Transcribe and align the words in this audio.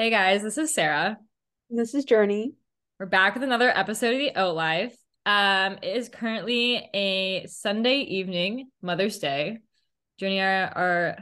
Hey 0.00 0.08
guys, 0.08 0.40
this 0.42 0.56
is 0.56 0.72
Sarah. 0.72 1.18
This 1.68 1.94
is 1.94 2.06
Journey. 2.06 2.54
We're 2.98 3.04
back 3.04 3.34
with 3.34 3.42
another 3.42 3.68
episode 3.68 4.14
of 4.14 4.18
the 4.18 4.34
Oat 4.34 4.56
Life. 4.56 4.96
Um, 5.26 5.74
it 5.82 5.94
is 5.94 6.08
currently 6.08 6.88
a 6.94 7.44
Sunday 7.48 7.98
evening, 7.98 8.70
Mother's 8.80 9.18
Day. 9.18 9.58
Journey 10.16 10.38
and 10.38 10.70
I 10.70 10.80
are 10.80 11.18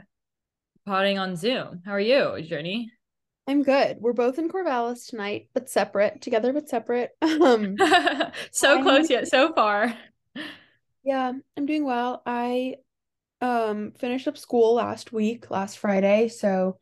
potting 0.85 1.19
on 1.19 1.35
Zoom. 1.35 1.81
How 1.85 1.91
are 1.91 1.99
you, 1.99 2.41
Journey? 2.41 2.89
I'm 3.47 3.63
good. 3.63 3.97
We're 3.99 4.13
both 4.13 4.39
in 4.39 4.47
Corvallis 4.47 5.09
tonight, 5.09 5.49
but 5.53 5.69
separate, 5.69 6.21
together 6.21 6.53
but 6.53 6.69
separate. 6.69 7.09
Um 7.21 7.75
so 8.51 8.75
I'm- 8.75 8.83
close 8.83 9.09
yet 9.09 9.27
so 9.27 9.51
far. 9.51 9.93
yeah, 11.03 11.33
I'm 11.57 11.65
doing 11.65 11.83
well. 11.83 12.21
I 12.25 12.75
um 13.41 13.91
finished 13.99 14.29
up 14.29 14.37
school 14.37 14.75
last 14.75 15.11
week, 15.11 15.51
last 15.51 15.79
Friday, 15.79 16.29
so 16.29 16.77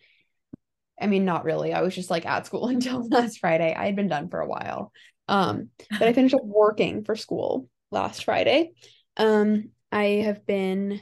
I 1.00 1.07
mean 1.07 1.25
not 1.25 1.43
really. 1.43 1.74
I 1.74 1.82
was 1.82 1.96
just 1.96 2.10
like 2.10 2.25
at 2.25 2.46
school 2.46 2.68
until 2.69 3.07
last 3.07 3.39
Friday. 3.39 3.74
I 3.74 3.86
had 3.86 3.96
been 3.96 4.07
done 4.07 4.29
for 4.29 4.39
a 4.39 4.47
while. 4.47 4.92
Um, 5.28 5.69
but 5.89 6.07
I 6.07 6.14
finished 6.14 6.36
up 6.36 6.43
working 6.43 7.04
for 7.04 7.15
school 7.15 7.69
last 7.92 8.24
Friday. 8.24 8.71
Um, 9.18 9.69
I 9.91 10.21
have 10.25 10.46
been 10.46 11.02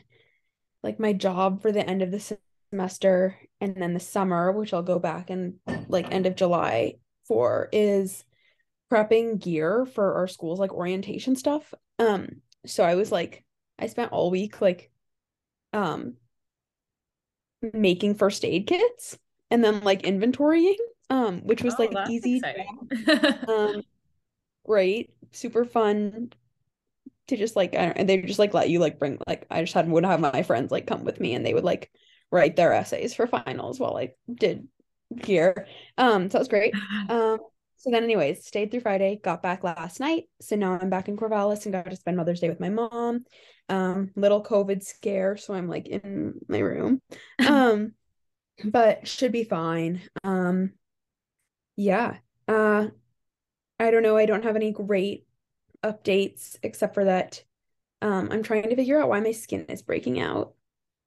like 0.83 0.99
my 0.99 1.13
job 1.13 1.61
for 1.61 1.71
the 1.71 1.87
end 1.87 2.01
of 2.01 2.11
the 2.11 2.37
semester 2.71 3.37
and 3.61 3.75
then 3.75 3.93
the 3.93 3.99
summer, 3.99 4.51
which 4.51 4.73
I'll 4.73 4.83
go 4.83 4.99
back 4.99 5.29
and 5.29 5.55
like 5.87 6.11
end 6.11 6.25
of 6.25 6.35
July 6.35 6.95
for, 7.27 7.69
is 7.71 8.23
prepping 8.91 9.39
gear 9.39 9.85
for 9.85 10.15
our 10.15 10.27
school's 10.27 10.59
like 10.59 10.73
orientation 10.73 11.35
stuff. 11.35 11.73
Um, 11.99 12.41
so 12.65 12.83
I 12.83 12.95
was 12.95 13.11
like, 13.11 13.43
I 13.77 13.87
spent 13.87 14.11
all 14.11 14.31
week 14.31 14.61
like 14.61 14.89
um 15.73 16.13
making 17.73 18.15
first 18.15 18.45
aid 18.45 18.67
kits 18.67 19.17
and 19.55 19.63
then 19.63 19.81
like 19.81 20.01
inventorying, 20.03 20.75
um, 21.09 21.39
which 21.45 21.63
was 21.63 21.75
Oh, 21.79 21.83
like 21.83 22.09
easy. 22.09 22.41
Um, 23.47 23.83
great, 24.65 25.13
super 25.31 25.65
fun 25.65 26.31
to 27.27 27.37
just 27.37 27.55
like 27.55 27.75
I 27.75 27.85
don't, 27.85 27.97
and 27.97 28.09
they 28.09 28.21
just 28.21 28.39
like 28.39 28.53
let 28.53 28.69
you 28.69 28.79
like 28.79 28.99
bring 28.99 29.17
like 29.27 29.47
I 29.49 29.61
just 29.61 29.73
had 29.73 29.89
would 29.89 30.05
have 30.05 30.19
my 30.19 30.43
friends 30.43 30.71
like 30.71 30.87
come 30.87 31.03
with 31.03 31.19
me 31.19 31.33
and 31.33 31.45
they 31.45 31.53
would 31.53 31.63
like 31.63 31.89
write 32.31 32.55
their 32.55 32.73
essays 32.73 33.13
for 33.13 33.27
finals 33.27 33.79
while 33.79 33.97
I 33.97 34.13
did 34.33 34.67
gear. 35.15 35.67
Um, 35.97 36.23
so 36.29 36.33
that 36.37 36.39
was 36.39 36.47
great. 36.47 36.73
Um, 37.09 37.39
so 37.77 37.91
then 37.91 38.03
anyways, 38.03 38.45
stayed 38.45 38.71
through 38.71 38.79
Friday, 38.79 39.19
got 39.23 39.43
back 39.43 39.63
last 39.63 39.99
night. 39.99 40.23
So 40.41 40.55
now 40.55 40.73
I'm 40.81 40.89
back 40.89 41.07
in 41.07 41.17
Corvallis 41.17 41.65
and 41.65 41.73
got 41.73 41.85
to 41.85 41.95
spend 41.95 42.17
Mother's 42.17 42.39
Day 42.39 42.49
with 42.49 42.59
my 42.59 42.69
mom. 42.69 43.25
Um, 43.69 44.11
little 44.15 44.43
COVID 44.43 44.83
scare, 44.83 45.37
so 45.37 45.53
I'm 45.53 45.67
like 45.67 45.87
in 45.87 46.35
my 46.47 46.59
room. 46.59 47.01
Um, 47.47 47.93
but 48.63 49.07
should 49.07 49.31
be 49.31 49.43
fine. 49.43 50.01
Um, 50.23 50.73
yeah. 51.75 52.17
Uh, 52.47 52.87
I 53.79 53.91
don't 53.91 54.03
know. 54.03 54.17
I 54.17 54.25
don't 54.25 54.43
have 54.43 54.55
any 54.55 54.71
great 54.71 55.25
updates 55.83 56.57
except 56.63 56.95
for 56.95 57.05
that 57.05 57.43
um 58.01 58.29
I'm 58.31 58.41
trying 58.41 58.63
to 58.63 58.75
figure 58.75 58.99
out 58.99 59.07
why 59.07 59.19
my 59.19 59.31
skin 59.31 59.65
is 59.69 59.83
breaking 59.83 60.19
out. 60.19 60.53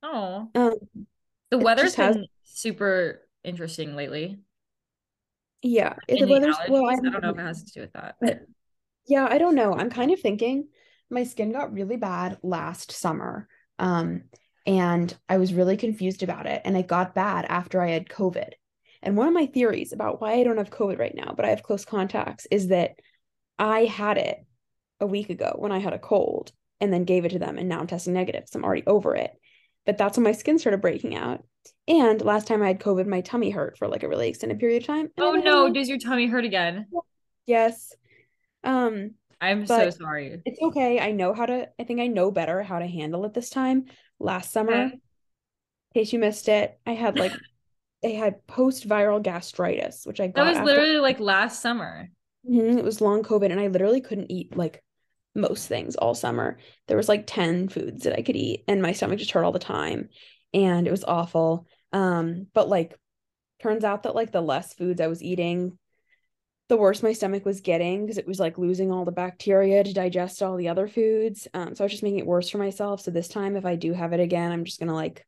oh, 0.04 0.48
Um 0.54 0.74
the 1.50 1.58
weather's 1.58 1.86
just 1.86 1.96
has- 1.96 2.16
been 2.16 2.26
super 2.44 3.26
interesting 3.42 3.96
lately. 3.96 4.38
yeah, 5.62 5.94
the 6.08 6.26
weather's 6.26 6.56
well? 6.68 6.86
I 6.86 6.92
I 6.92 6.96
don't 6.96 7.22
know 7.22 7.30
if 7.30 7.38
it 7.38 7.42
has 7.42 7.64
to 7.64 7.72
do 7.72 7.80
with 7.80 7.92
that. 7.94 8.16
But 8.20 8.42
yeah, 9.06 9.26
I 9.28 9.38
don't 9.38 9.54
know. 9.56 9.72
I'm 9.74 9.90
kind 9.90 10.12
of 10.12 10.20
thinking 10.20 10.68
my 11.10 11.24
skin 11.24 11.50
got 11.52 11.72
really 11.72 11.96
bad 11.96 12.38
last 12.42 12.92
summer. 12.92 13.48
Um, 13.78 14.24
and 14.68 15.16
I 15.30 15.38
was 15.38 15.54
really 15.54 15.78
confused 15.78 16.22
about 16.22 16.44
it. 16.44 16.60
And 16.66 16.76
it 16.76 16.86
got 16.86 17.14
bad 17.14 17.46
after 17.46 17.80
I 17.80 17.88
had 17.88 18.06
COVID. 18.06 18.50
And 19.02 19.16
one 19.16 19.26
of 19.26 19.32
my 19.32 19.46
theories 19.46 19.94
about 19.94 20.20
why 20.20 20.34
I 20.34 20.44
don't 20.44 20.58
have 20.58 20.68
COVID 20.68 20.98
right 20.98 21.14
now, 21.14 21.32
but 21.34 21.46
I 21.46 21.48
have 21.48 21.62
close 21.62 21.86
contacts, 21.86 22.46
is 22.50 22.68
that 22.68 22.96
I 23.58 23.86
had 23.86 24.18
it 24.18 24.36
a 25.00 25.06
week 25.06 25.30
ago 25.30 25.54
when 25.56 25.72
I 25.72 25.78
had 25.78 25.94
a 25.94 25.98
cold 25.98 26.52
and 26.82 26.92
then 26.92 27.04
gave 27.04 27.24
it 27.24 27.30
to 27.30 27.38
them. 27.38 27.56
And 27.56 27.66
now 27.66 27.80
I'm 27.80 27.86
testing 27.86 28.12
negative. 28.12 28.44
So 28.46 28.58
I'm 28.58 28.64
already 28.64 28.84
over 28.86 29.16
it. 29.16 29.30
But 29.86 29.96
that's 29.96 30.18
when 30.18 30.24
my 30.24 30.32
skin 30.32 30.58
started 30.58 30.82
breaking 30.82 31.16
out. 31.16 31.44
And 31.86 32.20
last 32.20 32.46
time 32.46 32.62
I 32.62 32.66
had 32.66 32.80
COVID, 32.80 33.06
my 33.06 33.22
tummy 33.22 33.48
hurt 33.48 33.78
for 33.78 33.88
like 33.88 34.02
a 34.02 34.08
really 34.08 34.28
extended 34.28 34.58
period 34.58 34.82
of 34.82 34.86
time. 34.86 35.08
Oh 35.16 35.32
no, 35.32 35.72
does 35.72 35.88
your 35.88 35.98
tummy 35.98 36.26
hurt 36.26 36.44
again? 36.44 36.88
Yes. 37.46 37.94
Um, 38.64 39.12
I'm 39.40 39.66
so 39.66 39.88
sorry. 39.88 40.42
it's 40.44 40.60
okay. 40.60 41.00
I 41.00 41.12
know 41.12 41.32
how 41.32 41.46
to, 41.46 41.68
I 41.78 41.84
think 41.84 42.00
I 42.00 42.08
know 42.08 42.30
better 42.30 42.62
how 42.62 42.80
to 42.80 42.86
handle 42.86 43.24
it 43.24 43.32
this 43.32 43.48
time. 43.48 43.86
Last 44.20 44.52
summer, 44.52 44.72
Okay. 44.72 44.94
in 44.94 45.00
case 45.94 46.12
you 46.12 46.18
missed 46.18 46.48
it, 46.48 46.78
I 46.86 46.92
had 46.92 47.16
like, 47.18 47.32
I 48.04 48.08
had 48.08 48.46
post-viral 48.46 49.22
gastritis, 49.22 50.06
which 50.06 50.20
I 50.20 50.28
got. 50.28 50.34
That 50.44 50.48
was 50.50 50.56
after- 50.58 50.66
literally 50.66 50.98
like 50.98 51.20
last 51.20 51.60
summer. 51.60 52.08
Mhm, 52.48 52.78
it 52.78 52.84
was 52.84 53.00
long 53.00 53.22
COVID, 53.22 53.50
and 53.50 53.60
I 53.60 53.66
literally 53.68 54.00
couldn't 54.00 54.30
eat 54.30 54.56
like 54.56 54.82
most 55.34 55.68
things 55.68 55.96
all 55.96 56.14
summer. 56.14 56.58
There 56.86 56.96
was 56.96 57.08
like 57.08 57.24
10 57.26 57.68
foods 57.68 58.04
that 58.04 58.16
I 58.18 58.22
could 58.22 58.36
eat, 58.36 58.64
and 58.68 58.80
my 58.82 58.92
stomach 58.92 59.18
just 59.18 59.32
hurt 59.32 59.44
all 59.44 59.52
the 59.52 59.58
time, 59.58 60.08
and 60.54 60.86
it 60.86 60.90
was 60.90 61.04
awful. 61.04 61.66
Um, 61.92 62.46
but 62.54 62.68
like, 62.68 62.96
turns 63.60 63.82
out 63.84 64.04
that 64.04 64.14
like 64.14 64.30
the 64.32 64.40
less 64.40 64.74
foods 64.74 65.00
I 65.00 65.08
was 65.08 65.22
eating, 65.22 65.78
the 66.68 66.76
worse 66.76 67.02
my 67.02 67.12
stomach 67.12 67.44
was 67.44 67.60
getting 67.60 68.02
because 68.02 68.18
it 68.18 68.26
was 68.26 68.38
like 68.38 68.58
losing 68.58 68.92
all 68.92 69.04
the 69.04 69.12
bacteria 69.12 69.82
to 69.82 69.92
digest 69.92 70.42
all 70.42 70.56
the 70.56 70.68
other 70.68 70.86
foods. 70.86 71.48
Um, 71.54 71.74
so 71.74 71.82
I 71.82 71.86
was 71.86 71.92
just 71.92 72.02
making 72.02 72.18
it 72.18 72.26
worse 72.26 72.50
for 72.50 72.58
myself. 72.58 73.00
So 73.00 73.10
this 73.10 73.28
time, 73.28 73.56
if 73.56 73.64
I 73.64 73.74
do 73.76 73.92
have 73.92 74.12
it 74.12 74.20
again, 74.20 74.52
I'm 74.52 74.64
just 74.64 74.78
gonna 74.78 74.94
like 74.94 75.24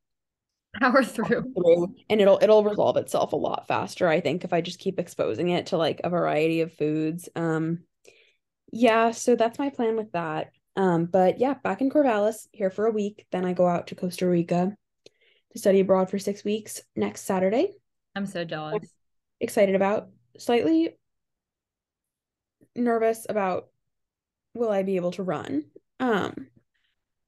Power 0.78 1.02
through. 1.02 1.52
through 1.56 1.94
and 2.08 2.20
it'll 2.20 2.38
it'll 2.40 2.62
resolve 2.62 2.96
itself 2.96 3.32
a 3.32 3.36
lot 3.36 3.66
faster 3.66 4.06
i 4.06 4.20
think 4.20 4.44
if 4.44 4.52
i 4.52 4.60
just 4.60 4.78
keep 4.78 5.00
exposing 5.00 5.48
it 5.48 5.66
to 5.66 5.76
like 5.76 6.00
a 6.04 6.08
variety 6.08 6.60
of 6.60 6.72
foods 6.72 7.28
um 7.34 7.80
yeah 8.72 9.10
so 9.10 9.34
that's 9.34 9.58
my 9.58 9.70
plan 9.70 9.96
with 9.96 10.12
that 10.12 10.52
um 10.76 11.06
but 11.06 11.40
yeah 11.40 11.54
back 11.54 11.80
in 11.80 11.90
corvallis 11.90 12.46
here 12.52 12.70
for 12.70 12.86
a 12.86 12.92
week 12.92 13.26
then 13.32 13.44
i 13.44 13.52
go 13.52 13.66
out 13.66 13.88
to 13.88 13.96
costa 13.96 14.28
rica 14.28 14.72
to 15.52 15.58
study 15.58 15.80
abroad 15.80 16.08
for 16.08 16.20
six 16.20 16.44
weeks 16.44 16.80
next 16.94 17.22
saturday 17.22 17.72
I'm 18.14 18.26
so 18.26 18.44
jealous. 18.44 18.88
excited 19.40 19.74
about 19.74 20.08
slightly 20.38 20.96
nervous 22.76 23.26
about 23.28 23.68
will 24.54 24.70
i 24.70 24.82
be 24.82 24.96
able 24.96 25.10
to 25.12 25.22
run 25.22 25.64
um 26.00 26.46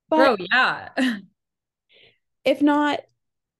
but 0.09 0.37
Bro, 0.37 0.47
yeah. 0.53 0.89
if 2.45 2.61
not 2.63 3.01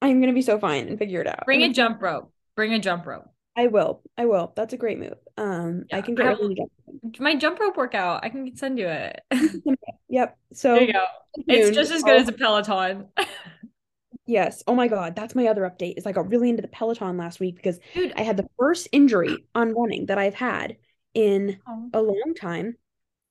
i'm 0.01 0.21
gonna 0.21 0.33
be 0.33 0.43
so 0.43 0.59
fine 0.59 0.89
and 0.89 0.99
figure 0.99 1.21
it 1.21 1.27
out 1.27 1.45
Bring 1.45 1.63
I'm 1.63 1.71
a 1.71 1.75
jump 1.75 2.03
rope. 2.03 2.33
Bring 2.57 2.75
a 2.75 2.79
jump 2.79 3.07
rope. 3.07 3.29
I 3.57 3.67
will. 3.67 4.03
I 4.17 4.25
will. 4.27 4.53
That's 4.57 4.73
a 4.73 4.77
great 4.79 4.99
move. 4.99 5.17
Um, 5.37 5.85
I 5.93 6.01
can 6.03 6.15
get 6.15 6.27
I 6.27 6.31
have- 6.31 6.39
ready 6.39 6.55
to 6.55 6.67
get. 7.03 7.21
My 7.21 7.35
jump 7.35 7.59
rope 7.61 7.77
workout. 7.77 8.25
I 8.25 8.29
can 8.31 8.55
send 8.57 8.79
you 8.79 8.89
it. 8.89 9.21
Yep. 10.09 10.39
So 10.53 10.75
There 10.75 10.83
you 10.85 10.93
go. 10.93 11.05
It's 11.49 11.75
just 11.75 11.91
as 11.93 12.03
good 12.03 12.15
I'll- 12.15 12.21
as 12.21 12.29
a 12.29 12.33
Peloton. 12.33 13.09
yes. 14.27 14.63
Oh 14.67 14.75
my 14.75 14.89
God, 14.89 15.17
that's 15.17 15.35
my 15.35 15.47
other 15.47 15.63
update. 15.63 15.97
Is 15.97 16.07
I 16.07 16.13
got 16.13 16.29
really 16.31 16.51
into 16.51 16.61
the 16.63 16.69
Peloton 16.69 17.17
last 17.17 17.41
week 17.41 17.57
because 17.57 17.79
Dude, 17.95 18.13
I 18.17 18.23
had 18.23 18.37
the 18.37 18.49
first 18.59 18.89
injury 18.93 19.37
on 19.55 19.73
running 19.75 20.07
that 20.07 20.19
I've 20.19 20.35
had 20.35 20.77
in 21.15 21.59
oh, 21.67 21.91
a 21.95 22.01
long 22.03 22.35
time. 22.39 22.77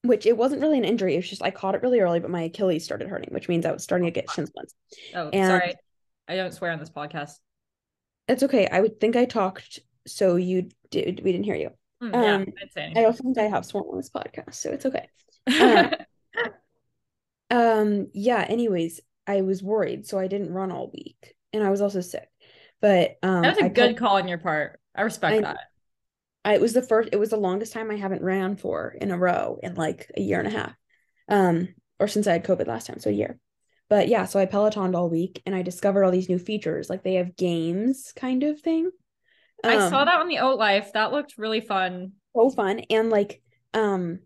Which 0.03 0.25
it 0.25 0.35
wasn't 0.35 0.61
really 0.63 0.79
an 0.79 0.83
injury. 0.85 1.13
It 1.13 1.17
was 1.17 1.29
just 1.29 1.43
I 1.43 1.51
caught 1.51 1.75
it 1.75 1.83
really 1.83 1.99
early, 1.99 2.19
but 2.19 2.31
my 2.31 2.41
Achilles 2.43 2.83
started 2.83 3.07
hurting, 3.07 3.31
which 3.33 3.47
means 3.47 3.67
I 3.67 3.71
was 3.71 3.83
starting 3.83 4.05
to 4.05 4.11
get 4.11 4.31
shin 4.31 4.47
splints. 4.47 4.73
oh, 5.13 5.29
and- 5.29 5.47
sorry. 5.47 5.75
I 6.27 6.35
don't 6.35 6.53
swear 6.53 6.71
on 6.71 6.79
this 6.79 6.89
podcast. 6.89 7.33
It's 8.27 8.43
okay. 8.43 8.67
I 8.67 8.79
would 8.79 8.99
think 8.99 9.15
I 9.15 9.25
talked 9.25 9.79
so 10.07 10.37
you 10.37 10.69
did. 10.89 11.21
We 11.23 11.31
didn't 11.31 11.45
hear 11.45 11.55
you. 11.55 11.69
Mm, 12.01 12.13
yeah, 12.13 12.35
Um, 12.35 12.41
I 12.41 12.45
didn't 12.45 12.73
say 12.73 12.93
I 12.95 13.03
also 13.05 13.21
think 13.23 13.37
I 13.37 13.43
have 13.43 13.65
sworn 13.65 13.85
on 13.91 13.97
this 13.97 14.09
podcast, 14.09 14.55
so 14.55 14.71
it's 14.71 14.85
okay. 14.85 15.07
um, 15.59 15.93
Um, 17.49 18.07
yeah, 18.13 18.45
anyways, 18.47 19.01
I 19.27 19.41
was 19.41 19.61
worried, 19.61 20.07
so 20.07 20.17
I 20.17 20.27
didn't 20.27 20.53
run 20.53 20.71
all 20.71 20.89
week. 20.93 21.35
And 21.53 21.63
I 21.63 21.69
was 21.69 21.81
also 21.81 22.01
sick. 22.01 22.27
But 22.79 23.17
um 23.21 23.41
that 23.43 23.55
was 23.55 23.61
a 23.61 23.65
I 23.65 23.69
good 23.69 23.89
cut- 23.89 23.97
call 23.97 24.15
on 24.17 24.27
your 24.27 24.37
part. 24.37 24.79
I 24.95 25.01
respect 25.01 25.37
I- 25.37 25.41
that. 25.41 25.57
I, 26.43 26.55
it 26.55 26.61
was 26.61 26.73
the 26.73 26.81
first 26.81 27.09
it 27.11 27.19
was 27.19 27.29
the 27.29 27.37
longest 27.37 27.73
time 27.73 27.91
I 27.91 27.95
haven't 27.97 28.23
ran 28.23 28.55
for 28.55 28.95
in 28.99 29.11
a 29.11 29.17
row 29.17 29.59
in 29.61 29.75
like 29.75 30.09
a 30.17 30.21
year 30.21 30.39
and 30.39 30.47
a 30.47 30.51
half. 30.51 30.73
Um, 31.29 31.69
or 31.99 32.07
since 32.07 32.27
I 32.27 32.33
had 32.33 32.45
COVID 32.45 32.67
last 32.67 32.87
time, 32.87 32.99
so 32.99 33.09
a 33.09 33.13
year. 33.13 33.37
But 33.89 34.07
yeah, 34.07 34.25
so 34.25 34.39
I 34.39 34.45
Pelotoned 34.45 34.95
all 34.95 35.09
week 35.09 35.41
and 35.45 35.53
I 35.53 35.61
discovered 35.61 36.03
all 36.03 36.11
these 36.11 36.29
new 36.29 36.39
features. 36.39 36.89
Like 36.89 37.03
they 37.03 37.15
have 37.15 37.35
games 37.35 38.13
kind 38.15 38.43
of 38.43 38.59
thing. 38.61 38.89
I 39.63 39.89
saw 39.89 39.99
Um, 39.99 40.05
that 40.05 40.19
on 40.19 40.27
the 40.27 40.39
Oat 40.39 40.57
Life. 40.57 40.93
That 40.93 41.11
looked 41.11 41.37
really 41.37 41.61
fun. 41.61 42.13
so 42.35 42.49
fun 42.49 42.79
and 42.89 43.09
like 43.09 43.41
um 43.73 44.19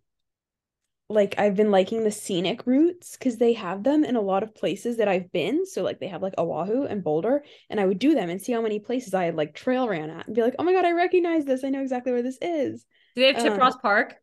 like 1.09 1.35
I've 1.37 1.55
been 1.55 1.69
liking 1.71 2.03
the 2.03 2.11
scenic 2.11 2.65
routes 2.65 3.15
because 3.17 3.37
they 3.37 3.53
have 3.53 3.83
them 3.83 4.03
in 4.03 4.15
a 4.15 4.21
lot 4.21 4.41
of 4.43 4.55
places 4.55 4.97
that 4.97 5.07
I've 5.07 5.31
been. 5.31 5.65
So 5.65 5.83
like 5.83 5.99
they 5.99 6.07
have 6.07 6.21
like 6.23 6.33
Oahu 6.37 6.83
and 6.85 7.03
Boulder, 7.03 7.43
and 7.69 7.79
I 7.79 7.85
would 7.85 7.99
do 7.99 8.15
them 8.15 8.29
and 8.29 8.41
see 8.41 8.53
how 8.53 8.61
many 8.61 8.79
places 8.79 9.13
I 9.13 9.25
had 9.25 9.35
like 9.35 9.53
trail 9.53 9.87
ran 9.87 10.09
at 10.09 10.25
and 10.27 10.35
be 10.35 10.41
like, 10.41 10.55
oh 10.59 10.63
my 10.63 10.73
God, 10.73 10.85
I 10.85 10.91
recognize 10.93 11.45
this. 11.45 11.63
I 11.63 11.69
know 11.69 11.81
exactly 11.81 12.11
where 12.11 12.23
this 12.23 12.39
is. 12.41 12.85
Do 13.15 13.21
they 13.21 13.27
have 13.33 13.41
Tip 13.43 13.53
Um, 13.53 13.59
Ross 13.59 13.75
Park? 13.77 14.15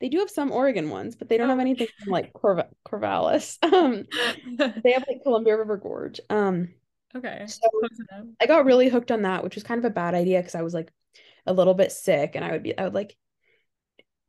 They 0.00 0.08
do 0.08 0.18
have 0.18 0.30
some 0.30 0.50
Oregon 0.50 0.90
ones, 0.90 1.14
but 1.14 1.28
they 1.28 1.38
don't 1.38 1.46
Oh. 1.46 1.50
have 1.50 1.60
anything 1.60 1.86
from 1.98 2.10
like 2.10 2.32
Corv- 2.32 2.68
Corvallis. 2.84 3.58
Um, 3.72 4.04
they 4.82 4.92
have 4.92 5.04
like 5.08 5.22
Columbia 5.22 5.56
River 5.56 5.76
Gorge. 5.76 6.20
Um, 6.28 6.74
Okay. 7.14 7.44
So 7.46 7.68
I 8.40 8.46
got 8.46 8.64
really 8.64 8.88
hooked 8.88 9.10
on 9.12 9.22
that, 9.22 9.44
which 9.44 9.54
was 9.54 9.64
kind 9.64 9.78
of 9.78 9.84
a 9.84 9.90
bad 9.90 10.14
idea 10.14 10.40
because 10.40 10.54
I 10.54 10.62
was 10.62 10.74
like 10.74 10.90
a 11.46 11.52
little 11.52 11.74
bit 11.74 11.92
sick 11.92 12.32
and 12.34 12.44
I 12.44 12.52
would 12.52 12.62
be 12.62 12.76
I 12.76 12.84
would 12.84 12.94
like 12.94 13.16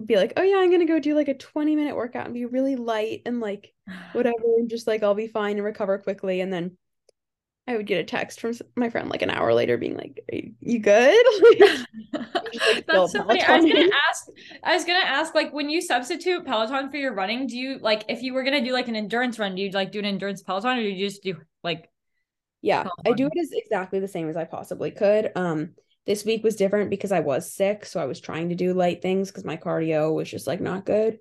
be 0.08 0.16
like, 0.16 0.34
oh 0.38 0.44
yeah, 0.44 0.58
I'm 0.58 0.72
gonna 0.72 0.86
go 0.86 1.00
do 1.00 1.16
like 1.16 1.28
a 1.28 1.34
20 1.34 1.76
minute 1.76 1.96
workout 1.96 2.26
and 2.26 2.34
be 2.34 2.46
really 2.46 2.76
light 2.76 3.22
and 3.26 3.40
like 3.40 3.74
whatever, 4.14 4.44
and 4.58 4.70
just 4.70 4.88
like 4.88 5.04
I'll 5.04 5.16
be 5.16 5.28
fine 5.28 5.58
and 5.58 5.66
recover 5.66 5.98
quickly. 5.98 6.42
And 6.42 6.52
then 6.52 6.78
I 7.66 7.78
would 7.78 7.88
get 7.88 8.00
a 8.00 8.04
text 8.04 8.42
from 8.42 8.54
my 8.76 8.90
friend 8.90 9.10
like 9.10 9.22
an 9.22 9.30
hour 9.30 9.54
later 9.54 9.78
being 9.78 9.96
like, 9.96 10.20
you 10.60 10.80
good? 10.80 11.26
like, 12.14 12.86
That's 12.86 13.14
so 13.14 13.24
funny. 13.24 13.42
I 13.42 13.58
was 13.58 13.72
gonna 13.72 13.90
ask 14.10 14.28
I 14.64 14.76
was 14.76 14.86
gonna 14.86 15.06
ask 15.06 15.34
like 15.34 15.54
when 15.54 15.70
you 15.70 15.82
substitute 15.82 16.46
Peloton 16.46 16.92
for 16.92 16.98
your 16.98 17.14
running, 17.14 17.48
do 17.48 17.58
you 17.58 17.80
like 17.80 18.04
if 18.10 18.22
you 18.22 18.34
were 18.34 18.44
gonna 18.44 18.64
do 18.64 18.74
like 18.74 18.90
an 18.90 18.96
endurance 18.96 19.40
run, 19.40 19.56
do 19.56 19.62
you 19.62 19.72
like 19.72 19.92
do 19.92 20.00
an 20.00 20.06
endurance 20.06 20.42
Peloton 20.42 20.78
or 20.78 20.82
do 20.82 20.90
you 20.90 21.08
just 21.08 21.24
do 21.24 21.38
like 21.64 21.90
yeah, 22.62 22.84
Peloton? 22.84 23.14
I 23.14 23.16
do 23.16 23.28
it 23.28 23.40
as 23.40 23.52
exactly 23.54 24.00
the 24.00 24.08
same 24.10 24.28
as 24.28 24.36
I 24.36 24.44
possibly 24.44 24.92
could. 24.92 25.32
Um 25.36 25.76
this 26.06 26.26
week 26.26 26.44
was 26.44 26.56
different 26.56 26.90
because 26.90 27.12
I 27.12 27.22
was 27.22 27.54
sick, 27.54 27.86
so 27.86 28.00
I 28.00 28.06
was 28.06 28.20
trying 28.20 28.50
to 28.50 28.56
do 28.56 28.74
light 28.74 29.02
things 29.02 29.30
because 29.30 29.46
my 29.46 29.58
cardio 29.58 30.14
was 30.14 30.30
just 30.30 30.48
like 30.48 30.62
not 30.62 30.86
good. 30.86 31.20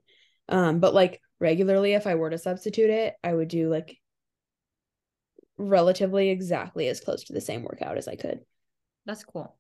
Um, 0.49 0.81
but 0.81 0.95
like 0.95 1.21
regularly, 1.39 1.95
if 1.95 2.07
I 2.07 2.17
were 2.17 2.31
to 2.31 2.39
substitute 2.39 2.91
it, 2.91 3.15
I 3.23 3.33
would 3.33 3.49
do 3.49 3.71
like 3.71 3.99
relatively 5.57 6.31
exactly 6.31 6.89
as 6.89 7.01
close 7.01 7.25
to 7.25 7.33
the 7.33 7.41
same 7.41 7.63
workout 7.63 7.97
as 7.99 8.09
I 8.09 8.17
could. 8.17 8.41
That's 9.07 9.25
cool. 9.25 9.57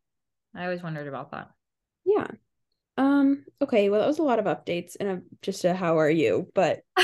I 0.55 0.65
always 0.65 0.83
wondered 0.83 1.09
about 1.09 1.31
that. 1.31 1.51
Yeah. 2.05 2.27
Um, 2.99 3.45
okay, 3.61 3.89
well 3.89 4.01
that 4.01 4.07
was 4.07 4.19
a 4.19 4.23
lot 4.23 4.39
of 4.39 4.45
updates 4.45 4.97
and 5.01 5.09
a, 5.09 5.23
just 5.41 5.65
a 5.65 5.73
how 5.73 5.99
are 5.99 6.11
you, 6.11 6.49
but 6.55 6.81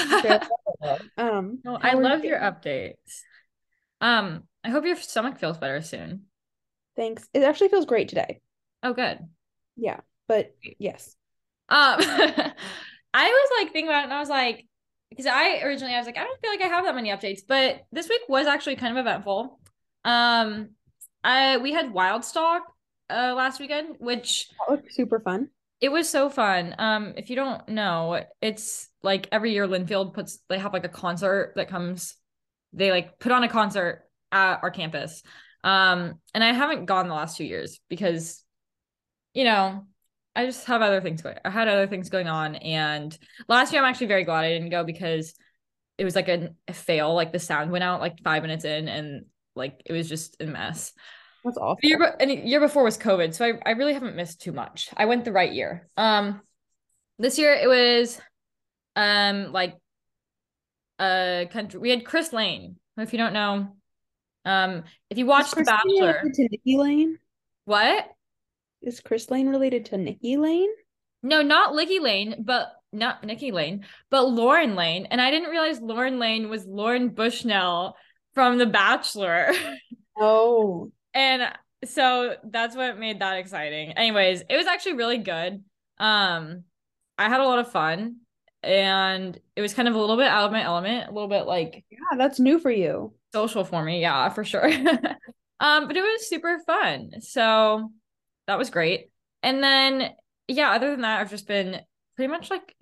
um 1.17 1.59
no, 1.65 1.76
I 1.81 1.94
love 1.94 2.25
you? 2.25 2.31
your 2.31 2.41
updates. 2.41 3.23
Um, 4.00 4.44
I 4.62 4.70
hope 4.70 4.85
your 4.85 4.97
stomach 4.97 5.38
feels 5.38 5.59
better 5.59 5.81
soon. 5.81 6.28
Thanks. 6.99 7.29
It 7.33 7.45
actually 7.45 7.69
feels 7.69 7.87
great 7.87 8.09
today. 8.09 8.41
Oh, 8.83 8.93
good. 8.93 9.21
Yeah, 9.77 10.00
but 10.27 10.53
yes. 10.79 11.15
Um, 11.69 11.97
I 12.00 12.53
was 13.15 13.50
like 13.61 13.73
thinking 13.73 13.89
about 13.89 14.00
it, 14.00 14.05
and 14.05 14.12
I 14.12 14.19
was 14.19 14.29
like, 14.29 14.67
because 15.09 15.27
I 15.27 15.61
originally 15.62 15.95
I 15.95 15.99
was 15.99 16.06
like, 16.06 16.19
I 16.19 16.25
don't 16.25 16.41
feel 16.41 16.50
like 16.50 16.61
I 16.61 16.67
have 16.67 16.85
that 16.85 16.97
many 16.97 17.11
updates, 17.11 17.41
but 17.47 17.83
this 17.93 18.09
week 18.09 18.23
was 18.29 18.49
actually 18.49 18.77
kind 18.77 18.99
of 18.99 19.00
eventful. 19.00 19.61
Um, 20.05 20.71
I 21.23 21.59
we 21.59 21.73
had 21.73 21.95
Wildstock 21.95 22.61
uh 23.11 23.35
last 23.37 23.61
weekend, 23.61 23.97
which 24.01 24.49
that 24.69 24.83
was 24.83 24.94
super 24.94 25.21
fun. 25.21 25.49
It 25.81 25.91
was 25.91 26.09
so 26.09 26.29
fun. 26.29 26.75
Um, 26.79 27.15
if 27.17 27.31
you 27.31 27.37
don't 27.37 27.69
know, 27.69 28.25
it's 28.43 28.89
like 29.05 29.29
every 29.31 29.53
year 29.53 29.69
Linfield 29.69 30.15
puts 30.15 30.41
they 30.49 30.59
have 30.59 30.73
like 30.73 30.85
a 30.85 30.89
concert 30.89 31.53
that 31.55 31.69
comes. 31.69 32.17
They 32.73 32.91
like 32.91 33.21
put 33.21 33.31
on 33.31 33.44
a 33.44 33.49
concert 33.49 34.09
at 34.33 34.59
our 34.62 34.73
campus. 34.73 35.23
Um, 35.69 36.19
and 36.32 36.43
I 36.43 36.53
haven't 36.53 36.87
gone 36.87 37.09
the 37.09 37.15
last 37.15 37.37
two 37.37 37.44
years 37.44 37.79
because, 37.91 38.43
you 39.35 39.44
know, 39.44 39.87
I 40.35 40.47
just 40.47 40.65
have 40.67 40.81
other 40.81 41.03
things 41.03 41.20
going. 41.20 41.37
I 41.44 41.50
had 41.50 41.69
other 41.69 41.87
things 41.87 42.09
going 42.09 42.26
on, 42.26 42.55
and 42.55 43.17
last 43.49 43.73
year 43.73 43.82
I'm 43.82 43.88
actually 43.91 44.06
very 44.06 44.25
glad 44.25 44.44
I 44.44 44.53
didn't 44.53 44.70
go 44.70 44.85
because 44.85 45.35
it 45.99 46.05
was 46.05 46.15
like 46.15 46.29
a, 46.29 46.55
a 46.69 46.73
fail. 46.73 47.12
Like 47.15 47.32
the 47.32 47.38
sound 47.38 47.70
went 47.70 47.85
out 47.85 48.00
like 48.00 48.23
five 48.23 48.43
minutes 48.43 48.65
in, 48.65 48.88
and 48.88 49.26
like 49.55 49.82
it 49.85 49.93
was 49.93 50.09
just 50.09 50.41
a 50.41 50.47
mess. 50.47 50.93
That's 51.44 51.59
awful. 51.59 51.79
The 51.82 51.88
year, 51.88 52.17
and 52.19 52.31
year 52.31 52.61
before 52.61 52.85
was 52.85 52.97
COVID, 52.97 53.35
so 53.35 53.44
I, 53.44 53.53
I 53.67 53.70
really 53.73 53.94
haven't 53.94 54.17
missed 54.17 54.41
too 54.41 54.53
much. 54.53 54.88
I 54.97 55.05
went 55.05 55.25
the 55.25 55.32
right 55.32 55.53
year. 55.53 55.88
Um, 55.97 56.41
this 57.19 57.38
year 57.38 57.53
it 57.53 57.69
was, 57.69 58.20
um, 58.97 59.53
like, 59.53 59.76
a 60.99 61.49
country. 61.53 61.79
We 61.79 61.91
had 61.91 62.05
Chris 62.05 62.32
Lane. 62.32 62.76
If 62.97 63.12
you 63.12 63.19
don't 63.19 63.32
know, 63.32 63.76
um, 64.49 64.85
if 65.11 65.19
you 65.19 65.27
watched 65.27 65.55
The 65.55 65.65
Bachelor, 65.65 66.23
to 66.23 66.49
Nikki 66.50 66.77
Lane. 66.77 67.19
What 67.65 68.09
is 68.83 69.00
Chris 69.00 69.31
Lane 69.31 69.49
related 69.49 69.87
to 69.87 69.99
Nikki 69.99 70.37
Lane? 70.37 70.71
No, 71.23 71.43
not 71.43 71.75
Licky 71.75 72.00
Lane, 72.00 72.37
but 72.45 72.73
not 72.93 73.23
Nikki 73.25 73.53
Lane, 73.53 73.85
but 74.11 74.29
Lauren 74.29 74.75
Lane. 74.75 75.06
And 75.11 75.21
I 75.21 75.31
didn't 75.31 75.50
realize 75.50 75.81
Lauren 75.81 76.19
Lane 76.19 76.49
was 76.49 76.65
Lauren 76.65 77.11
Bushnell 77.11 77.97
from 78.35 78.59
The 78.59 78.67
Bachelor. 78.67 79.53
Oh. 80.21 80.91
and 81.15 81.43
so 81.85 82.35
that's 82.43 82.75
what 82.75 82.99
made 82.99 83.21
that 83.21 83.39
exciting. 83.39 83.93
Anyways, 83.93 84.43
it 84.49 84.56
was 84.56 84.67
actually 84.67 84.94
really 84.94 85.19
good. 85.19 85.62
Um, 85.97 86.65
I 87.17 87.29
had 87.29 87.39
a 87.39 87.44
lot 87.44 87.61
of 87.61 87.71
fun 87.71 88.17
and 88.62 89.38
it 89.56 89.60
was 89.60 89.75
kind 89.75 89.88
of 89.88 89.94
a 89.94 89.99
little 89.99 90.16
bit 90.16 90.26
out 90.26 90.46
of 90.46 90.52
my 90.52 90.62
element, 90.62 91.08
a 91.08 91.12
little 91.12 91.28
bit 91.28 91.46
like 91.46 91.84
Yeah, 91.90 92.16
that's 92.16 92.40
new 92.40 92.58
for 92.58 92.70
you 92.70 93.12
social 93.32 93.64
for 93.64 93.82
me. 93.82 94.00
Yeah, 94.00 94.28
for 94.31 94.44
sure. 94.44 94.66
um, 95.60 95.87
but 95.87 95.96
it 95.96 96.02
was 96.02 96.28
super 96.28 96.58
fun. 96.66 97.20
So 97.20 97.93
that 98.46 98.58
was 98.58 98.70
great. 98.70 99.10
And 99.43 99.62
then, 99.62 100.10
yeah, 100.46 100.70
other 100.70 100.90
than 100.90 101.02
that, 101.02 101.20
I've 101.20 101.31
just 101.31 101.46
been 101.46 101.81
pretty 102.16 102.31
much 102.31 102.50
like 102.50 102.75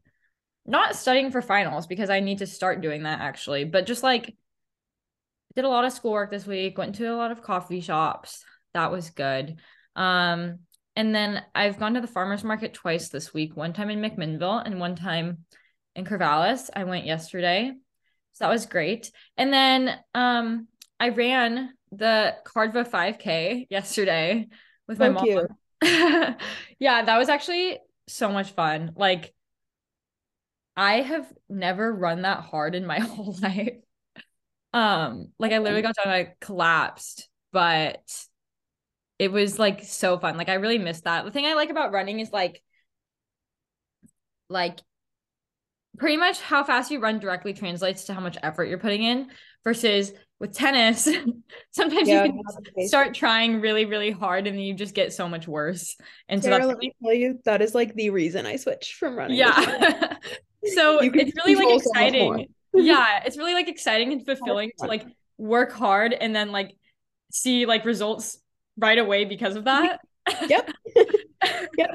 not 0.64 0.96
studying 0.96 1.30
for 1.30 1.42
finals 1.42 1.86
because 1.86 2.10
I 2.10 2.20
need 2.20 2.38
to 2.38 2.46
start 2.46 2.80
doing 2.80 3.04
that 3.04 3.20
actually, 3.20 3.64
but 3.64 3.86
just 3.86 4.02
like 4.02 4.36
did 5.54 5.64
a 5.64 5.68
lot 5.68 5.84
of 5.84 5.92
schoolwork 5.92 6.30
this 6.30 6.46
week, 6.46 6.76
went 6.76 6.96
to 6.96 7.06
a 7.06 7.16
lot 7.16 7.30
of 7.30 7.42
coffee 7.42 7.80
shops. 7.80 8.44
That 8.74 8.90
was 8.90 9.10
good. 9.10 9.58
Um, 9.94 10.60
and 10.94 11.14
then 11.14 11.42
I've 11.54 11.78
gone 11.78 11.94
to 11.94 12.00
the 12.00 12.06
farmers 12.06 12.44
market 12.44 12.74
twice 12.74 13.08
this 13.08 13.32
week, 13.32 13.56
one 13.56 13.72
time 13.72 13.90
in 13.90 14.00
McMinnville 14.00 14.64
and 14.64 14.80
one 14.80 14.96
time 14.96 15.44
in 15.96 16.04
Corvallis. 16.04 16.70
I 16.74 16.84
went 16.84 17.06
yesterday. 17.06 17.72
So 18.32 18.44
that 18.44 18.50
was 18.50 18.66
great. 18.66 19.10
And 19.36 19.52
then 19.52 19.98
um 20.14 20.68
I 21.00 21.08
ran 21.08 21.72
the 21.90 22.36
Cardva 22.44 22.86
5K 22.86 23.66
yesterday 23.70 24.48
with 24.86 24.98
my 24.98 25.12
Thank 25.12 25.48
mom. 25.82 26.36
yeah, 26.78 27.04
that 27.04 27.18
was 27.18 27.28
actually 27.28 27.78
so 28.08 28.30
much 28.30 28.52
fun. 28.52 28.92
Like 28.94 29.34
I 30.76 31.00
have 31.00 31.26
never 31.48 31.92
run 31.92 32.22
that 32.22 32.40
hard 32.40 32.74
in 32.74 32.86
my 32.86 32.98
whole 33.00 33.36
life. 33.40 33.78
Um, 34.72 35.32
like 35.38 35.52
I 35.52 35.58
literally 35.58 35.82
got 35.82 35.94
done, 35.94 36.12
I 36.12 36.34
collapsed, 36.40 37.28
but 37.52 38.02
it 39.18 39.32
was 39.32 39.58
like 39.58 39.84
so 39.84 40.18
fun. 40.18 40.36
Like 40.36 40.50
I 40.50 40.54
really 40.54 40.78
missed 40.78 41.04
that. 41.04 41.24
The 41.24 41.30
thing 41.30 41.46
I 41.46 41.54
like 41.54 41.70
about 41.70 41.92
running 41.92 42.20
is 42.20 42.30
like 42.30 42.62
like 44.48 44.80
pretty 45.98 46.16
much 46.16 46.40
how 46.40 46.64
fast 46.64 46.90
you 46.90 47.00
run 47.00 47.18
directly 47.18 47.52
translates 47.52 48.04
to 48.04 48.14
how 48.14 48.20
much 48.20 48.36
effort 48.42 48.64
you're 48.64 48.78
putting 48.78 49.02
in 49.02 49.28
versus 49.64 50.12
with 50.38 50.52
tennis 50.52 51.04
sometimes 51.70 52.08
yeah, 52.08 52.24
you 52.24 52.42
can 52.76 52.86
start 52.88 53.14
trying 53.14 53.60
really 53.60 53.84
really 53.84 54.10
hard 54.10 54.46
and 54.46 54.56
then 54.56 54.64
you 54.64 54.74
just 54.74 54.94
get 54.94 55.12
so 55.12 55.28
much 55.28 55.48
worse. 55.48 55.96
And 56.28 56.42
Sarah, 56.42 56.62
so 56.62 56.68
let 56.68 56.78
me 56.78 56.94
tell 57.02 57.14
you 57.14 57.40
that 57.44 57.62
is 57.62 57.74
like 57.74 57.94
the 57.94 58.10
reason 58.10 58.46
i 58.46 58.56
switched 58.56 58.94
from 58.94 59.16
running 59.16 59.38
yeah. 59.38 59.54
so 60.74 61.00
it's 61.02 61.32
really 61.36 61.54
like 61.54 61.78
exciting 61.78 62.48
yeah 62.74 63.20
it's 63.24 63.36
really 63.36 63.54
like 63.54 63.68
exciting 63.68 64.12
and 64.12 64.24
fulfilling 64.24 64.72
to 64.78 64.86
like 64.86 65.06
work 65.38 65.72
hard 65.72 66.12
and 66.12 66.34
then 66.34 66.52
like 66.52 66.76
see 67.32 67.66
like 67.66 67.84
results 67.84 68.38
right 68.78 68.98
away 68.98 69.24
because 69.24 69.56
of 69.56 69.64
that. 69.64 70.00
Yep. 70.48 70.70
Yep 71.78 71.90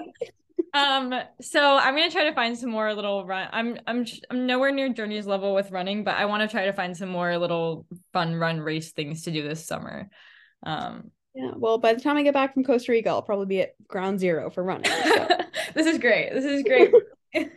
um 0.74 1.14
so 1.42 1.78
i'm 1.78 1.96
gonna 1.96 2.10
try 2.10 2.24
to 2.24 2.34
find 2.34 2.58
some 2.58 2.70
more 2.70 2.94
little 2.94 3.26
run 3.26 3.48
i'm 3.52 3.78
i'm 3.88 4.06
i'm 4.30 4.46
nowhere 4.46 4.72
near 4.72 4.90
journey's 4.90 5.28
level 5.28 5.54
with 5.54 5.72
running 5.72 6.04
but 6.04 6.16
i 6.16 6.26
want 6.26 6.42
to 6.42 6.48
try 6.48 6.66
to 6.66 6.74
find 6.74 6.96
some 6.96 7.10
more 7.10 7.38
little 7.38 7.86
fun 8.14 8.36
run 8.36 8.60
race 8.60 8.92
things 8.92 9.24
to 9.24 9.32
do 9.32 9.44
this 9.48 9.66
summer 9.66 10.10
um 10.64 11.12
yeah 11.36 11.52
well 11.56 11.78
by 11.78 11.94
the 11.94 12.00
time 12.00 12.18
i 12.18 12.24
get 12.24 12.34
back 12.34 12.54
from 12.54 12.64
costa 12.64 12.92
rica 12.92 13.10
i'll 13.10 13.22
probably 13.22 13.46
be 13.46 13.62
at 13.62 13.72
ground 13.88 14.20
zero 14.20 14.50
for 14.50 14.64
running 14.64 14.90
so. 14.92 15.28
this 15.74 15.88
is 15.88 15.98
great 15.98 16.32
this 16.32 16.46
is 16.46 16.64
great 16.64 16.92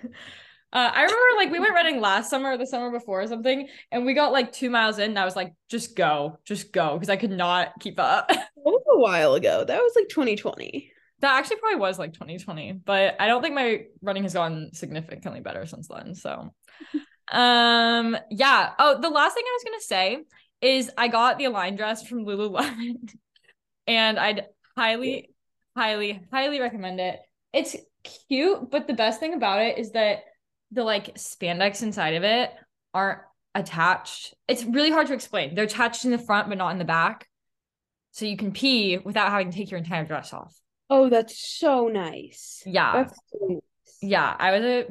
Uh, 0.74 0.90
I 0.92 1.02
remember 1.02 1.22
like 1.36 1.52
we 1.52 1.60
went 1.60 1.72
running 1.72 2.00
last 2.00 2.28
summer 2.28 2.50
or 2.50 2.58
the 2.58 2.66
summer 2.66 2.90
before 2.90 3.22
or 3.22 3.28
something, 3.28 3.68
and 3.92 4.04
we 4.04 4.12
got 4.12 4.32
like 4.32 4.50
two 4.50 4.70
miles 4.70 4.98
in. 4.98 5.10
And 5.10 5.18
I 5.20 5.24
was 5.24 5.36
like, 5.36 5.54
just 5.68 5.94
go, 5.94 6.40
just 6.44 6.72
go, 6.72 6.94
because 6.94 7.08
I 7.08 7.14
could 7.14 7.30
not 7.30 7.78
keep 7.78 8.00
up. 8.00 8.26
that 8.28 8.48
was 8.56 8.82
a 8.92 8.98
while 8.98 9.34
ago. 9.34 9.64
That 9.64 9.80
was 9.80 9.92
like 9.94 10.08
2020. 10.08 10.90
That 11.24 11.38
actually 11.38 11.56
probably 11.56 11.80
was 11.80 11.98
like 11.98 12.12
2020, 12.12 12.72
but 12.84 13.16
I 13.18 13.28
don't 13.28 13.40
think 13.40 13.54
my 13.54 13.86
running 14.02 14.24
has 14.24 14.34
gotten 14.34 14.74
significantly 14.74 15.40
better 15.40 15.64
since 15.64 15.88
then. 15.88 16.14
So, 16.14 16.52
um, 17.32 18.14
yeah. 18.30 18.72
Oh, 18.78 19.00
the 19.00 19.08
last 19.08 19.32
thing 19.32 19.42
I 19.46 19.56
was 19.56 19.64
gonna 19.64 19.80
say 19.80 20.24
is 20.60 20.90
I 20.98 21.08
got 21.08 21.38
the 21.38 21.46
Align 21.46 21.76
dress 21.76 22.06
from 22.06 22.26
Lululemon, 22.26 23.10
and 23.86 24.18
I'd 24.18 24.44
highly, 24.76 25.30
highly, 25.74 26.20
highly 26.30 26.60
recommend 26.60 27.00
it. 27.00 27.20
It's 27.54 27.74
cute, 28.28 28.70
but 28.70 28.86
the 28.86 28.92
best 28.92 29.18
thing 29.18 29.32
about 29.32 29.62
it 29.62 29.78
is 29.78 29.92
that 29.92 30.24
the 30.72 30.84
like 30.84 31.14
spandex 31.14 31.82
inside 31.82 32.16
of 32.16 32.22
it 32.22 32.50
aren't 32.92 33.20
attached. 33.54 34.34
It's 34.46 34.62
really 34.62 34.90
hard 34.90 35.06
to 35.06 35.14
explain. 35.14 35.54
They're 35.54 35.64
attached 35.64 36.04
in 36.04 36.10
the 36.10 36.18
front, 36.18 36.50
but 36.50 36.58
not 36.58 36.72
in 36.72 36.78
the 36.78 36.84
back. 36.84 37.30
So 38.10 38.26
you 38.26 38.36
can 38.36 38.52
pee 38.52 38.98
without 38.98 39.30
having 39.30 39.50
to 39.50 39.56
take 39.56 39.70
your 39.70 39.78
entire 39.78 40.04
dress 40.04 40.34
off. 40.34 40.54
Oh, 40.94 41.08
that's 41.08 41.36
so 41.58 41.88
nice. 41.88 42.62
Yeah. 42.64 43.06
So 43.06 43.38
nice. 43.48 43.60
Yeah. 44.00 44.36
I 44.38 44.52
was 44.52 44.62
a 44.62 44.86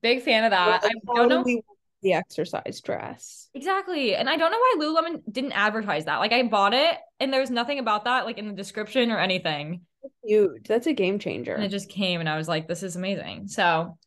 big 0.00 0.22
fan 0.22 0.44
of 0.44 0.52
that. 0.52 0.84
I 0.84 0.90
don't 1.16 1.28
know. 1.28 1.62
the 2.02 2.12
exercise 2.12 2.80
dress. 2.80 3.48
Exactly. 3.52 4.14
And 4.14 4.30
I 4.30 4.36
don't 4.36 4.52
know 4.52 4.58
why 4.58 4.76
Lululemon 4.78 5.22
didn't 5.30 5.52
advertise 5.52 6.04
that. 6.04 6.18
Like 6.18 6.32
I 6.32 6.44
bought 6.44 6.72
it 6.72 6.96
and 7.18 7.32
there 7.32 7.40
was 7.40 7.50
nothing 7.50 7.80
about 7.80 8.04
that 8.04 8.26
like 8.26 8.38
in 8.38 8.46
the 8.46 8.54
description 8.54 9.10
or 9.10 9.18
anything. 9.18 9.80
That's 10.02 10.14
huge. 10.22 10.68
That's 10.68 10.86
a 10.86 10.92
game 10.92 11.18
changer. 11.18 11.54
And 11.54 11.64
it 11.64 11.70
just 11.70 11.88
came 11.88 12.20
and 12.20 12.28
I 12.28 12.36
was 12.36 12.46
like, 12.46 12.68
this 12.68 12.84
is 12.84 12.94
amazing. 12.94 13.48
So 13.48 13.98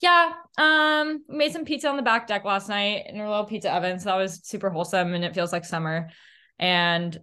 yeah. 0.00 0.32
Um 0.58 1.22
made 1.28 1.52
some 1.52 1.64
pizza 1.64 1.88
on 1.88 1.96
the 1.96 2.02
back 2.02 2.26
deck 2.26 2.44
last 2.44 2.68
night 2.68 3.04
in 3.06 3.20
a 3.20 3.30
little 3.30 3.44
pizza 3.44 3.72
oven. 3.72 4.00
So 4.00 4.06
that 4.06 4.16
was 4.16 4.40
super 4.42 4.68
wholesome 4.68 5.14
and 5.14 5.24
it 5.24 5.32
feels 5.32 5.52
like 5.52 5.64
summer. 5.64 6.10
And 6.58 7.18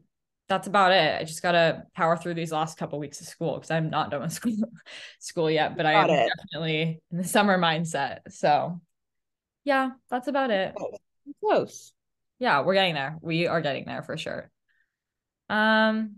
that's 0.49 0.67
about 0.67 0.91
it. 0.91 1.21
I 1.21 1.23
just 1.23 1.43
gotta 1.43 1.83
power 1.95 2.17
through 2.17 2.33
these 2.33 2.51
last 2.51 2.77
couple 2.77 2.99
weeks 2.99 3.21
of 3.21 3.27
school 3.27 3.53
because 3.53 3.71
I'm 3.71 3.89
not 3.89 4.09
done 4.09 4.21
with 4.21 4.33
school 4.33 4.55
school 5.19 5.49
yet, 5.49 5.77
but 5.77 5.85
I 5.85 5.93
am 5.93 6.07
definitely 6.07 7.01
in 7.11 7.17
the 7.17 7.23
summer 7.23 7.57
mindset. 7.57 8.19
So 8.29 8.81
yeah, 9.63 9.91
that's 10.09 10.27
about 10.27 10.49
it. 10.49 10.75
Close. 11.41 11.93
Yeah, 12.39 12.61
we're 12.61 12.73
getting 12.73 12.95
there. 12.95 13.17
We 13.21 13.47
are 13.47 13.61
getting 13.61 13.85
there 13.85 14.01
for 14.01 14.17
sure. 14.17 14.49
Um, 15.49 16.17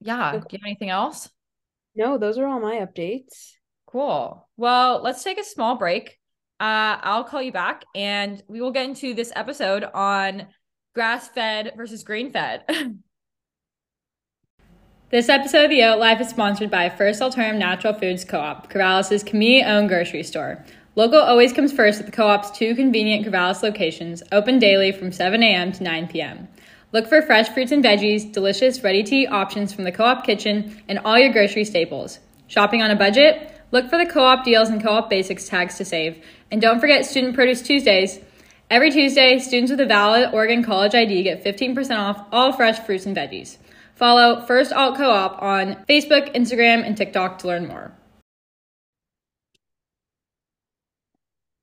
yeah. 0.00 0.34
Okay. 0.34 0.38
Do 0.38 0.46
you 0.50 0.58
have 0.62 0.66
anything 0.66 0.90
else? 0.90 1.30
No, 1.94 2.18
those 2.18 2.36
are 2.36 2.46
all 2.46 2.60
my 2.60 2.76
updates. 2.76 3.52
Cool. 3.86 4.48
Well, 4.56 5.02
let's 5.02 5.24
take 5.24 5.38
a 5.38 5.44
small 5.44 5.76
break. 5.76 6.18
Uh, 6.60 7.00
I'll 7.00 7.24
call 7.24 7.40
you 7.40 7.52
back 7.52 7.84
and 7.94 8.42
we 8.46 8.60
will 8.60 8.70
get 8.70 8.84
into 8.84 9.14
this 9.14 9.32
episode 9.34 9.82
on 9.82 10.48
grass 10.94 11.28
fed 11.28 11.72
versus 11.76 12.02
grain 12.02 12.32
fed. 12.32 12.64
This 15.10 15.28
episode 15.28 15.64
of 15.64 15.70
The 15.70 15.82
Oat 15.82 15.98
Life 15.98 16.20
is 16.20 16.28
sponsored 16.28 16.70
by 16.70 16.88
First 16.88 17.20
Alternative 17.20 17.58
Natural 17.58 17.92
Foods 17.92 18.24
Co-op, 18.24 18.70
Corvallis' 18.70 19.26
community-owned 19.26 19.88
grocery 19.88 20.22
store. 20.22 20.64
Local 20.94 21.18
always 21.18 21.52
comes 21.52 21.72
first 21.72 21.98
at 21.98 22.06
the 22.06 22.12
co-op's 22.12 22.52
two 22.52 22.76
convenient 22.76 23.26
Corvallis 23.26 23.60
locations, 23.60 24.22
open 24.30 24.60
daily 24.60 24.92
from 24.92 25.10
7 25.10 25.42
a.m. 25.42 25.72
to 25.72 25.82
9 25.82 26.06
p.m. 26.06 26.46
Look 26.92 27.08
for 27.08 27.22
fresh 27.22 27.48
fruits 27.48 27.72
and 27.72 27.82
veggies, 27.82 28.30
delicious 28.32 28.84
ready-to-eat 28.84 29.26
options 29.26 29.72
from 29.72 29.82
the 29.82 29.90
co-op 29.90 30.24
kitchen, 30.24 30.80
and 30.86 31.00
all 31.00 31.18
your 31.18 31.32
grocery 31.32 31.64
staples. 31.64 32.20
Shopping 32.46 32.80
on 32.80 32.92
a 32.92 32.96
budget? 32.96 33.52
Look 33.72 33.90
for 33.90 33.98
the 33.98 34.06
co-op 34.06 34.44
deals 34.44 34.68
and 34.68 34.80
co-op 34.80 35.10
basics 35.10 35.48
tags 35.48 35.76
to 35.78 35.84
save. 35.84 36.24
And 36.52 36.62
don't 36.62 36.78
forget 36.78 37.04
Student 37.04 37.34
Produce 37.34 37.62
Tuesdays. 37.62 38.20
Every 38.70 38.92
Tuesday, 38.92 39.40
students 39.40 39.72
with 39.72 39.80
a 39.80 39.86
valid 39.86 40.32
Oregon 40.32 40.62
College 40.62 40.94
ID 40.94 41.24
get 41.24 41.42
15% 41.42 41.98
off 41.98 42.24
all 42.30 42.52
fresh 42.52 42.78
fruits 42.78 43.06
and 43.06 43.16
veggies. 43.16 43.56
Follow 44.00 44.40
First 44.46 44.72
Alt 44.72 44.96
Co-op 44.96 45.42
on 45.42 45.84
Facebook, 45.86 46.34
Instagram, 46.34 46.86
and 46.86 46.96
TikTok 46.96 47.38
to 47.40 47.48
learn 47.48 47.68
more. 47.68 47.92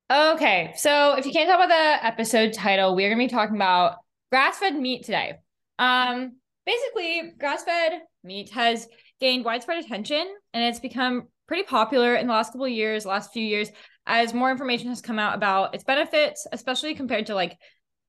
Okay, 0.10 0.72
so 0.78 1.16
if 1.18 1.26
you 1.26 1.32
can't 1.32 1.50
tell 1.50 1.58
by 1.58 1.66
the 1.66 2.06
episode 2.06 2.54
title, 2.54 2.96
we're 2.96 3.10
gonna 3.10 3.18
be 3.18 3.28
talking 3.28 3.56
about 3.56 3.98
grass-fed 4.32 4.76
meat 4.76 5.04
today. 5.04 5.40
Um, 5.80 6.36
basically, 6.64 7.34
grass-fed 7.40 8.04
meat 8.24 8.52
has 8.52 8.88
gained 9.20 9.44
widespread 9.44 9.84
attention, 9.84 10.28
and 10.54 10.64
it's 10.64 10.80
become 10.80 11.30
pretty 11.48 11.64
popular 11.64 12.16
in 12.16 12.28
the 12.28 12.34
last 12.34 12.54
couple 12.54 12.66
of 12.66 12.72
years, 12.72 13.04
last 13.04 13.34
few 13.34 13.44
years, 13.44 13.72
as 14.06 14.36
more 14.36 14.52
information 14.52 14.90
has 14.90 15.02
come 15.02 15.18
out 15.18 15.34
about 15.34 15.74
its 15.74 15.84
benefits, 15.84 16.46
especially 16.52 16.94
compared 16.94 17.26
to 17.26 17.34
like 17.36 17.58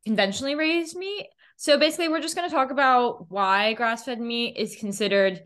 conventionally 0.05 0.55
raised 0.55 0.99
meat. 0.99 1.29
So 1.61 1.77
basically, 1.77 2.09
we're 2.09 2.21
just 2.21 2.37
going 2.37 2.49
to 2.49 2.55
talk 2.55 2.71
about 2.71 3.33
why 3.33 3.73
grass-fed 3.73 4.21
meat 4.21 4.57
is 4.57 4.77
considered 4.77 5.43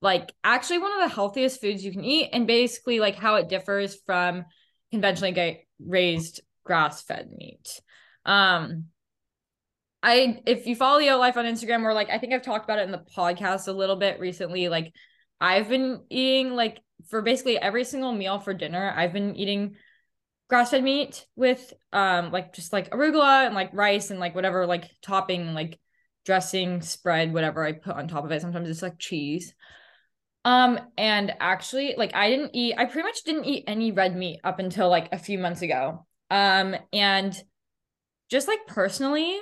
like 0.00 0.32
actually 0.42 0.78
one 0.78 0.92
of 0.92 1.08
the 1.08 1.14
healthiest 1.14 1.60
foods 1.60 1.84
you 1.84 1.92
can 1.92 2.04
eat, 2.04 2.30
and 2.32 2.48
basically 2.48 2.98
like 2.98 3.14
how 3.14 3.36
it 3.36 3.48
differs 3.48 3.96
from 4.04 4.44
conventionally 4.90 5.68
raised 5.78 6.40
grass-fed 6.64 7.30
meat. 7.30 7.80
Um, 8.26 8.86
I 10.02 10.40
if 10.46 10.66
you 10.66 10.74
follow 10.74 10.98
the 10.98 11.10
Oat 11.10 11.20
Life 11.20 11.36
on 11.36 11.44
Instagram, 11.44 11.84
or 11.84 11.94
like 11.94 12.10
I 12.10 12.18
think 12.18 12.32
I've 12.32 12.42
talked 12.42 12.64
about 12.64 12.80
it 12.80 12.86
in 12.86 12.90
the 12.90 13.04
podcast 13.16 13.68
a 13.68 13.72
little 13.72 13.94
bit 13.94 14.18
recently. 14.18 14.68
Like 14.68 14.92
I've 15.40 15.68
been 15.68 16.02
eating 16.10 16.54
like 16.54 16.80
for 17.08 17.22
basically 17.22 17.56
every 17.56 17.84
single 17.84 18.12
meal 18.12 18.40
for 18.40 18.52
dinner, 18.52 18.92
I've 18.96 19.12
been 19.12 19.36
eating 19.36 19.76
grass-fed 20.52 20.84
meat 20.84 21.24
with 21.34 21.72
um 21.94 22.30
like 22.30 22.52
just 22.52 22.74
like 22.74 22.90
arugula 22.90 23.46
and 23.46 23.54
like 23.54 23.70
rice 23.72 24.10
and 24.10 24.20
like 24.20 24.34
whatever 24.34 24.66
like 24.66 24.90
topping 25.00 25.54
like 25.54 25.78
dressing 26.26 26.82
spread 26.82 27.32
whatever 27.32 27.64
I 27.64 27.72
put 27.72 27.96
on 27.96 28.06
top 28.06 28.26
of 28.26 28.30
it. 28.32 28.42
Sometimes 28.42 28.68
it's 28.68 28.82
like 28.82 28.98
cheese. 28.98 29.54
Um, 30.44 30.78
and 30.98 31.32
actually, 31.40 31.94
like 31.96 32.14
I 32.14 32.28
didn't 32.28 32.50
eat, 32.54 32.74
I 32.76 32.84
pretty 32.84 33.06
much 33.06 33.22
didn't 33.22 33.44
eat 33.44 33.64
any 33.66 33.92
red 33.92 34.14
meat 34.14 34.40
up 34.44 34.58
until 34.58 34.90
like 34.90 35.08
a 35.10 35.18
few 35.18 35.38
months 35.38 35.62
ago. 35.62 36.04
Um, 36.30 36.76
and 36.92 37.34
just 38.28 38.46
like 38.46 38.66
personally, 38.66 39.38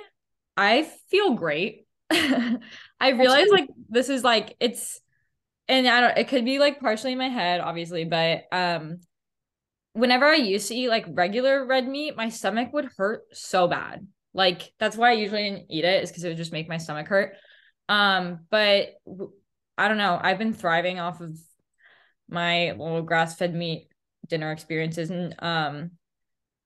I 0.55 0.83
feel 1.09 1.33
great. 1.33 1.87
I 2.11 3.09
realize 3.09 3.49
like 3.51 3.67
this 3.89 4.07
is 4.07 4.23
like 4.23 4.55
it's 4.61 5.01
and 5.67 5.87
I 5.87 6.01
don't 6.01 6.17
it 6.17 6.27
could 6.27 6.45
be 6.45 6.59
like 6.59 6.79
partially 6.79 7.11
in 7.11 7.17
my 7.17 7.29
head, 7.29 7.59
obviously, 7.59 8.05
but 8.05 8.43
um 8.51 8.99
whenever 9.93 10.25
I 10.25 10.35
used 10.35 10.67
to 10.69 10.75
eat 10.75 10.89
like 10.89 11.05
regular 11.09 11.65
red 11.65 11.87
meat, 11.87 12.15
my 12.15 12.29
stomach 12.29 12.71
would 12.73 12.89
hurt 12.97 13.23
so 13.33 13.67
bad. 13.67 14.07
Like 14.33 14.71
that's 14.79 14.95
why 14.95 15.09
I 15.09 15.13
usually 15.13 15.43
didn't 15.43 15.65
eat 15.69 15.83
it, 15.83 16.03
is 16.03 16.09
because 16.09 16.23
it 16.23 16.29
would 16.29 16.37
just 16.37 16.53
make 16.53 16.69
my 16.69 16.77
stomach 16.77 17.07
hurt. 17.07 17.33
Um, 17.89 18.41
but 18.49 18.89
I 19.77 19.87
don't 19.87 19.97
know. 19.97 20.19
I've 20.21 20.37
been 20.37 20.53
thriving 20.53 20.99
off 20.99 21.21
of 21.21 21.37
my 22.29 22.71
little 22.71 23.01
grass-fed 23.01 23.53
meat 23.53 23.89
dinner 24.27 24.51
experiences 24.51 25.09
and 25.09 25.35
um 25.39 25.91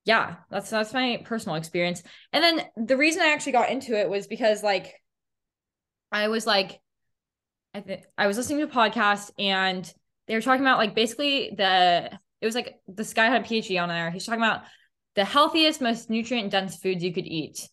yeah, 0.04 0.36
that's 0.52 0.70
that's 0.70 0.94
my 0.94 1.24
personal 1.26 1.56
experience. 1.56 2.04
And 2.32 2.44
then 2.44 2.62
the 2.86 2.96
reason 2.96 3.24
I 3.24 3.34
actually 3.34 3.54
got 3.54 3.72
into 3.72 4.00
it 4.00 4.08
was 4.08 4.28
because 4.28 4.62
like 4.62 4.94
I 6.12 6.28
was 6.28 6.46
like 6.46 6.80
I 7.74 7.82
think 7.82 8.04
I 8.18 8.28
was 8.28 8.38
listening 8.38 8.60
to 8.60 8.66
a 8.66 8.68
podcast 8.68 9.32
and 9.40 9.92
they 10.28 10.36
were 10.36 10.42
talking 10.42 10.62
about 10.62 10.78
like 10.78 10.94
basically 10.94 11.56
the 11.58 12.12
it 12.42 12.46
was 12.46 12.56
like 12.56 12.80
this 12.88 13.14
guy 13.14 13.26
had 13.26 13.42
a 13.42 13.46
PhD 13.46 13.82
on 13.82 13.90
there. 13.90 14.12
He's 14.12 14.26
talking 14.26 14.42
about 14.42 14.64
the 15.16 15.26
healthiest, 15.26 15.82
most 15.82 16.10
nutrient 16.10 16.52
dense 16.52 16.78
foods 16.78 17.04
you 17.04 17.14
could 17.14 17.26
eat. 17.26 17.68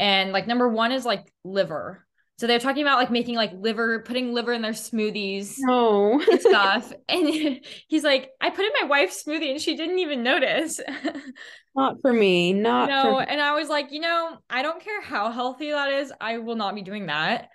And 0.00 0.32
like 0.32 0.46
number 0.46 0.68
one 0.68 0.92
is 0.92 1.04
like 1.04 1.32
liver. 1.44 2.04
So 2.38 2.46
they're 2.46 2.60
talking 2.60 2.82
about 2.82 2.98
like 2.98 3.10
making 3.10 3.34
like 3.34 3.52
liver, 3.52 4.00
putting 4.00 4.32
liver 4.32 4.52
in 4.52 4.62
their 4.62 4.70
smoothies 4.72 5.56
no. 5.58 6.20
and 6.20 6.40
stuff. 6.40 6.92
And 7.08 7.60
he's 7.88 8.04
like, 8.04 8.30
I 8.40 8.50
put 8.50 8.64
in 8.64 8.70
my 8.80 8.86
wife's 8.86 9.24
smoothie 9.24 9.50
and 9.50 9.60
she 9.60 9.76
didn't 9.76 9.98
even 9.98 10.22
notice. 10.22 10.80
not 11.74 11.96
for 12.00 12.12
me. 12.12 12.52
Not 12.52 12.88
no. 12.88 13.02
For- 13.14 13.22
and 13.22 13.40
I 13.40 13.54
was 13.54 13.68
like, 13.68 13.90
you 13.90 14.00
know, 14.00 14.38
I 14.48 14.62
don't 14.62 14.82
care 14.82 15.00
how 15.02 15.32
healthy 15.32 15.70
that 15.70 15.90
is. 15.90 16.12
I 16.20 16.38
will 16.38 16.54
not 16.54 16.76
be 16.76 16.82
doing 16.82 17.06
that. 17.06 17.48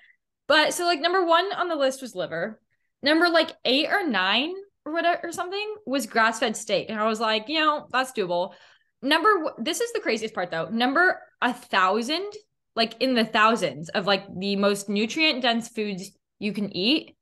But 0.48 0.74
so 0.74 0.84
like 0.84 1.00
number 1.00 1.24
one 1.24 1.53
on 1.53 1.70
the 1.70 1.75
list 1.75 2.01
was 2.01 2.13
liver. 2.13 2.60
Number 3.01 3.29
like 3.29 3.51
eight 3.63 3.88
or 3.89 4.05
nine 4.05 4.53
or 4.85 4.93
whatever 4.93 5.21
or 5.23 5.31
something 5.31 5.75
was 5.85 6.05
grass 6.05 6.39
fed 6.39 6.57
steak. 6.57 6.89
And 6.89 6.99
I 6.99 7.07
was 7.07 7.19
like, 7.19 7.47
you 7.47 7.59
know, 7.59 7.87
that's 7.91 8.11
doable. 8.11 8.53
Number 9.01 9.29
this 9.57 9.81
is 9.81 9.91
the 9.93 9.99
craziest 9.99 10.33
part 10.33 10.51
though. 10.51 10.69
Number 10.69 11.19
a 11.41 11.53
thousand 11.53 12.31
like 12.75 12.95
in 13.01 13.13
the 13.13 13.25
thousands 13.25 13.89
of 13.89 14.07
like 14.07 14.25
the 14.37 14.55
most 14.55 14.89
nutrient 14.89 15.41
dense 15.41 15.67
foods 15.67 16.11
you 16.39 16.53
can 16.53 16.75
eat 16.75 17.15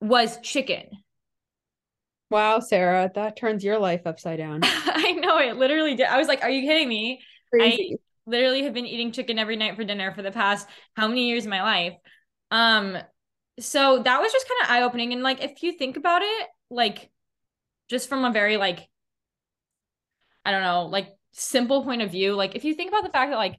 was 0.00 0.38
chicken. 0.40 0.88
Wow, 2.30 2.60
Sarah, 2.60 3.10
that 3.14 3.36
turns 3.36 3.62
your 3.62 3.78
life 3.78 4.02
upside 4.06 4.38
down. 4.38 4.60
I 4.64 5.12
know 5.12 5.38
it 5.38 5.56
literally 5.56 5.94
did. 5.94 6.06
I 6.06 6.18
was 6.18 6.26
like, 6.26 6.42
are 6.42 6.50
you 6.50 6.62
kidding 6.62 6.88
me? 6.88 7.20
Crazy. 7.52 7.92
I 7.92 8.30
literally 8.30 8.64
have 8.64 8.74
been 8.74 8.86
eating 8.86 9.12
chicken 9.12 9.38
every 9.38 9.56
night 9.56 9.76
for 9.76 9.84
dinner 9.84 10.12
for 10.12 10.22
the 10.22 10.32
past 10.32 10.66
how 10.96 11.06
many 11.06 11.28
years 11.28 11.44
of 11.44 11.50
my 11.50 11.62
life. 11.62 11.94
Um 12.50 12.96
so 13.58 14.02
that 14.02 14.20
was 14.20 14.32
just 14.32 14.48
kind 14.48 14.62
of 14.62 14.70
eye-opening 14.70 15.12
and 15.12 15.22
like 15.22 15.42
if 15.42 15.62
you 15.62 15.72
think 15.72 15.96
about 15.96 16.22
it, 16.22 16.48
like 16.70 17.10
just 17.88 18.08
from 18.08 18.24
a 18.24 18.32
very 18.32 18.56
like 18.56 18.88
I 20.44 20.50
don't 20.50 20.62
know, 20.62 20.86
like 20.86 21.08
simple 21.32 21.84
point 21.84 22.02
of 22.02 22.10
view, 22.10 22.34
like 22.34 22.54
if 22.54 22.64
you 22.64 22.74
think 22.74 22.90
about 22.90 23.04
the 23.04 23.10
fact 23.10 23.30
that 23.30 23.36
like 23.36 23.58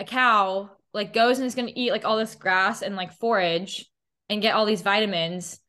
a 0.00 0.04
cow 0.04 0.70
like 0.92 1.12
goes 1.12 1.38
and 1.38 1.46
is 1.46 1.54
going 1.54 1.68
to 1.68 1.78
eat 1.78 1.90
like 1.90 2.04
all 2.04 2.16
this 2.16 2.34
grass 2.34 2.82
and 2.82 2.96
like 2.96 3.12
forage 3.12 3.86
and 4.28 4.42
get 4.42 4.54
all 4.54 4.64
these 4.64 4.82
vitamins 4.82 5.60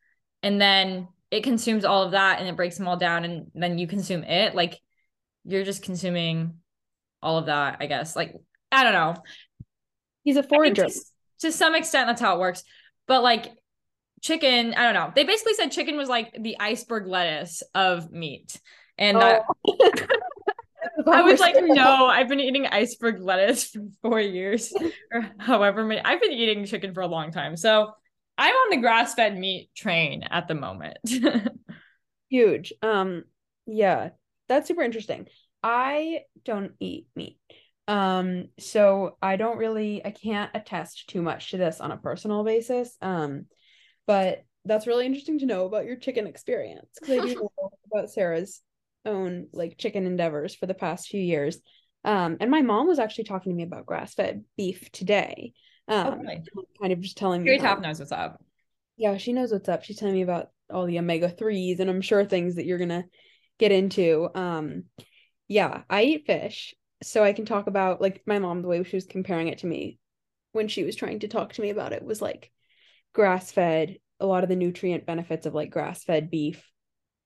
and 0.42 0.60
then 0.60 1.08
it 1.30 1.42
consumes 1.42 1.84
all 1.84 2.02
of 2.02 2.12
that 2.12 2.38
and 2.38 2.48
it 2.48 2.56
breaks 2.56 2.76
them 2.76 2.88
all 2.88 2.96
down 2.96 3.24
and 3.24 3.50
then 3.54 3.78
you 3.78 3.86
consume 3.86 4.24
it 4.24 4.54
like 4.54 4.80
you're 5.44 5.64
just 5.64 5.82
consuming 5.82 6.54
all 7.22 7.38
of 7.38 7.46
that 7.46 7.78
i 7.80 7.86
guess 7.86 8.16
like 8.16 8.34
i 8.72 8.84
don't 8.84 8.92
know. 8.92 9.14
He's 10.24 10.36
a 10.36 10.42
forager 10.42 10.88
to, 11.40 11.52
some 11.52 11.74
extent 11.74 12.06
that's 12.06 12.20
how 12.20 12.36
it 12.36 12.40
works 12.40 12.62
but 13.06 13.22
like 13.22 13.52
chicken 14.22 14.74
i 14.74 14.82
don't 14.82 14.94
know 14.94 15.12
they 15.14 15.24
basically 15.24 15.54
said 15.54 15.70
chicken 15.70 15.96
was 15.96 16.08
like 16.08 16.36
the 16.40 16.56
iceberg 16.58 17.06
lettuce 17.06 17.62
of 17.74 18.10
meat 18.10 18.58
and 18.98 19.16
oh. 19.16 19.20
that 19.20 20.08
I 21.06 21.22
was 21.22 21.40
like, 21.40 21.54
no, 21.58 22.06
I've 22.06 22.28
been 22.28 22.40
eating 22.40 22.66
iceberg 22.66 23.20
lettuce 23.20 23.64
for 23.64 23.86
four 24.02 24.20
years 24.20 24.72
or 25.12 25.30
however 25.38 25.84
many. 25.84 26.00
I've 26.04 26.20
been 26.20 26.32
eating 26.32 26.64
chicken 26.64 26.94
for 26.94 27.00
a 27.00 27.06
long 27.06 27.30
time. 27.30 27.56
So 27.56 27.92
I'm 28.38 28.54
on 28.54 28.70
the 28.70 28.76
grass 28.78 29.14
fed 29.14 29.36
meat 29.36 29.70
train 29.76 30.22
at 30.24 30.48
the 30.48 30.54
moment. 30.54 30.98
Huge. 32.28 32.72
Um, 32.82 33.24
yeah, 33.66 34.10
that's 34.48 34.68
super 34.68 34.82
interesting. 34.82 35.26
I 35.62 36.20
don't 36.44 36.72
eat 36.80 37.06
meat. 37.14 37.38
Um, 37.88 38.48
so 38.58 39.16
I 39.22 39.36
don't 39.36 39.58
really 39.58 40.04
I 40.04 40.10
can't 40.10 40.50
attest 40.54 41.08
too 41.08 41.22
much 41.22 41.50
to 41.50 41.56
this 41.56 41.80
on 41.80 41.92
a 41.92 41.96
personal 41.96 42.44
basis. 42.44 42.96
Um, 43.00 43.46
but 44.06 44.44
that's 44.64 44.86
really 44.86 45.06
interesting 45.06 45.38
to 45.40 45.46
know 45.46 45.66
about 45.66 45.84
your 45.84 45.96
chicken 45.96 46.26
experience 46.26 46.88
because 47.00 47.18
I 47.18 47.26
do 47.26 47.34
know 47.60 47.70
about 47.92 48.10
Sarah's 48.10 48.62
own 49.04 49.46
like 49.52 49.78
chicken 49.78 50.06
endeavors 50.06 50.54
for 50.54 50.66
the 50.66 50.74
past 50.74 51.08
few 51.08 51.20
years. 51.20 51.58
Um, 52.04 52.36
and 52.40 52.50
my 52.50 52.62
mom 52.62 52.86
was 52.86 52.98
actually 52.98 53.24
talking 53.24 53.52
to 53.52 53.56
me 53.56 53.64
about 53.64 53.86
grass-fed 53.86 54.44
beef 54.56 54.90
today. 54.92 55.52
Um, 55.88 56.06
oh, 56.06 56.16
really? 56.18 56.42
kind 56.80 56.92
of 56.92 57.00
just 57.00 57.16
telling 57.16 57.42
me. 57.42 57.48
Very 57.48 57.58
top 57.58 57.80
knows 57.80 57.98
what's 57.98 58.12
up. 58.12 58.42
Yeah, 58.96 59.16
she 59.16 59.32
knows 59.32 59.52
what's 59.52 59.68
up. 59.68 59.84
She's 59.84 59.98
telling 59.98 60.14
me 60.14 60.22
about 60.22 60.48
all 60.70 60.86
the 60.86 60.98
omega 60.98 61.28
threes, 61.28 61.80
and 61.80 61.90
I'm 61.90 62.00
sure 62.00 62.24
things 62.24 62.56
that 62.56 62.64
you're 62.64 62.78
gonna 62.78 63.04
get 63.58 63.72
into. 63.72 64.28
Um, 64.34 64.84
yeah, 65.48 65.82
I 65.90 66.02
eat 66.02 66.26
fish, 66.26 66.74
so 67.02 67.22
I 67.22 67.32
can 67.32 67.44
talk 67.44 67.66
about 67.66 68.00
like 68.00 68.22
my 68.26 68.38
mom. 68.38 68.62
The 68.62 68.68
way 68.68 68.82
she 68.84 68.96
was 68.96 69.06
comparing 69.06 69.48
it 69.48 69.58
to 69.58 69.66
me 69.66 69.98
when 70.52 70.68
she 70.68 70.84
was 70.84 70.96
trying 70.96 71.20
to 71.20 71.28
talk 71.28 71.52
to 71.52 71.62
me 71.62 71.70
about 71.70 71.92
it 71.92 72.04
was 72.04 72.22
like 72.22 72.50
grass-fed. 73.12 73.98
A 74.18 74.26
lot 74.26 74.42
of 74.42 74.48
the 74.48 74.56
nutrient 74.56 75.04
benefits 75.04 75.44
of 75.44 75.54
like 75.54 75.70
grass-fed 75.70 76.30
beef, 76.30 76.64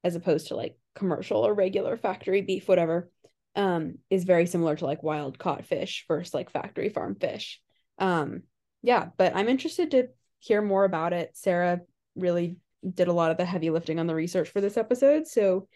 as 0.03 0.17
opposed 0.17 0.49
to 0.49 0.57
like 0.57 0.77
commercial 0.95 1.47
or 1.47 1.55
regular 1.55 1.97
factory 1.97 2.43
beef, 2.43 2.69
whatever, 2.69 3.11
um, 3.55 3.99
is 4.11 4.25
very 4.25 4.47
similar 4.47 4.75
to 4.77 4.87
like 4.87 5.03
wild 5.03 5.39
caught 5.39 5.65
fish 5.67 6.05
versus 6.09 6.35
like 6.35 6.50
factory 6.50 6.89
farm 6.89 7.15
fish. 7.15 7.61
Um, 7.99 8.43
yeah, 8.83 9.09
but 9.17 9.37
I'm 9.37 9.49
interested 9.49 9.93
to 9.93 10.09
hear 10.39 10.62
more 10.62 10.85
about 10.85 11.12
it. 11.12 11.31
Sarah 11.35 11.81
really 12.17 12.57
did 12.95 13.09
a 13.09 13.12
lot 13.12 13.31
of 13.31 13.37
the 13.37 13.45
heavy 13.45 13.71
lifting 13.71 13.99
on 13.99 14.07
the 14.07 14.15
research 14.15 14.49
for 14.49 14.61
this 14.61 14.77
episode. 14.77 15.27
So 15.27 15.69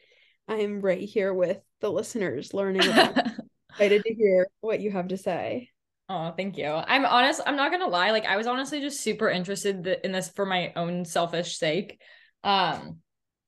I'm 0.48 0.80
right 0.80 1.06
here 1.06 1.32
with 1.32 1.58
the 1.80 1.90
listeners 1.90 2.54
learning 2.54 2.82
excited 3.74 4.04
to 4.04 4.14
hear 4.14 4.48
what 4.60 4.80
you 4.80 4.90
have 4.90 5.08
to 5.08 5.16
say. 5.16 5.70
Oh, 6.08 6.32
thank 6.36 6.58
you. 6.58 6.66
I'm 6.66 7.04
honest, 7.04 7.40
I'm 7.46 7.56
not 7.56 7.70
gonna 7.70 7.88
lie, 7.88 8.10
like 8.10 8.26
I 8.26 8.36
was 8.36 8.46
honestly 8.46 8.80
just 8.80 9.00
super 9.00 9.28
interested 9.28 9.86
in 10.04 10.12
this 10.12 10.28
for 10.30 10.44
my 10.44 10.72
own 10.76 11.04
selfish 11.04 11.58
sake. 11.58 12.00
Um 12.42 13.00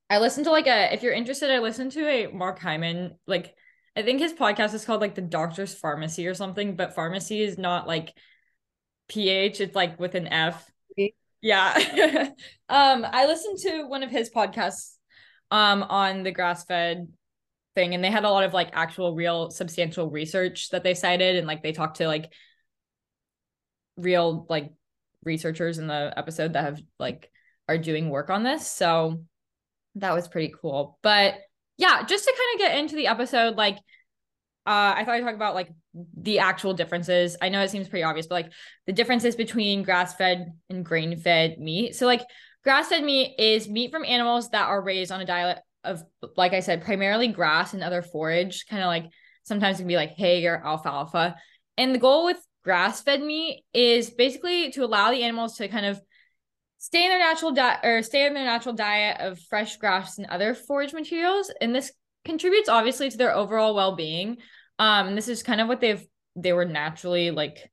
I 0.08 0.18
listened 0.18 0.46
to 0.46 0.52
like 0.52 0.66
a 0.66 0.92
if 0.92 1.02
you're 1.02 1.12
interested, 1.12 1.50
I 1.50 1.58
listened 1.58 1.92
to 1.92 2.06
a 2.06 2.26
Mark 2.28 2.58
Hyman, 2.58 3.16
like 3.26 3.54
I 3.94 4.02
think 4.02 4.20
his 4.20 4.32
podcast 4.32 4.74
is 4.74 4.84
called 4.84 5.00
like 5.00 5.14
the 5.14 5.22
doctor's 5.22 5.78
farmacy 5.78 6.28
or 6.28 6.34
something, 6.34 6.76
but 6.76 6.94
pharmacy 6.94 7.42
is 7.42 7.58
not 7.58 7.86
like 7.86 8.12
PH, 9.08 9.60
it's 9.60 9.74
like 9.74 10.00
with 10.00 10.14
an 10.14 10.26
F. 10.26 10.70
Yeah. 11.42 11.74
um, 12.68 13.06
I 13.08 13.26
listened 13.26 13.58
to 13.58 13.86
one 13.86 14.02
of 14.02 14.10
his 14.10 14.30
podcasts 14.30 14.94
um 15.50 15.84
on 15.84 16.24
the 16.24 16.32
grass-fed 16.32 17.06
thing, 17.76 17.94
and 17.94 18.02
they 18.02 18.10
had 18.10 18.24
a 18.24 18.30
lot 18.30 18.42
of 18.42 18.52
like 18.52 18.70
actual 18.72 19.14
real 19.14 19.50
substantial 19.50 20.10
research 20.10 20.70
that 20.70 20.82
they 20.82 20.94
cited, 20.94 21.36
and 21.36 21.46
like 21.46 21.62
they 21.62 21.70
talked 21.70 21.98
to 21.98 22.08
like 22.08 22.32
real 23.96 24.46
like 24.48 24.72
researchers 25.22 25.78
in 25.78 25.86
the 25.86 26.12
episode 26.16 26.54
that 26.54 26.64
have 26.64 26.80
like 26.98 27.30
are 27.68 27.78
doing 27.78 28.10
work 28.10 28.30
on 28.30 28.42
this. 28.42 28.66
So 28.66 29.22
that 29.94 30.14
was 30.14 30.26
pretty 30.26 30.52
cool. 30.60 30.98
But 31.02 31.34
yeah, 31.76 32.02
just 32.02 32.24
to 32.24 32.32
kind 32.32 32.54
of 32.54 32.66
get 32.66 32.78
into 32.80 32.96
the 32.96 33.06
episode, 33.06 33.56
like 33.56 33.76
uh, 34.66 34.94
I 34.96 35.04
thought 35.04 35.14
I'd 35.14 35.22
talk 35.22 35.34
about 35.34 35.54
like 35.54 35.70
the 36.16 36.40
actual 36.40 36.74
differences. 36.74 37.36
I 37.40 37.50
know 37.50 37.62
it 37.62 37.70
seems 37.70 37.88
pretty 37.88 38.02
obvious, 38.02 38.26
but 38.26 38.34
like 38.34 38.52
the 38.86 38.92
differences 38.92 39.36
between 39.36 39.84
grass 39.84 40.14
fed 40.14 40.52
and 40.68 40.84
grain 40.84 41.16
fed 41.16 41.60
meat. 41.60 41.94
So, 41.94 42.06
like, 42.06 42.22
grass 42.64 42.88
fed 42.88 43.04
meat 43.04 43.36
is 43.38 43.68
meat 43.68 43.92
from 43.92 44.04
animals 44.04 44.50
that 44.50 44.66
are 44.66 44.82
raised 44.82 45.12
on 45.12 45.20
a 45.20 45.24
diet 45.24 45.60
of, 45.86 46.02
like 46.36 46.52
I 46.52 46.60
said, 46.60 46.84
primarily 46.84 47.28
grass 47.28 47.72
and 47.72 47.82
other 47.82 48.02
forage, 48.02 48.66
kind 48.66 48.82
of 48.82 48.88
like 48.88 49.06
sometimes 49.44 49.78
it 49.78 49.82
can 49.82 49.88
be 49.88 49.96
like 49.96 50.10
hay 50.10 50.44
or 50.46 50.64
alfalfa. 50.64 51.36
And 51.78 51.94
the 51.94 51.98
goal 51.98 52.24
with 52.24 52.38
grass 52.64 53.00
fed 53.00 53.22
meat 53.22 53.64
is 53.72 54.10
basically 54.10 54.70
to 54.72 54.84
allow 54.84 55.10
the 55.10 55.22
animals 55.22 55.56
to 55.56 55.68
kind 55.68 55.86
of 55.86 56.00
stay 56.78 57.04
in 57.04 57.10
their 57.10 57.18
natural 57.18 57.52
diet 57.52 57.80
or 57.84 58.02
stay 58.02 58.26
in 58.26 58.34
their 58.34 58.44
natural 58.44 58.74
diet 58.74 59.20
of 59.20 59.40
fresh 59.40 59.76
grass 59.76 60.18
and 60.18 60.26
other 60.26 60.54
forage 60.54 60.92
materials. 60.92 61.50
And 61.60 61.74
this 61.74 61.92
contributes 62.24 62.68
obviously 62.68 63.08
to 63.08 63.16
their 63.16 63.34
overall 63.34 63.74
well-being. 63.74 64.38
Um, 64.78 65.14
this 65.14 65.28
is 65.28 65.42
kind 65.42 65.60
of 65.60 65.68
what 65.68 65.80
they've 65.80 66.04
they 66.36 66.52
were 66.52 66.66
naturally 66.66 67.30
like 67.30 67.70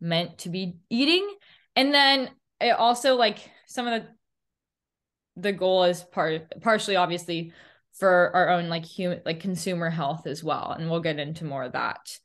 meant 0.00 0.38
to 0.38 0.50
be 0.50 0.76
eating. 0.90 1.26
And 1.74 1.94
then 1.94 2.30
it 2.60 2.70
also 2.70 3.16
like 3.16 3.38
some 3.66 3.86
of 3.86 4.02
the 4.02 4.08
the 5.36 5.52
goal 5.52 5.84
is 5.84 6.02
part 6.02 6.60
partially 6.62 6.96
obviously 6.96 7.52
for 7.94 8.34
our 8.34 8.50
own 8.50 8.68
like 8.68 8.84
human 8.84 9.20
like 9.24 9.40
consumer 9.40 9.90
health 9.90 10.26
as 10.26 10.42
well. 10.42 10.74
And 10.78 10.90
we'll 10.90 11.00
get 11.00 11.18
into 11.18 11.44
more 11.44 11.64
of 11.64 11.72
that. 11.72 12.18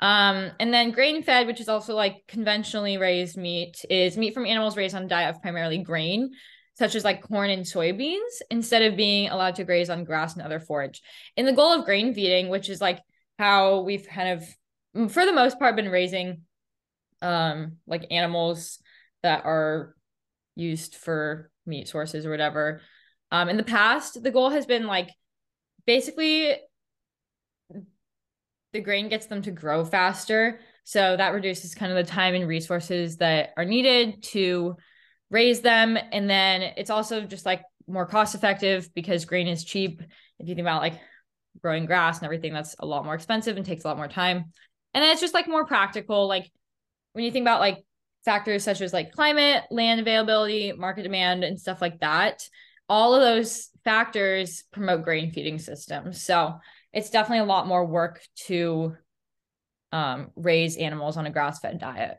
Um, 0.00 0.50
and 0.58 0.74
then 0.74 0.90
grain 0.90 1.22
fed, 1.22 1.46
which 1.46 1.60
is 1.60 1.68
also 1.68 1.94
like 1.94 2.24
conventionally 2.26 2.98
raised 2.98 3.36
meat, 3.36 3.84
is 3.88 4.16
meat 4.16 4.34
from 4.34 4.46
animals 4.46 4.76
raised 4.76 4.94
on 4.94 5.04
a 5.04 5.08
diet 5.08 5.34
of 5.34 5.42
primarily 5.42 5.78
grain, 5.78 6.32
such 6.76 6.96
as 6.96 7.04
like 7.04 7.22
corn 7.22 7.50
and 7.50 7.64
soybeans, 7.64 8.42
instead 8.50 8.82
of 8.82 8.96
being 8.96 9.28
allowed 9.28 9.54
to 9.54 9.64
graze 9.64 9.88
on 9.88 10.04
grass 10.04 10.34
and 10.34 10.42
other 10.42 10.58
forage. 10.58 11.00
In 11.36 11.46
the 11.46 11.52
goal 11.52 11.72
of 11.72 11.84
grain 11.84 12.12
feeding, 12.12 12.48
which 12.48 12.68
is 12.68 12.80
like 12.80 12.98
how 13.38 13.82
we've 13.82 14.06
kind 14.06 14.30
of, 14.40 14.48
mm, 14.96 15.10
for 15.10 15.24
the 15.24 15.32
most 15.32 15.58
part, 15.58 15.76
been 15.76 15.88
raising 15.88 16.42
um 17.22 17.76
like 17.86 18.06
animals 18.10 18.80
that 19.22 19.44
are 19.46 19.94
used 20.56 20.96
for 20.96 21.50
meat 21.66 21.88
sources 21.88 22.26
or 22.26 22.30
whatever. 22.30 22.80
Um, 23.30 23.48
in 23.48 23.56
the 23.56 23.62
past, 23.62 24.22
the 24.22 24.30
goal 24.30 24.50
has 24.50 24.66
been 24.66 24.86
like 24.86 25.10
basically 25.86 26.54
the 28.72 28.80
grain 28.80 29.08
gets 29.08 29.26
them 29.26 29.42
to 29.42 29.50
grow 29.50 29.84
faster. 29.84 30.60
So 30.84 31.16
that 31.16 31.32
reduces 31.32 31.74
kind 31.74 31.92
of 31.92 31.96
the 31.96 32.10
time 32.10 32.34
and 32.34 32.46
resources 32.46 33.16
that 33.18 33.50
are 33.56 33.64
needed 33.64 34.22
to 34.24 34.76
raise 35.30 35.60
them. 35.60 35.96
And 36.12 36.28
then 36.28 36.62
it's 36.76 36.90
also 36.90 37.22
just 37.22 37.46
like 37.46 37.62
more 37.86 38.04
cost 38.04 38.34
effective 38.34 38.92
because 38.94 39.24
grain 39.24 39.48
is 39.48 39.64
cheap. 39.64 40.02
If 40.38 40.48
you 40.48 40.54
think 40.54 40.64
about 40.64 40.82
like 40.82 41.00
growing 41.62 41.86
grass 41.86 42.18
and 42.18 42.24
everything, 42.24 42.52
that's 42.52 42.74
a 42.80 42.86
lot 42.86 43.04
more 43.04 43.14
expensive 43.14 43.56
and 43.56 43.64
takes 43.64 43.84
a 43.84 43.88
lot 43.88 43.96
more 43.96 44.08
time. 44.08 44.52
And 44.92 45.02
then 45.02 45.12
it's 45.12 45.20
just 45.20 45.34
like 45.34 45.48
more 45.48 45.66
practical. 45.66 46.26
Like 46.26 46.50
when 47.12 47.24
you 47.24 47.30
think 47.30 47.44
about 47.44 47.60
like 47.60 47.84
factors 48.24 48.64
such 48.64 48.80
as 48.80 48.92
like 48.92 49.12
climate, 49.12 49.64
land 49.70 50.00
availability, 50.00 50.72
market 50.72 51.02
demand, 51.02 51.44
and 51.44 51.60
stuff 51.60 51.80
like 51.80 52.00
that, 52.00 52.48
all 52.88 53.14
of 53.14 53.20
those 53.20 53.70
factors 53.84 54.64
promote 54.72 55.04
grain 55.04 55.30
feeding 55.30 55.58
systems. 55.58 56.22
So 56.22 56.54
it's 56.92 57.10
definitely 57.10 57.40
a 57.40 57.44
lot 57.44 57.66
more 57.66 57.84
work 57.84 58.20
to 58.46 58.96
um, 59.92 60.30
raise 60.36 60.76
animals 60.76 61.16
on 61.16 61.26
a 61.26 61.30
grass 61.30 61.60
fed 61.60 61.78
diet. 61.78 62.18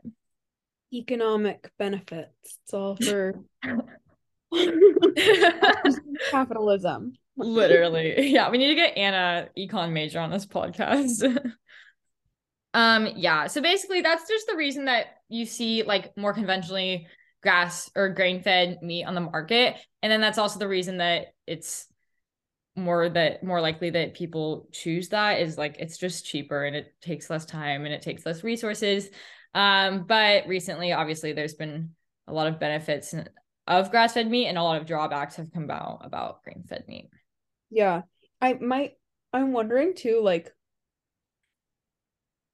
Economic 0.92 1.70
benefits. 1.78 2.58
It's 2.64 2.74
all 2.74 2.96
for 3.02 3.34
capitalism. 6.30 7.14
Literally. 7.36 8.28
Yeah. 8.28 8.50
We 8.50 8.58
need 8.58 8.68
to 8.68 8.74
get 8.74 8.96
Anna 8.96 9.48
econ 9.58 9.92
major 9.92 10.20
on 10.20 10.30
this 10.30 10.46
podcast. 10.46 11.22
um, 12.74 13.08
yeah. 13.14 13.46
So 13.48 13.60
basically 13.60 14.00
that's 14.00 14.26
just 14.28 14.46
the 14.46 14.56
reason 14.56 14.86
that 14.86 15.15
you 15.28 15.46
see 15.46 15.82
like 15.82 16.16
more 16.16 16.32
conventionally 16.32 17.06
grass 17.42 17.90
or 17.94 18.08
grain 18.08 18.42
fed 18.42 18.78
meat 18.82 19.04
on 19.04 19.14
the 19.14 19.20
market. 19.20 19.76
And 20.02 20.10
then 20.10 20.20
that's 20.20 20.38
also 20.38 20.58
the 20.58 20.68
reason 20.68 20.98
that 20.98 21.28
it's 21.46 21.86
more 22.74 23.08
that 23.08 23.42
more 23.42 23.60
likely 23.60 23.90
that 23.90 24.14
people 24.14 24.68
choose 24.70 25.08
that 25.08 25.40
is 25.40 25.56
like 25.56 25.76
it's 25.78 25.96
just 25.96 26.26
cheaper 26.26 26.64
and 26.64 26.76
it 26.76 26.94
takes 27.00 27.30
less 27.30 27.46
time 27.46 27.84
and 27.84 27.94
it 27.94 28.02
takes 28.02 28.26
less 28.26 28.44
resources. 28.44 29.08
Um 29.54 30.04
but 30.06 30.46
recently 30.46 30.92
obviously 30.92 31.32
there's 31.32 31.54
been 31.54 31.90
a 32.26 32.32
lot 32.32 32.48
of 32.48 32.60
benefits 32.60 33.14
of 33.66 33.90
grass-fed 33.90 34.30
meat 34.30 34.48
and 34.48 34.58
a 34.58 34.62
lot 34.62 34.80
of 34.80 34.86
drawbacks 34.86 35.36
have 35.36 35.52
come 35.52 35.64
about 35.64 36.00
about 36.02 36.42
grain-fed 36.42 36.84
meat. 36.86 37.08
Yeah. 37.70 38.02
I 38.40 38.54
might 38.54 38.92
i'm 39.32 39.52
wondering 39.52 39.94
too 39.94 40.20
like 40.22 40.50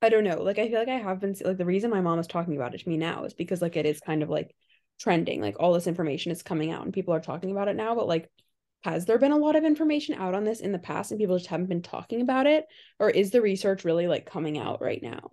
i 0.03 0.09
don't 0.09 0.25
know 0.25 0.43
like 0.43 0.59
i 0.59 0.69
feel 0.69 0.79
like 0.79 0.89
i 0.89 0.99
have 0.99 1.21
been 1.21 1.35
like 1.45 1.57
the 1.57 1.65
reason 1.65 1.91
my 1.91 2.01
mom 2.01 2.19
is 2.19 2.27
talking 2.27 2.57
about 2.57 2.75
it 2.75 2.79
to 2.83 2.89
me 2.89 2.97
now 2.97 3.25
is 3.25 3.35
because 3.35 3.63
like 3.63 3.77
it 3.77 3.87
is 3.87 4.01
kind 4.01 4.23
of 4.23 4.29
like 4.29 4.55
trending 5.01 5.41
like 5.41 5.57
all 5.59 5.73
this 5.73 5.87
information 5.87 6.33
is 6.33 6.43
coming 6.43 6.71
out 6.71 6.85
and 6.85 6.93
people 6.93 7.15
are 7.15 7.21
talking 7.21 7.51
about 7.51 7.69
it 7.69 7.77
now 7.77 7.95
but 7.95 8.07
like 8.07 8.29
has 8.83 9.05
there 9.05 9.19
been 9.19 9.33
a 9.33 9.39
lot 9.39 9.57
of 9.57 9.65
information 9.65 10.17
out 10.17 10.35
on 10.35 10.45
this 10.45 10.61
in 10.61 10.73
the 10.73 10.79
past 10.79 11.13
and 11.13 11.21
people 11.21 11.39
just 11.39 11.49
haven't 11.49 11.69
been 11.69 11.83
talking 11.83 12.21
about 12.21 12.47
it? 12.47 12.67
Or 12.99 13.09
is 13.09 13.31
the 13.31 13.41
research 13.41 13.85
really 13.85 14.09
like 14.09 14.27
coming 14.27 14.59
out 14.59 14.83
right 14.83 15.01
now? 15.01 15.31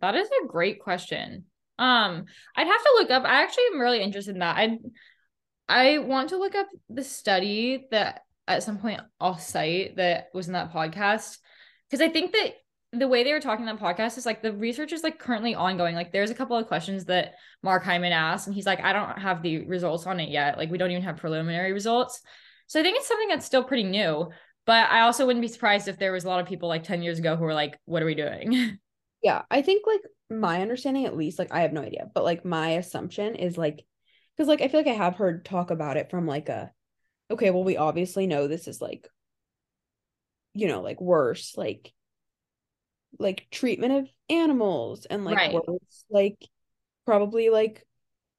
That 0.00 0.14
is 0.14 0.28
a 0.28 0.46
great 0.46 0.80
question. 0.80 1.44
Um 1.78 2.24
i'd 2.56 2.66
have 2.66 2.82
to 2.82 2.94
look 2.94 3.10
up 3.10 3.24
i 3.24 3.42
actually 3.42 3.64
am 3.74 3.80
really 3.80 4.00
interested 4.00 4.34
in 4.34 4.38
that. 4.40 4.56
I 4.56 4.78
i 5.68 5.98
want 5.98 6.30
to 6.30 6.38
look 6.38 6.54
up 6.54 6.68
the 6.88 7.04
study 7.04 7.86
that 7.90 8.22
at 8.48 8.62
some 8.62 8.78
point 8.78 9.02
i'll 9.20 9.36
cite 9.36 9.96
that 9.96 10.28
was 10.32 10.46
in 10.46 10.54
that 10.54 10.72
podcast 10.72 11.36
because 11.90 12.00
i 12.00 12.08
think 12.08 12.32
that 12.32 12.54
the 12.92 13.08
way 13.08 13.24
they 13.24 13.32
were 13.32 13.40
talking 13.40 13.66
in 13.66 13.74
that 13.74 13.82
podcast 13.82 14.16
is 14.16 14.26
like 14.26 14.42
the 14.42 14.52
research 14.52 14.92
is 14.92 15.02
like 15.02 15.18
currently 15.18 15.54
ongoing. 15.54 15.94
Like 15.94 16.12
there's 16.12 16.30
a 16.30 16.34
couple 16.34 16.56
of 16.56 16.66
questions 16.66 17.06
that 17.06 17.34
Mark 17.62 17.84
Hyman 17.84 18.12
asked, 18.12 18.46
and 18.46 18.54
he's 18.54 18.66
like, 18.66 18.80
I 18.80 18.92
don't 18.92 19.18
have 19.18 19.42
the 19.42 19.66
results 19.66 20.06
on 20.06 20.20
it 20.20 20.28
yet. 20.28 20.56
Like 20.56 20.70
we 20.70 20.78
don't 20.78 20.90
even 20.90 21.02
have 21.02 21.16
preliminary 21.16 21.72
results. 21.72 22.20
So 22.68 22.80
I 22.80 22.82
think 22.82 22.96
it's 22.96 23.08
something 23.08 23.28
that's 23.28 23.46
still 23.46 23.64
pretty 23.64 23.84
new. 23.84 24.30
But 24.66 24.90
I 24.90 25.02
also 25.02 25.26
wouldn't 25.26 25.42
be 25.42 25.48
surprised 25.48 25.86
if 25.86 25.98
there 25.98 26.12
was 26.12 26.24
a 26.24 26.28
lot 26.28 26.40
of 26.40 26.48
people 26.48 26.68
like 26.68 26.82
10 26.82 27.02
years 27.02 27.20
ago 27.20 27.36
who 27.36 27.44
were 27.44 27.54
like, 27.54 27.78
what 27.84 28.02
are 28.02 28.06
we 28.06 28.14
doing? 28.14 28.78
Yeah, 29.22 29.42
I 29.50 29.62
think 29.62 29.86
like 29.86 30.02
my 30.30 30.62
understanding 30.62 31.04
at 31.04 31.16
least, 31.16 31.38
like 31.38 31.52
I 31.52 31.62
have 31.62 31.72
no 31.72 31.80
idea, 31.80 32.06
but 32.14 32.22
like 32.22 32.44
my 32.44 32.72
assumption 32.72 33.34
is 33.34 33.58
like 33.58 33.84
because 34.36 34.46
like 34.46 34.60
I 34.60 34.68
feel 34.68 34.78
like 34.78 34.86
I 34.86 34.92
have 34.92 35.16
heard 35.16 35.44
talk 35.44 35.72
about 35.72 35.96
it 35.96 36.10
from 36.10 36.26
like 36.28 36.48
a 36.48 36.70
okay, 37.30 37.50
well, 37.50 37.64
we 37.64 37.76
obviously 37.76 38.28
know 38.28 38.46
this 38.46 38.68
is 38.68 38.80
like 38.80 39.08
you 40.54 40.68
know, 40.68 40.80
like 40.80 41.00
worse, 41.00 41.56
like 41.56 41.92
like 43.18 43.48
treatment 43.50 43.92
of 43.92 44.08
animals 44.30 45.06
and 45.06 45.24
like 45.24 45.36
Right. 45.36 45.52
worse, 45.52 46.04
like 46.10 46.48
probably 47.06 47.50
like 47.50 47.84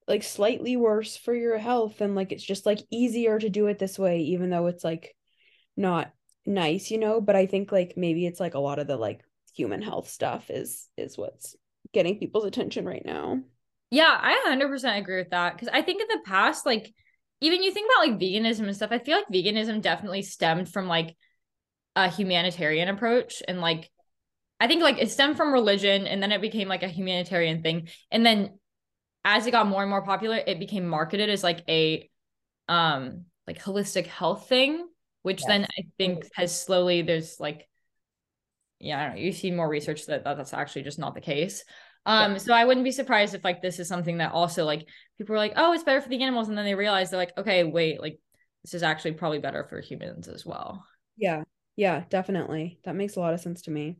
like 0.08 0.22
slightly 0.22 0.76
worse 0.76 1.16
for 1.16 1.34
your 1.34 1.58
health 1.58 2.00
and 2.00 2.14
like 2.14 2.32
it's 2.32 2.44
just 2.44 2.66
like 2.66 2.80
easier 2.90 3.38
to 3.38 3.50
do 3.50 3.66
it 3.66 3.78
this 3.78 3.98
way 3.98 4.20
even 4.20 4.50
though 4.50 4.66
it's 4.66 4.84
like 4.84 5.14
not 5.76 6.12
nice, 6.46 6.90
you 6.90 6.98
know, 6.98 7.20
but 7.20 7.36
I 7.36 7.46
think 7.46 7.72
like 7.72 7.94
maybe 7.96 8.26
it's 8.26 8.40
like 8.40 8.54
a 8.54 8.58
lot 8.60 8.78
of 8.78 8.86
the 8.86 8.96
like 8.96 9.22
human 9.54 9.82
health 9.82 10.08
stuff 10.08 10.50
is 10.50 10.88
is 10.96 11.18
what's 11.18 11.56
getting 11.92 12.18
people's 12.18 12.44
attention 12.44 12.86
right 12.86 13.04
now. 13.04 13.40
Yeah, 13.90 14.16
I 14.20 14.32
100% 14.32 14.98
agree 14.98 15.16
with 15.16 15.30
that. 15.30 15.54
Because 15.54 15.68
I 15.68 15.82
think 15.82 16.00
in 16.02 16.08
the 16.08 16.22
past, 16.24 16.66
like, 16.66 16.92
even 17.40 17.62
you 17.62 17.72
think 17.72 17.90
about 17.90 18.08
like 18.08 18.20
veganism 18.20 18.66
and 18.66 18.76
stuff, 18.76 18.92
I 18.92 18.98
feel 18.98 19.16
like 19.16 19.28
veganism 19.28 19.80
definitely 19.80 20.22
stemmed 20.22 20.68
from 20.68 20.88
like 20.88 21.16
a 21.96 22.10
humanitarian 22.10 22.88
approach. 22.88 23.42
And 23.46 23.60
like, 23.60 23.90
I 24.60 24.66
think 24.66 24.82
like 24.82 24.98
it 24.98 25.10
stemmed 25.10 25.36
from 25.36 25.52
religion 25.52 26.06
and 26.06 26.22
then 26.22 26.32
it 26.32 26.40
became 26.40 26.68
like 26.68 26.82
a 26.82 26.88
humanitarian 26.88 27.62
thing. 27.62 27.88
And 28.10 28.24
then 28.26 28.58
as 29.24 29.46
it 29.46 29.52
got 29.52 29.66
more 29.66 29.82
and 29.82 29.90
more 29.90 30.04
popular, 30.04 30.36
it 30.36 30.58
became 30.58 30.86
marketed 30.86 31.30
as 31.30 31.42
like 31.44 31.62
a, 31.68 32.08
um, 32.68 33.24
like 33.46 33.62
holistic 33.62 34.06
health 34.06 34.48
thing, 34.48 34.86
which 35.22 35.44
then 35.44 35.64
I 35.64 35.82
think 35.96 36.28
has 36.34 36.60
slowly, 36.60 37.02
there's 37.02 37.38
like, 37.38 37.68
yeah, 38.80 39.00
I 39.00 39.06
don't 39.06 39.16
know, 39.16 39.22
you 39.22 39.32
see 39.32 39.50
more 39.50 39.68
research 39.68 40.06
that, 40.06 40.24
that 40.24 40.36
that's 40.36 40.54
actually 40.54 40.82
just 40.82 40.98
not 40.98 41.14
the 41.14 41.20
case. 41.20 41.64
Um, 42.06 42.38
so 42.38 42.54
I 42.54 42.64
wouldn't 42.64 42.84
be 42.84 42.92
surprised 42.92 43.34
if 43.34 43.44
like 43.44 43.60
this 43.60 43.78
is 43.78 43.88
something 43.88 44.18
that 44.18 44.32
also 44.32 44.64
like 44.64 44.88
people 45.18 45.34
are 45.34 45.38
like, 45.38 45.54
oh, 45.56 45.72
it's 45.72 45.82
better 45.82 46.00
for 46.00 46.08
the 46.08 46.22
animals, 46.22 46.48
and 46.48 46.56
then 46.56 46.64
they 46.64 46.74
realize 46.74 47.10
they're 47.10 47.18
like, 47.18 47.36
okay, 47.36 47.64
wait, 47.64 48.00
like 48.00 48.18
this 48.64 48.74
is 48.74 48.82
actually 48.82 49.12
probably 49.12 49.40
better 49.40 49.64
for 49.64 49.80
humans 49.80 50.26
as 50.28 50.46
well. 50.46 50.86
Yeah. 51.16 51.42
Yeah, 51.76 52.04
definitely. 52.08 52.80
That 52.84 52.96
makes 52.96 53.16
a 53.16 53.20
lot 53.20 53.34
of 53.34 53.40
sense 53.40 53.62
to 53.62 53.70
me. 53.70 53.98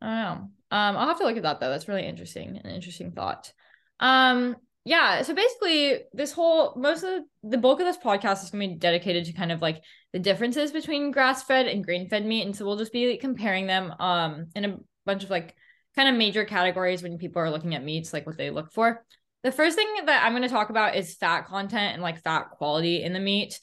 I 0.00 0.06
don't 0.06 0.16
know. 0.16 0.50
Um, 0.70 0.96
I'll 0.96 1.08
have 1.08 1.18
to 1.18 1.24
look 1.24 1.36
at 1.36 1.42
that 1.44 1.60
though. 1.60 1.70
That's 1.70 1.88
really 1.88 2.06
interesting, 2.06 2.60
an 2.62 2.70
interesting 2.70 3.12
thought. 3.12 3.52
Um, 4.00 4.56
yeah. 4.84 5.22
So 5.22 5.34
basically, 5.34 6.00
this 6.12 6.32
whole 6.32 6.74
most 6.76 7.02
of 7.02 7.10
the, 7.10 7.50
the 7.50 7.58
bulk 7.58 7.80
of 7.80 7.86
this 7.86 7.98
podcast 7.98 8.44
is 8.44 8.50
gonna 8.50 8.68
be 8.68 8.74
dedicated 8.74 9.24
to 9.26 9.32
kind 9.32 9.52
of 9.52 9.60
like 9.60 9.82
the 10.12 10.18
differences 10.18 10.72
between 10.72 11.10
grass-fed 11.10 11.66
and 11.66 11.84
grain-fed 11.84 12.24
meat, 12.24 12.42
and 12.46 12.56
so 12.56 12.64
we'll 12.64 12.76
just 12.76 12.92
be 12.92 13.10
like, 13.10 13.20
comparing 13.20 13.66
them 13.66 13.92
um 13.98 14.46
in 14.54 14.64
a 14.64 14.76
bunch 15.04 15.24
of 15.24 15.30
like 15.30 15.54
kind 15.96 16.08
of 16.08 16.14
major 16.14 16.44
categories 16.44 17.02
when 17.02 17.18
people 17.18 17.42
are 17.42 17.50
looking 17.50 17.74
at 17.74 17.82
meats, 17.82 18.12
like 18.12 18.26
what 18.26 18.36
they 18.36 18.50
look 18.50 18.72
for. 18.72 19.04
The 19.42 19.52
first 19.52 19.76
thing 19.76 19.88
that 20.06 20.24
I'm 20.24 20.32
going 20.32 20.42
to 20.42 20.48
talk 20.48 20.70
about 20.70 20.96
is 20.96 21.16
fat 21.16 21.46
content 21.46 21.94
and 21.94 22.02
like 22.02 22.22
fat 22.22 22.50
quality 22.50 23.02
in 23.02 23.12
the 23.12 23.20
meat. 23.20 23.58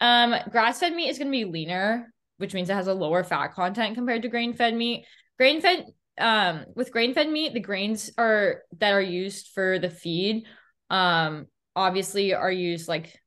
Um, 0.00 0.34
grass-fed 0.50 0.94
meat 0.94 1.08
is 1.08 1.18
going 1.18 1.28
to 1.28 1.32
be 1.32 1.44
leaner, 1.44 2.12
which 2.38 2.54
means 2.54 2.70
it 2.70 2.74
has 2.74 2.88
a 2.88 2.94
lower 2.94 3.24
fat 3.24 3.54
content 3.54 3.94
compared 3.94 4.22
to 4.22 4.28
grain-fed 4.28 4.74
meat. 4.74 5.06
Grain-fed 5.38 5.86
um 6.18 6.66
with 6.74 6.92
grain-fed 6.92 7.28
meat, 7.28 7.54
the 7.54 7.60
grains 7.60 8.10
are 8.18 8.62
that 8.78 8.92
are 8.92 9.00
used 9.00 9.48
for 9.54 9.78
the 9.78 9.88
feed 9.88 10.44
um 10.90 11.46
obviously 11.74 12.34
are 12.34 12.52
used 12.52 12.86
like 12.86 13.18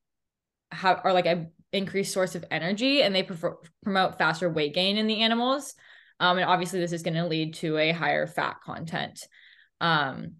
have 0.71 1.01
are 1.03 1.13
like 1.13 1.25
a 1.25 1.47
increased 1.71 2.13
source 2.13 2.35
of 2.35 2.45
energy 2.51 3.01
and 3.01 3.13
they 3.13 3.23
prefer, 3.23 3.57
promote 3.83 4.17
faster 4.17 4.49
weight 4.49 4.73
gain 4.73 4.97
in 4.97 5.07
the 5.07 5.21
animals. 5.21 5.73
Um, 6.19 6.37
and 6.37 6.49
obviously 6.49 6.79
this 6.79 6.93
is 6.93 7.03
going 7.03 7.15
to 7.15 7.27
lead 7.27 7.55
to 7.55 7.77
a 7.77 7.91
higher 7.91 8.27
fat 8.27 8.57
content. 8.63 9.19
Um, 9.81 10.35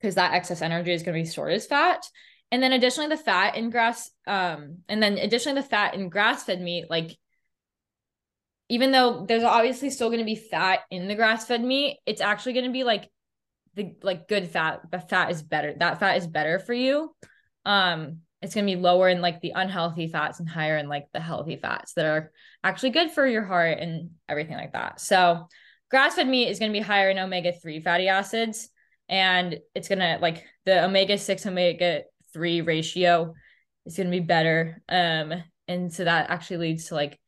because 0.00 0.14
that 0.14 0.32
excess 0.32 0.62
energy 0.62 0.92
is 0.92 1.02
going 1.02 1.14
to 1.14 1.22
be 1.22 1.28
stored 1.28 1.52
as 1.52 1.66
fat. 1.66 2.02
And 2.50 2.62
then 2.62 2.72
additionally, 2.72 3.08
the 3.08 3.16
fat 3.16 3.54
in 3.56 3.68
grass, 3.70 4.10
um, 4.26 4.78
and 4.88 5.02
then 5.02 5.18
additionally 5.18 5.60
the 5.60 5.68
fat 5.68 5.94
in 5.94 6.08
grass-fed 6.08 6.60
meat, 6.60 6.86
like 6.88 7.16
even 8.70 8.92
though 8.92 9.26
there's 9.26 9.42
obviously 9.42 9.90
still 9.90 10.08
going 10.08 10.20
to 10.20 10.24
be 10.24 10.36
fat 10.36 10.80
in 10.92 11.08
the 11.08 11.16
grass-fed 11.16 11.62
meat, 11.62 11.98
it's 12.06 12.20
actually 12.20 12.52
going 12.52 12.66
to 12.66 12.72
be 12.72 12.84
like 12.84 13.10
the 13.74 13.96
like 14.02 14.28
good 14.28 14.48
fat. 14.48 14.88
but 14.88 15.10
fat 15.10 15.32
is 15.32 15.42
better. 15.42 15.74
That 15.76 15.98
fat 15.98 16.16
is 16.16 16.26
better 16.28 16.60
for 16.60 16.72
you. 16.72 17.12
Um, 17.66 18.20
it's 18.40 18.54
going 18.54 18.64
to 18.64 18.72
be 18.72 18.80
lower 18.80 19.08
in 19.08 19.20
like 19.20 19.40
the 19.40 19.52
unhealthy 19.56 20.06
fats 20.06 20.38
and 20.38 20.48
higher 20.48 20.78
in 20.78 20.88
like 20.88 21.08
the 21.12 21.20
healthy 21.20 21.56
fats 21.56 21.94
that 21.94 22.06
are 22.06 22.30
actually 22.62 22.90
good 22.90 23.10
for 23.10 23.26
your 23.26 23.44
heart 23.44 23.78
and 23.80 24.10
everything 24.28 24.56
like 24.56 24.72
that. 24.72 25.00
So, 25.00 25.48
grass-fed 25.90 26.28
meat 26.28 26.48
is 26.48 26.60
going 26.60 26.72
to 26.72 26.78
be 26.78 26.82
higher 26.82 27.10
in 27.10 27.18
omega-3 27.18 27.82
fatty 27.82 28.06
acids 28.06 28.68
and 29.08 29.58
it's 29.74 29.88
going 29.88 29.98
to 29.98 30.18
like 30.22 30.46
the 30.64 30.84
omega-6 30.84 31.44
omega-3 31.44 32.64
ratio 32.64 33.34
is 33.84 33.96
going 33.96 34.06
to 34.06 34.16
be 34.16 34.20
better 34.20 34.80
um 34.88 35.32
and 35.66 35.92
so 35.92 36.04
that 36.04 36.30
actually 36.30 36.58
leads 36.58 36.86
to 36.86 36.94
like 36.94 37.18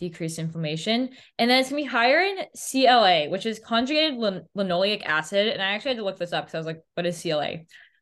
decreased 0.00 0.38
inflammation 0.38 1.10
and 1.38 1.50
then 1.50 1.60
it's 1.60 1.68
to 1.68 1.74
be 1.74 1.84
higher 1.84 2.20
in 2.20 2.38
CLA 2.56 3.28
which 3.28 3.46
is 3.46 3.58
conjugated 3.58 4.18
lin- 4.18 4.44
linoleic 4.56 5.04
acid 5.04 5.48
and 5.48 5.62
I 5.62 5.72
actually 5.72 5.90
had 5.90 5.98
to 5.98 6.04
look 6.04 6.18
this 6.18 6.32
up 6.32 6.46
because 6.46 6.54
I 6.54 6.58
was 6.58 6.66
like 6.66 6.82
what 6.94 7.06
is 7.06 7.20
CLA 7.20 7.58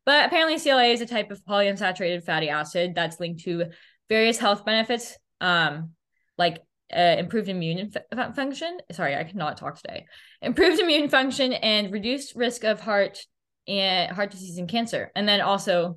but 0.07 0.27
apparently 0.27 0.59
CLA 0.59 0.85
is 0.85 1.01
a 1.01 1.07
type 1.07 1.31
of 1.31 1.45
polyunsaturated 1.45 2.25
fatty 2.25 2.49
acid 2.49 2.95
that's 2.95 3.21
linked 3.21 3.43
to 3.45 3.67
various 4.09 4.39
health 4.39 4.65
benefits 4.65 5.17
um 5.41 5.91
like 6.39 6.63
uh, 6.97 7.17
improved 7.19 7.49
immune 7.49 7.93
f- 7.95 8.35
function. 8.35 8.79
Sorry, 8.93 9.15
I 9.15 9.25
cannot 9.25 9.59
talk 9.59 9.77
today. 9.77 10.07
Improved 10.41 10.81
immune 10.81 11.09
function 11.09 11.53
and 11.53 11.93
reduced 11.93 12.35
risk 12.35 12.65
of 12.65 12.81
heart 12.81 13.19
and 13.67 14.11
heart 14.11 14.31
disease 14.31 14.59
and 14.59 14.69
cancer, 14.69 15.13
and 15.15 15.29
then 15.29 15.41
also 15.41 15.97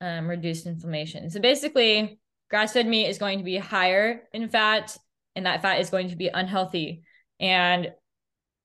um, 0.00 0.28
reduced 0.28 0.66
inflammation. 0.66 1.30
So 1.30 1.40
basically, 1.40 2.18
grass-fed 2.50 2.86
meat 2.86 3.06
is 3.06 3.18
going 3.18 3.38
to 3.38 3.44
be 3.44 3.56
higher 3.56 4.22
in 4.32 4.48
fat, 4.48 4.96
and 5.36 5.46
that 5.46 5.62
fat 5.62 5.80
is 5.80 5.90
going 5.90 6.10
to 6.10 6.16
be 6.16 6.28
unhealthy. 6.28 7.02
And 7.38 7.92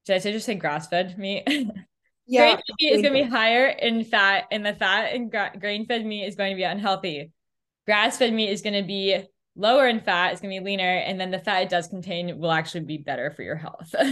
did 0.05 0.15
I 0.15 0.19
say 0.19 0.31
just 0.31 0.45
say 0.45 0.55
grass-fed 0.55 1.17
meat? 1.17 1.47
Yeah. 2.27 2.53
grain-fed 2.53 2.75
meat 2.79 2.93
is 2.93 3.01
going 3.01 3.13
to 3.13 3.23
be 3.23 3.29
higher 3.29 3.67
in 3.67 4.05
fat, 4.05 4.45
and 4.51 4.65
the 4.65 4.73
fat 4.73 5.13
in 5.13 5.29
gra- 5.29 5.51
grain-fed 5.59 6.05
meat 6.05 6.25
is 6.25 6.35
going 6.35 6.51
to 6.51 6.55
be 6.55 6.63
unhealthy. 6.63 7.31
Grass-fed 7.85 8.31
meat 8.31 8.51
is 8.51 8.61
going 8.61 8.81
to 8.81 8.87
be 8.87 9.21
lower 9.55 9.85
in 9.87 9.99
fat, 9.99 10.31
it's 10.31 10.39
going 10.39 10.53
to 10.53 10.61
be 10.61 10.65
leaner, 10.65 10.97
and 10.97 11.19
then 11.19 11.31
the 11.31 11.39
fat 11.39 11.63
it 11.63 11.69
does 11.69 11.87
contain 11.87 12.39
will 12.39 12.51
actually 12.51 12.85
be 12.85 12.99
better 12.99 13.31
for 13.31 13.43
your 13.43 13.57
health. 13.57 13.93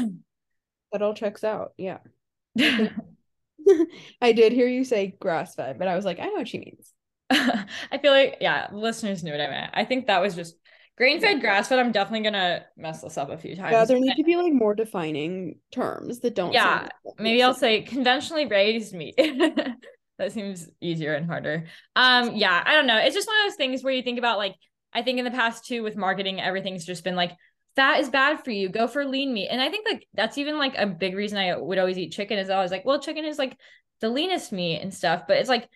That 0.92 1.04
all 1.04 1.14
checks 1.14 1.44
out. 1.44 1.74
Yeah. 1.78 2.00
I 2.60 4.32
did 4.32 4.54
hear 4.54 4.68
you 4.68 4.84
say 4.84 5.16
grass 5.20 5.54
fed, 5.54 5.78
but 5.78 5.88
I 5.88 5.96
was 5.96 6.04
like, 6.04 6.20
I 6.20 6.26
know 6.26 6.34
what 6.34 6.48
she 6.48 6.58
means. 6.58 6.92
I 7.30 8.00
feel 8.02 8.12
like, 8.12 8.38
yeah, 8.42 8.70
listeners 8.72 9.24
knew 9.24 9.32
what 9.32 9.40
I 9.40 9.50
meant. 9.50 9.72
I 9.76 9.86
think 9.86 10.08
that 10.08 10.20
was 10.20 10.34
just 10.34 10.56
grain 11.00 11.20
fed, 11.20 11.42
grass 11.42 11.70
fed. 11.70 11.80
I'm 11.80 11.92
definitely 11.92 12.30
going 12.30 12.34
to 12.34 12.66
mess 12.78 13.02
this 13.02 13.18
up 13.18 13.30
a 13.30 13.38
few 13.38 13.56
times. 13.56 13.72
Yeah, 13.72 13.86
there 13.86 14.00
need 14.00 14.16
to 14.18 14.24
be 14.24 14.36
like 14.36 14.54
more 14.54 14.76
defining 14.76 15.56
terms 15.72 16.20
that 16.20 16.36
don't. 16.36 16.54
Yeah, 16.54 16.90
Maybe 17.18 17.42
I'll 17.42 17.54
say 17.54 17.82
conventionally 17.82 18.46
raised 18.46 18.94
meat. 18.94 19.16
that 20.18 20.32
seems 20.32 20.70
easier 20.82 21.16
and 21.16 21.26
harder. 21.26 21.66
Um, 21.96 22.36
yeah, 22.36 22.62
I 22.64 22.76
don't 22.76 22.86
know. 22.86 22.98
It's 22.98 23.16
just 23.16 23.28
one 23.28 23.38
of 23.38 23.50
those 23.50 23.56
things 23.56 23.84
where 23.84 23.94
you 23.94 24.04
think 24.04 24.20
about 24.20 24.38
like, 24.38 24.56
I 24.94 25.02
think 25.02 25.18
in 25.18 25.26
the 25.26 25.32
past 25.32 25.66
too 25.66 25.82
with 25.82 25.96
marketing, 25.96 26.42
everything's 26.42 26.86
just 26.86 27.04
been 27.04 27.16
like, 27.16 27.32
fat 27.76 28.02
is 28.02 28.10
bad 28.10 28.44
for 28.44 28.52
you. 28.52 28.68
Go 28.68 28.88
for 28.88 29.06
lean 29.06 29.34
meat. 29.34 29.48
And 29.48 29.62
I 29.62 29.70
think 29.70 29.88
like 29.90 30.06
that's 30.14 30.38
even 30.38 30.58
like 30.58 30.78
a 30.78 30.86
big 30.86 31.16
reason 31.16 31.38
I 31.38 31.58
would 31.58 31.78
always 31.78 31.98
eat 31.98 32.12
chicken 32.12 32.38
is 32.38 32.50
I 32.50 32.62
was 32.62 32.72
like, 32.72 32.84
well, 32.84 33.00
chicken 33.00 33.24
is 33.24 33.38
like 33.38 33.58
the 34.02 34.10
leanest 34.10 34.52
meat 34.52 34.82
and 34.82 34.94
stuff. 34.94 35.24
But 35.28 35.38
it's 35.38 35.50
like 35.50 35.70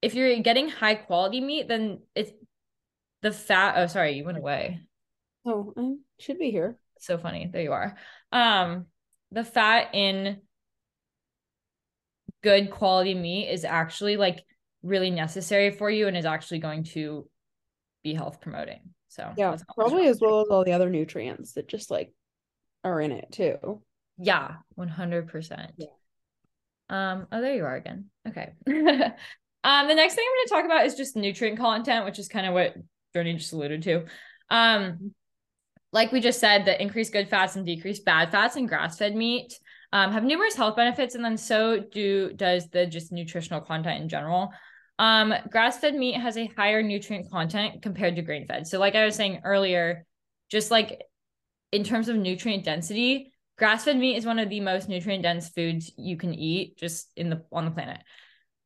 if 0.00 0.14
you're 0.14 0.38
getting 0.40 0.68
high 0.68 0.94
quality 0.94 1.40
meat, 1.40 1.68
then 1.68 2.00
it's 2.14 2.30
the 3.22 3.32
fat. 3.32 3.74
Oh, 3.76 3.86
sorry, 3.86 4.12
you 4.12 4.24
went 4.24 4.38
away. 4.38 4.80
Oh, 5.44 5.72
I 5.76 5.94
should 6.18 6.38
be 6.38 6.50
here. 6.50 6.78
so 6.98 7.18
funny. 7.18 7.48
There 7.52 7.62
you 7.62 7.72
are. 7.72 7.96
Um, 8.32 8.86
the 9.30 9.44
fat 9.44 9.94
in 9.94 10.40
good 12.42 12.70
quality 12.70 13.14
meat 13.14 13.48
is 13.48 13.64
actually 13.64 14.16
like 14.16 14.44
really 14.82 15.10
necessary 15.10 15.70
for 15.70 15.90
you 15.90 16.06
and 16.06 16.16
is 16.16 16.24
actually 16.24 16.60
going 16.60 16.84
to 16.84 17.28
be 18.02 18.14
health 18.14 18.40
promoting. 18.40 18.80
So 19.08 19.32
Yeah, 19.36 19.56
probably 19.74 20.06
as 20.06 20.20
well 20.20 20.42
as 20.42 20.48
all 20.48 20.64
the 20.64 20.72
other 20.72 20.90
nutrients 20.90 21.52
that 21.52 21.68
just 21.68 21.90
like 21.90 22.12
are 22.84 23.00
in 23.00 23.12
it 23.12 23.32
too. 23.32 23.82
Yeah, 24.18 24.56
100%. 24.78 25.70
Yeah. 25.76 25.86
Um, 26.88 27.26
oh, 27.32 27.40
there 27.40 27.54
you 27.54 27.64
are 27.64 27.74
again. 27.74 28.06
Okay. 28.28 28.52
um, 28.66 29.88
the 29.88 29.94
next 29.94 30.14
thing 30.14 30.24
I'm 30.24 30.36
going 30.36 30.46
to 30.46 30.50
talk 30.50 30.64
about 30.64 30.86
is 30.86 30.94
just 30.94 31.16
nutrient 31.16 31.58
content, 31.58 32.04
which 32.04 32.18
is 32.18 32.28
kind 32.28 32.46
of 32.46 32.54
what 32.54 32.76
Journey 33.16 33.34
just 33.34 33.52
alluded 33.54 33.82
to. 33.84 34.04
Um, 34.50 35.14
like 35.90 36.12
we 36.12 36.20
just 36.20 36.40
said, 36.40 36.66
the 36.66 36.80
increased 36.80 37.12
good 37.14 37.30
fats 37.30 37.56
and 37.56 37.64
decreased 37.64 38.04
bad 38.04 38.30
fats 38.30 38.56
in 38.56 38.66
grass-fed 38.66 39.16
meat 39.16 39.58
um, 39.92 40.12
have 40.12 40.24
numerous 40.24 40.54
health 40.54 40.76
benefits, 40.76 41.14
and 41.14 41.24
then 41.24 41.38
so 41.38 41.80
do 41.80 42.32
does 42.34 42.68
the 42.68 42.84
just 42.84 43.12
nutritional 43.12 43.62
content 43.62 44.02
in 44.02 44.08
general. 44.10 44.52
Um, 44.98 45.32
grass-fed 45.50 45.94
meat 45.94 46.20
has 46.20 46.36
a 46.36 46.50
higher 46.56 46.82
nutrient 46.82 47.30
content 47.30 47.80
compared 47.80 48.16
to 48.16 48.22
grain-fed. 48.22 48.66
So, 48.66 48.78
like 48.78 48.94
I 48.94 49.06
was 49.06 49.14
saying 49.14 49.40
earlier, 49.44 50.04
just 50.50 50.70
like 50.70 51.02
in 51.72 51.82
terms 51.82 52.08
of 52.08 52.16
nutrient 52.16 52.64
density, 52.64 53.32
grass-fed 53.56 53.96
meat 53.96 54.16
is 54.16 54.26
one 54.26 54.38
of 54.38 54.50
the 54.50 54.60
most 54.60 54.88
nutrient 54.90 55.22
dense 55.22 55.48
foods 55.48 55.90
you 55.96 56.18
can 56.18 56.34
eat 56.34 56.76
just 56.76 57.10
in 57.16 57.30
the 57.30 57.42
on 57.50 57.64
the 57.64 57.70
planet. 57.70 58.00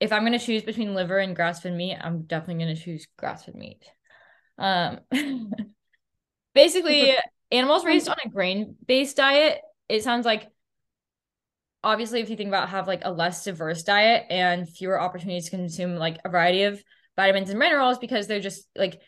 If 0.00 0.12
I'm 0.12 0.22
going 0.22 0.38
to 0.38 0.44
choose 0.44 0.62
between 0.62 0.94
liver 0.94 1.18
and 1.18 1.36
grass-fed 1.36 1.74
meat, 1.74 1.98
I'm 2.00 2.22
definitely 2.22 2.64
going 2.64 2.74
to 2.74 2.82
choose 2.82 3.06
grass-fed 3.18 3.54
meat. 3.54 3.84
Um 4.60 5.00
basically 6.54 7.14
animals 7.50 7.84
raised 7.84 8.08
on 8.08 8.16
a 8.24 8.28
grain-based 8.28 9.16
diet, 9.16 9.60
it 9.88 10.04
sounds 10.04 10.24
like 10.24 10.48
obviously 11.82 12.20
if 12.20 12.30
you 12.30 12.36
think 12.36 12.48
about 12.48 12.68
have 12.68 12.86
like 12.86 13.02
a 13.04 13.12
less 13.12 13.44
diverse 13.44 13.82
diet 13.82 14.26
and 14.30 14.68
fewer 14.68 15.00
opportunities 15.00 15.46
to 15.46 15.50
consume 15.50 15.96
like 15.96 16.18
a 16.24 16.28
variety 16.28 16.64
of 16.64 16.82
vitamins 17.16 17.50
and 17.50 17.58
minerals 17.58 17.98
because 17.98 18.26
they're 18.26 18.40
just 18.40 18.68
like 18.76 19.00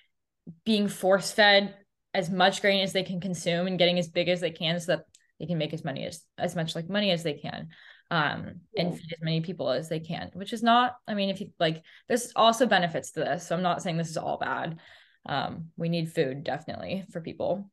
being 0.64 0.88
force 0.88 1.30
fed 1.30 1.74
as 2.14 2.30
much 2.30 2.60
grain 2.60 2.82
as 2.82 2.92
they 2.92 3.02
can 3.02 3.20
consume 3.20 3.66
and 3.66 3.78
getting 3.78 3.98
as 3.98 4.08
big 4.08 4.28
as 4.28 4.40
they 4.40 4.50
can 4.50 4.80
so 4.80 4.96
that 4.96 5.04
they 5.38 5.46
can 5.46 5.58
make 5.58 5.72
as 5.72 5.84
many 5.84 6.06
as 6.06 6.22
as 6.38 6.56
much 6.56 6.74
like 6.74 6.88
money 6.88 7.10
as 7.10 7.22
they 7.22 7.34
can 7.34 7.68
um 8.10 8.60
yeah. 8.74 8.82
and 8.82 8.98
feed 8.98 9.12
as 9.12 9.22
many 9.22 9.40
people 9.40 9.70
as 9.70 9.88
they 9.88 10.00
can 10.00 10.30
which 10.34 10.52
is 10.52 10.62
not 10.62 10.96
i 11.06 11.14
mean 11.14 11.30
if 11.30 11.40
you 11.40 11.50
like 11.58 11.82
there's 12.08 12.32
also 12.36 12.66
benefits 12.66 13.12
to 13.12 13.20
this 13.20 13.46
so 13.46 13.54
i'm 13.54 13.62
not 13.62 13.82
saying 13.82 13.96
this 13.96 14.10
is 14.10 14.16
all 14.16 14.38
bad 14.38 14.78
um 15.26 15.70
we 15.76 15.88
need 15.88 16.12
food 16.12 16.44
definitely 16.44 17.04
for 17.10 17.20
people 17.20 17.70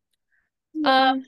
yeah. 0.73 1.12
um 1.12 1.23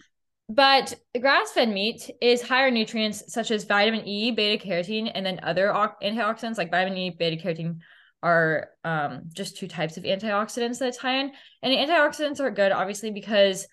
but 0.49 0.93
grass-fed 1.17 1.69
meat 1.69 2.09
is 2.21 2.41
higher 2.41 2.67
in 2.67 2.73
nutrients 2.73 3.31
such 3.31 3.51
as 3.51 3.63
vitamin 3.63 4.05
E, 4.05 4.31
beta 4.31 4.61
carotene, 4.61 5.09
and 5.13 5.25
then 5.25 5.39
other 5.43 5.67
antioxidants 6.03 6.57
like 6.57 6.69
vitamin 6.69 6.97
E, 6.97 7.09
beta 7.09 7.41
carotene 7.41 7.77
are 8.21 8.69
um, 8.83 9.23
just 9.33 9.57
two 9.57 9.67
types 9.67 9.95
of 9.95 10.03
antioxidants 10.03 10.79
that 10.79 10.89
it's 10.89 10.97
high 10.97 11.19
in. 11.19 11.31
And 11.63 11.73
antioxidants 11.73 12.41
are 12.41 12.51
good, 12.51 12.73
obviously, 12.73 13.11
because 13.11 13.65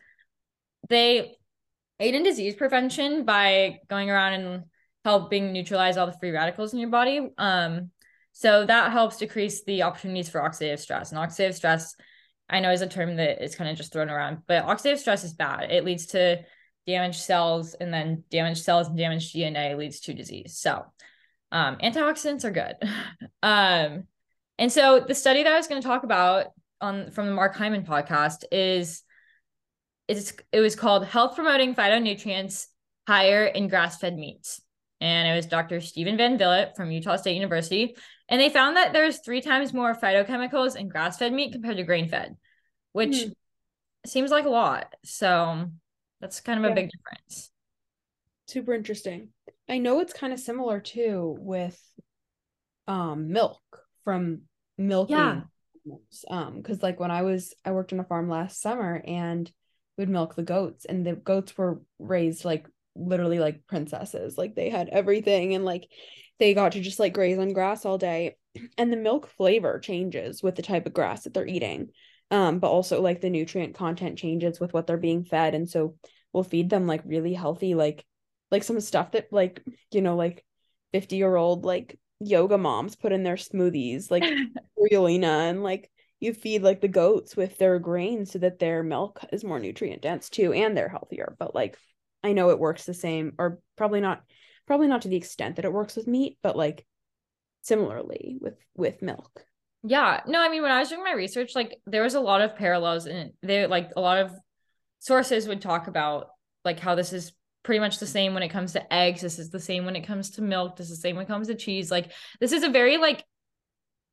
they 0.89 1.37
aid 1.99 2.15
in 2.15 2.23
disease 2.23 2.55
prevention 2.55 3.25
by 3.25 3.81
going 3.89 4.09
around 4.09 4.35
and 4.35 4.65
helping 5.05 5.53
neutralize 5.53 5.97
all 5.97 6.07
the 6.07 6.17
free 6.21 6.31
radicals 6.31 6.73
in 6.73 6.79
your 6.79 6.91
body. 6.91 7.29
Um, 7.37 7.91
so 8.33 8.65
that 8.65 8.93
helps 8.93 9.17
decrease 9.17 9.65
the 9.65 9.83
opportunities 9.83 10.29
for 10.29 10.41
oxidative 10.41 10.79
stress. 10.79 11.11
And 11.11 11.19
oxidative 11.19 11.55
stress, 11.55 11.97
I 12.49 12.61
know 12.61 12.73
is 12.73 12.83
a 12.83 12.87
term 12.87 13.17
that 13.17 13.43
is 13.43 13.55
kind 13.55 13.71
of 13.71 13.77
just 13.77 13.93
thrown 13.93 14.11
around, 14.11 14.43
but 14.47 14.65
oxidative 14.65 14.99
stress 14.99 15.25
is 15.25 15.35
bad. 15.35 15.71
It 15.71 15.85
leads 15.85 16.07
to 16.07 16.45
damaged 16.87 17.21
cells, 17.21 17.75
and 17.75 17.93
then 17.93 18.25
damaged 18.31 18.65
cells 18.65 18.89
and 18.89 18.97
damaged 18.97 19.35
DNA 19.35 19.77
leads 19.77 20.01
to 20.01 20.15
disease. 20.15 20.59
So 20.59 20.85
um, 21.53 21.77
antioxidants 21.77 22.45
are 22.45 22.51
good. 22.51 22.77
um, 23.43 24.05
and 24.59 24.73
so 24.73 25.05
the 25.07 25.15
study 25.15 25.43
that 25.43 25.53
I 25.53 25.57
was 25.57 25.69
going 25.69 25.81
to 25.81 25.87
talk 25.87 26.05
about 26.05 26.47
on 26.81 27.11
from 27.11 27.27
the 27.27 27.35
Mark 27.35 27.55
Hyman 27.57 27.85
podcast 27.85 28.45
is 28.51 29.03
it's 30.09 30.33
it 30.53 30.61
was 30.61 30.75
called 30.75 31.05
Health 31.05 31.35
Promoting 31.35 31.75
Phytonutrients 31.75 32.67
Higher 33.07 33.45
in 33.45 33.69
Grass-Fed 33.69 34.17
Meats. 34.17 34.61
And 35.01 35.29
it 35.29 35.37
was 35.37 35.47
Dr. 35.47 35.81
Stephan 35.81 36.17
Van 36.17 36.39
Vliet 36.39 36.75
from 36.77 36.91
Utah 36.91 37.17
State 37.17 37.35
University. 37.35 37.95
And 38.29 38.41
they 38.41 38.51
found 38.51 38.77
that 38.77 38.93
there's 38.93 39.21
three 39.21 39.41
times 39.41 39.73
more 39.73 39.95
phytochemicals 39.95 40.77
in 40.77 40.89
grass-fed 40.89 41.33
meat 41.33 41.53
compared 41.53 41.79
to 41.79 41.83
grain-fed, 41.83 42.37
which 42.93 43.17
mm. 43.17 43.33
seems 44.07 44.31
like 44.31 44.45
a 44.45 44.51
lot. 44.51 44.95
So 45.05 45.71
that's 46.21 46.41
kind 46.41 46.59
of 46.59 46.65
yeah. 46.65 46.73
a 46.73 46.75
big 46.75 46.91
difference. 46.91 47.51
Super 48.47 48.75
interesting. 48.75 49.29
I 49.69 49.79
know 49.79 50.01
it's 50.01 50.13
kind 50.13 50.33
of 50.33 50.41
similar 50.41 50.81
too 50.81 51.37
with 51.39 51.79
um 52.87 53.31
milk 53.31 53.61
from 54.03 54.41
milking 54.79 55.17
yeah. 55.17 55.43
um 56.31 56.57
because 56.57 56.83
like 56.83 56.99
when 56.99 57.11
i 57.11 57.21
was 57.21 57.55
i 57.67 57.71
worked 57.71 57.93
on 57.93 58.01
a 58.01 58.05
farm 58.05 58.31
last 58.31 58.63
summer 58.63 59.03
and 59.07 59.53
we'd 59.99 60.09
milk 60.09 60.35
the 60.35 60.43
goats 60.43 60.87
and 60.87 61.07
the 61.07 61.13
goats 61.15 61.57
were 61.59 61.83
raised 61.99 62.47
like 62.47 62.67
literally 62.97 63.39
like 63.39 63.67
princesses 63.67 64.39
like 64.39 64.55
they 64.55 64.71
had 64.71 64.89
everything 64.89 65.55
and 65.55 65.67
like 65.67 65.87
they 66.39 66.55
got 66.55 66.73
to 66.73 66.81
just 66.81 66.99
like 66.99 67.13
graze 67.13 67.39
on 67.39 67.53
grass 67.53 67.85
all 67.85 67.99
day 67.99 68.37
and 68.77 68.93
the 68.93 68.97
milk 68.97 69.29
flavor 69.37 69.79
changes 69.79 70.43
with 70.43 70.57
the 70.57 70.63
type 70.63 70.87
of 70.87 70.95
grass 70.95 71.25
that 71.25 71.35
they're 71.35 71.47
eating 71.47 71.89
um 72.31 72.59
but 72.59 72.71
also 72.71 73.01
like 73.01 73.21
the 73.21 73.31
nutrient 73.31 73.75
content 73.75 74.19
changes 74.19 74.59
with 74.61 74.73
what 74.73 74.87
they're 74.87 74.97
being 74.97 75.25
fed 75.25 75.55
and 75.55 75.69
so 75.69 75.95
we'll 76.33 76.45
feed 76.45 76.71
them 76.71 76.87
like 76.87 77.03
really 77.05 77.35
healthy 77.35 77.75
like 77.75 78.05
like 78.51 78.63
some 78.63 78.81
stuff 78.81 79.13
that 79.13 79.33
like 79.33 79.63
you 79.93 80.01
know 80.01 80.17
like 80.17 80.45
50 80.93 81.17
year 81.17 81.37
old 81.37 81.65
like 81.65 81.99
yoga 82.21 82.59
moms 82.59 82.97
put 82.97 83.13
in 83.13 83.23
their 83.23 83.37
smoothies, 83.37 84.11
like 84.11 84.25
spirulina, 84.79 85.51
and 85.51 85.63
like 85.63 85.91
you 86.21 86.35
feed 86.35 86.63
like 86.63 86.81
the 86.81 86.89
goats 86.89 87.37
with 87.37 87.59
their 87.59 87.79
grain 87.79 88.27
so 88.27 88.39
that 88.41 88.59
their 88.59 88.83
milk 88.83 89.21
is 89.33 89.45
more 89.45 89.59
nutrient 89.59 90.03
dense 90.03 90.29
too, 90.29 90.53
and 90.53 90.77
they're 90.77 90.89
healthier. 90.89 91.37
But 91.39 91.55
like, 91.55 91.79
I 92.23 92.33
know 92.33 92.51
it 92.51 92.59
works 92.59 92.85
the 92.85 92.95
same, 92.95 93.35
or 93.39 93.61
probably 93.77 94.01
not, 94.01 94.23
probably 94.69 94.87
not 94.87 95.03
to 95.03 95.09
the 95.09 95.17
extent 95.17 95.57
that 95.57 95.65
it 95.65 95.73
works 95.73 95.97
with 95.97 96.07
meat, 96.07 96.39
but 96.43 96.57
like 96.57 96.87
similarly 97.63 98.39
with 98.41 98.55
with 98.77 99.03
milk. 99.03 99.45
Yeah, 99.83 100.21
no, 100.27 100.41
I 100.41 100.49
mean 100.49 100.63
when 100.63 100.71
I 100.71 100.79
was 100.79 100.91
doing 100.91 101.03
my 101.03 101.13
research, 101.13 101.57
like 101.57 101.81
there 101.87 102.03
was 102.03 102.15
a 102.15 102.21
lot 102.21 102.43
of 102.43 102.55
parallels, 102.55 103.07
and 103.07 103.33
there 103.43 103.67
like 103.67 103.91
a 103.97 104.01
lot 104.01 104.19
of 104.19 104.33
sources 105.01 105.49
would 105.49 105.63
talk 105.63 105.89
about 105.89 106.29
like 106.65 106.79
how 106.79 106.95
this 106.95 107.13
is 107.13 107.33
pretty 107.63 107.81
much 107.81 107.99
the 107.99 108.07
same 108.07 108.35
when 108.35 108.43
it 108.43 108.51
comes 108.51 108.73
to 108.73 108.93
eggs. 108.93 109.23
This 109.23 109.39
is 109.39 109.51
the 109.51 109.59
same 109.59 109.87
when 109.87 109.97
it 109.97 110.07
comes 110.07 110.31
to 110.33 110.43
milk. 110.43 110.77
This 110.77 110.91
is 110.91 110.99
the 110.99 111.09
same 111.09 111.17
when 111.17 111.25
it 111.25 111.29
comes 111.29 111.49
to 111.49 111.55
cheese. 111.55 111.91
Like 111.91 112.13
this 112.41 112.53
is 112.53 112.63
a 112.63 112.69
very 112.69 112.99
like 112.99 113.25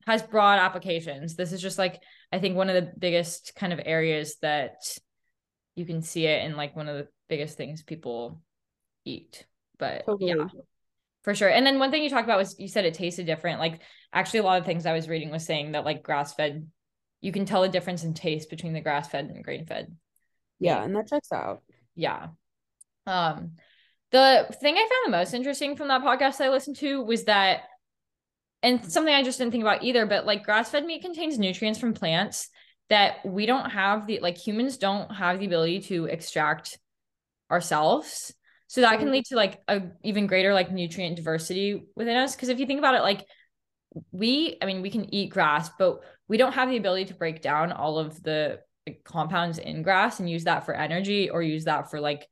has 0.08 0.24
broad 0.24 0.60
applications. 0.60 1.36
This 1.36 1.52
is 1.52 1.62
just 1.62 1.78
like 1.78 2.02
I 2.32 2.40
think 2.40 2.56
one 2.56 2.70
of 2.70 2.76
the 2.76 2.94
biggest 2.98 3.54
kind 3.56 3.74
of 3.74 3.82
areas 3.84 4.38
that 4.42 4.76
you 5.76 5.86
can 5.86 6.02
see 6.02 6.26
it 6.26 6.46
in 6.46 6.56
like 6.56 6.76
one 6.76 6.88
of 6.88 6.96
the 6.96 7.08
biggest 7.28 7.58
things 7.58 7.84
people 7.84 8.42
eat. 9.04 9.46
But 9.78 10.06
totally. 10.06 10.34
yeah. 10.36 10.48
For 11.24 11.34
sure. 11.34 11.50
And 11.50 11.66
then 11.66 11.80
one 11.80 11.90
thing 11.90 12.04
you 12.04 12.10
talked 12.10 12.26
about 12.26 12.38
was 12.38 12.60
you 12.60 12.68
said 12.68 12.86
it 12.86 12.94
tasted 12.94 13.26
different. 13.26 13.60
Like 13.60 13.82
actually 14.14 14.40
a 14.40 14.44
lot 14.44 14.60
of 14.60 14.66
things 14.66 14.86
I 14.86 14.94
was 14.94 15.10
reading 15.10 15.32
was 15.32 15.46
saying 15.46 15.72
that 15.72 15.86
like 15.86 16.04
grass 16.04 16.34
fed 16.34 16.68
you 17.26 17.32
can 17.32 17.46
tell 17.46 17.64
a 17.64 17.70
difference 17.70 18.04
in 18.04 18.14
taste 18.14 18.52
between 18.52 18.74
the 18.74 18.82
grass 18.82 19.10
fed 19.10 19.26
and 19.26 19.44
grain 19.44 19.66
fed. 19.66 19.96
Yeah, 20.60 20.84
and 20.84 20.96
that 20.96 21.08
checks 21.08 21.32
out. 21.32 21.64
Yeah. 21.96 22.28
Um, 23.08 23.54
the 24.12 24.48
thing 24.62 24.76
I 24.76 24.82
found 24.82 25.14
the 25.14 25.18
most 25.18 25.34
interesting 25.34 25.76
from 25.76 25.88
that 25.88 26.04
podcast 26.04 26.40
I 26.40 26.50
listened 26.50 26.76
to 26.78 27.02
was 27.02 27.24
that, 27.24 27.64
and 28.62 28.86
something 28.86 29.14
I 29.14 29.24
just 29.24 29.40
didn't 29.40 29.54
think 29.54 29.64
about 29.64 29.84
either, 29.84 30.06
but 30.06 30.28
like 30.28 30.44
grass 30.44 30.70
fed 30.70 30.86
meat 30.86 31.02
contains 31.02 31.40
nutrients 31.40 31.80
from 31.80 31.96
plants 31.96 32.50
that 32.90 33.26
we 33.26 33.48
don't 33.48 33.72
have 33.72 34.06
the 34.06 34.20
like 34.20 34.38
humans 34.38 34.78
don't 34.78 35.10
have 35.10 35.40
the 35.40 35.48
ability 35.48 35.82
to 35.82 36.06
extract 36.06 36.78
ourselves. 37.50 38.34
So 38.68 38.82
that 38.82 38.98
can 38.98 39.06
mm-hmm. 39.06 39.14
lead 39.14 39.26
to 39.26 39.36
like 39.36 39.62
a 39.68 39.84
even 40.04 40.28
greater 40.28 40.54
like 40.54 40.72
nutrient 40.72 41.16
diversity 41.16 41.86
within 41.96 42.18
us. 42.18 42.36
Cause 42.36 42.50
if 42.50 42.60
you 42.60 42.66
think 42.66 42.80
about 42.80 42.96
it, 42.96 43.02
like 43.02 43.26
we, 44.12 44.58
I 44.62 44.66
mean, 44.66 44.82
we 44.82 44.90
can 44.90 45.14
eat 45.14 45.32
grass, 45.32 45.70
but 45.78 46.00
we 46.28 46.38
don't 46.38 46.54
have 46.54 46.70
the 46.70 46.78
ability 46.78 47.06
to 47.06 47.14
break 47.14 47.42
down 47.42 47.72
all 47.72 48.00
of 48.00 48.22
the 48.24 48.60
like, 48.88 49.04
compounds 49.04 49.58
in 49.58 49.84
grass 49.84 50.20
and 50.20 50.30
use 50.30 50.46
that 50.46 50.66
for 50.66 50.74
energy 50.74 51.30
or 51.30 51.42
use 51.42 51.66
that 51.66 51.90
for 51.90 52.00
like 52.00 52.28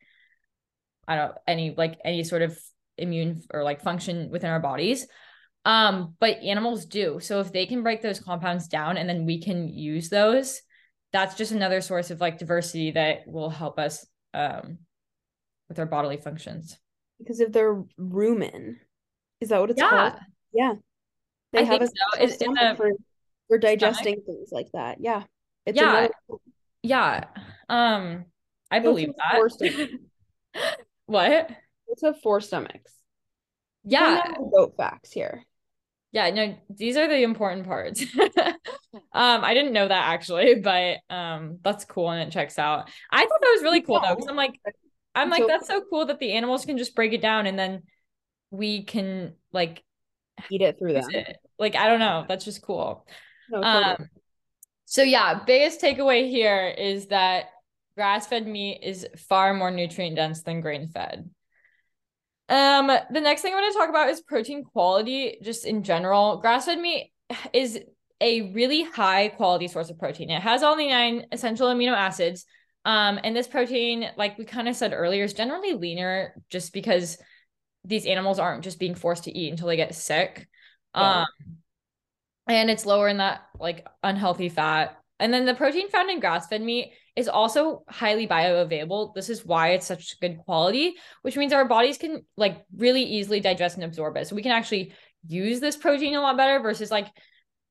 I 1.08 1.15
don't 1.15 1.36
any 1.48 1.74
like 1.76 2.00
any 2.04 2.24
sort 2.24 2.41
of 2.41 2.58
immune 2.98 3.41
or 3.52 3.63
like 3.63 3.82
function 3.82 4.30
within 4.30 4.50
our 4.50 4.60
bodies. 4.60 5.08
Um, 5.65 6.15
but 6.19 6.38
animals 6.38 6.86
do. 6.86 7.19
So 7.22 7.39
if 7.39 7.54
they 7.54 7.65
can 7.65 7.84
break 7.84 8.02
those 8.02 8.19
compounds 8.19 8.67
down 8.67 8.98
and 8.98 9.08
then 9.08 9.26
we 9.26 9.41
can 9.41 9.69
use 9.69 10.10
those, 10.10 10.62
that's 11.13 11.36
just 11.36 11.52
another 11.52 11.80
source 11.80 12.12
of 12.12 12.19
like 12.19 12.38
diversity 12.38 12.91
that 12.91 13.19
will 13.28 13.50
help 13.50 13.80
us 13.80 14.06
um 14.34 14.80
with 15.74 15.80
our 15.80 15.86
bodily 15.88 16.18
functions. 16.18 16.78
Because 17.18 17.40
if 17.40 17.52
they're 17.52 17.84
rumen, 18.00 18.76
is 19.42 19.50
that 19.50 19.60
what 19.60 19.72
it's 19.72 19.82
yeah. 19.82 19.90
called? 19.90 20.14
Yeah. 20.54 20.74
They 21.52 21.60
I 21.60 21.64
have 21.64 21.82
a 21.82 21.88
so. 21.88 21.94
It's, 22.20 22.38
it's 22.40 22.78
for, 22.78 22.92
for 23.48 23.58
digesting 23.58 24.22
stomach? 24.22 24.26
things 24.26 24.50
like 24.52 24.68
that. 24.74 24.98
Yeah. 25.00 25.24
It's 25.66 25.76
yeah. 25.76 25.90
Another- 25.90 26.14
yeah. 26.84 27.24
Um 27.70 28.26
I 28.70 28.80
believe 28.80 29.10
that. 29.18 29.90
What? 31.06 31.50
Let's 31.88 32.02
have 32.04 32.22
four 32.22 32.40
stomachs. 32.40 32.94
Yeah. 33.84 34.36
Goat 34.56 34.76
facts 34.78 35.12
here. 35.12 35.44
Yeah, 36.14 36.30
no, 36.30 36.56
these 36.70 36.96
are 36.96 37.08
the 37.08 37.24
important 37.24 37.66
parts. 37.66 38.06
um, 38.20 38.54
I 39.14 39.54
didn't 39.54 39.74
know 39.74 39.88
that 39.88 40.10
actually, 40.10 40.56
but 40.56 41.00
um, 41.10 41.58
that's 41.64 41.86
cool 41.86 42.12
and 42.12 42.22
it 42.22 42.32
checks 42.32 42.60
out. 42.60 42.90
I 43.12 43.22
thought 43.22 43.42
that 43.42 43.54
was 43.56 43.64
really 43.64 43.82
cool 43.82 44.00
though, 44.00 44.16
because 44.16 44.28
I'm 44.30 44.36
like, 44.36 44.60
I'm 45.15 45.30
like, 45.30 45.45
that's 45.47 45.67
so 45.67 45.82
cool 45.89 46.08
that 46.08 46.19
the 46.19 46.34
animals 46.34 46.65
can 46.65 46.78
just 46.78 46.95
break 46.95 47.13
it 47.13 47.21
down 47.21 47.45
and 47.45 47.58
then 47.58 47.84
we 48.52 48.84
can 48.84 49.34
like 49.52 49.84
eat 50.49 50.62
it 50.62 50.78
through 50.80 50.93
them. 50.93 51.10
It. 51.10 51.38
Like, 51.60 51.76
I 51.76 51.88
don't 51.88 51.99
know, 51.99 52.26
that's 52.28 52.45
just 52.45 52.62
cool. 52.62 53.06
No, 53.49 53.62
um, 53.62 54.10
so 54.86 55.04
yeah, 55.04 55.43
biggest 55.45 55.82
takeaway 55.82 56.30
here 56.30 56.67
is 56.67 57.08
that 57.08 57.45
grass 57.95 58.28
fed 58.28 58.47
meat 58.47 58.80
is 58.84 59.08
far 59.17 59.54
more 59.54 59.71
nutrient 59.71 60.15
dense 60.15 60.41
than 60.43 60.62
grain 60.62 60.89
fed. 60.89 61.30
Um, 62.49 62.88
the 62.88 63.21
next 63.21 63.41
thing 63.41 63.54
I'm 63.54 63.60
going 63.60 63.71
to 63.71 63.78
talk 63.78 63.89
about 63.89 64.10
is 64.10 64.21
protein 64.21 64.63
quality, 64.63 65.38
just 65.41 65.65
in 65.65 65.84
general. 65.84 66.38
Grass 66.38 66.65
fed 66.65 66.80
meat 66.80 67.12
is 67.54 67.80
a 68.19 68.54
really 68.54 68.84
high 68.84 69.30
quality 69.30 69.67
source 69.67 69.89
of 69.89 69.97
protein. 69.97 70.30
It 70.30 70.41
has 70.41 70.63
all 70.63 70.76
the 70.76 70.89
nine 70.89 71.26
essential 71.32 71.67
amino 71.67 71.93
acids, 71.93 72.45
Um, 72.86 73.19
and 73.24 73.36
this 73.36 73.48
protein, 73.48 74.10
like 74.17 74.38
we 74.38 74.46
kind 74.46 74.67
of 74.67 74.76
said 74.76 74.93
earlier, 74.93 75.24
is 75.24 75.34
generally 75.34 75.74
leaner 75.74 76.36
just 76.50 76.74
because 76.74 77.17
these 77.86 78.06
animals 78.06 78.39
aren't 78.39 78.63
just 78.63 78.80
being 78.80 78.96
forced 78.96 79.26
to 79.26 79.38
eat 79.38 79.52
until 79.52 79.67
they 79.67 79.76
get 79.76 79.96
sick. 79.96 80.48
Yeah. 80.96 81.22
Um, 81.22 81.28
and 82.48 82.69
it's 82.69 82.86
lower 82.86 83.08
in 83.08 83.17
that 83.17 83.41
like 83.60 83.88
unhealthy 84.04 84.50
fat. 84.50 84.98
And 85.19 85.34
then 85.34 85.46
the 85.46 85.54
protein 85.54 85.89
found 85.89 86.10
in 86.10 86.19
grass 86.19 86.48
fed 86.48 86.62
meat 86.62 86.91
is 87.15 87.30
also 87.30 87.84
highly 87.88 88.28
bioavailable. 88.28 89.13
This 89.13 89.30
is 89.30 89.46
why 89.46 89.69
it's 89.69 89.86
such 89.86 90.19
good 90.19 90.39
quality, 90.39 90.96
which 91.22 91.38
means 91.38 91.54
our 91.54 91.65
bodies 91.65 91.98
can 91.98 92.26
like 92.36 92.65
really 92.76 93.04
easily 93.04 93.39
digest 93.39 93.76
and 93.76 93.86
absorb 93.86 94.17
it. 94.17 94.28
So 94.28 94.36
we 94.36 94.41
can 94.41 94.52
actually 94.52 94.93
use 95.28 95.60
this 95.60 95.78
protein 95.78 96.15
a 96.15 96.22
lot 96.22 96.36
better 96.36 96.60
versus 96.60 96.91
like, 96.91 97.08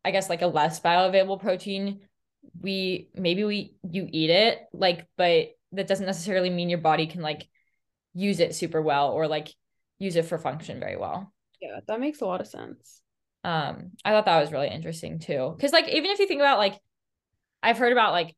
I 0.04 0.10
guess, 0.10 0.30
like 0.30 0.42
a 0.42 0.46
less 0.46 0.80
bioavailable 0.80 1.40
protein. 1.40 2.00
We 2.60 3.08
maybe 3.14 3.44
we 3.44 3.74
you 3.88 4.08
eat 4.10 4.30
it 4.30 4.60
like, 4.72 5.06
but 5.16 5.48
that 5.72 5.86
doesn't 5.86 6.06
necessarily 6.06 6.50
mean 6.50 6.68
your 6.68 6.78
body 6.78 7.06
can 7.06 7.22
like 7.22 7.48
use 8.14 8.40
it 8.40 8.54
super 8.54 8.80
well 8.80 9.10
or 9.10 9.26
like 9.26 9.48
use 9.98 10.16
it 10.16 10.26
for 10.26 10.38
function 10.38 10.80
very 10.80 10.96
well. 10.96 11.32
Yeah, 11.60 11.80
that 11.86 12.00
makes 12.00 12.20
a 12.20 12.26
lot 12.26 12.40
of 12.40 12.46
sense. 12.46 13.00
Um, 13.44 13.92
I 14.04 14.10
thought 14.10 14.26
that 14.26 14.40
was 14.40 14.52
really 14.52 14.68
interesting 14.68 15.18
too. 15.18 15.56
Cause 15.60 15.72
like 15.72 15.88
even 15.88 16.10
if 16.10 16.18
you 16.18 16.26
think 16.26 16.40
about 16.40 16.58
like 16.58 16.78
I've 17.62 17.78
heard 17.78 17.92
about 17.92 18.12
like, 18.12 18.34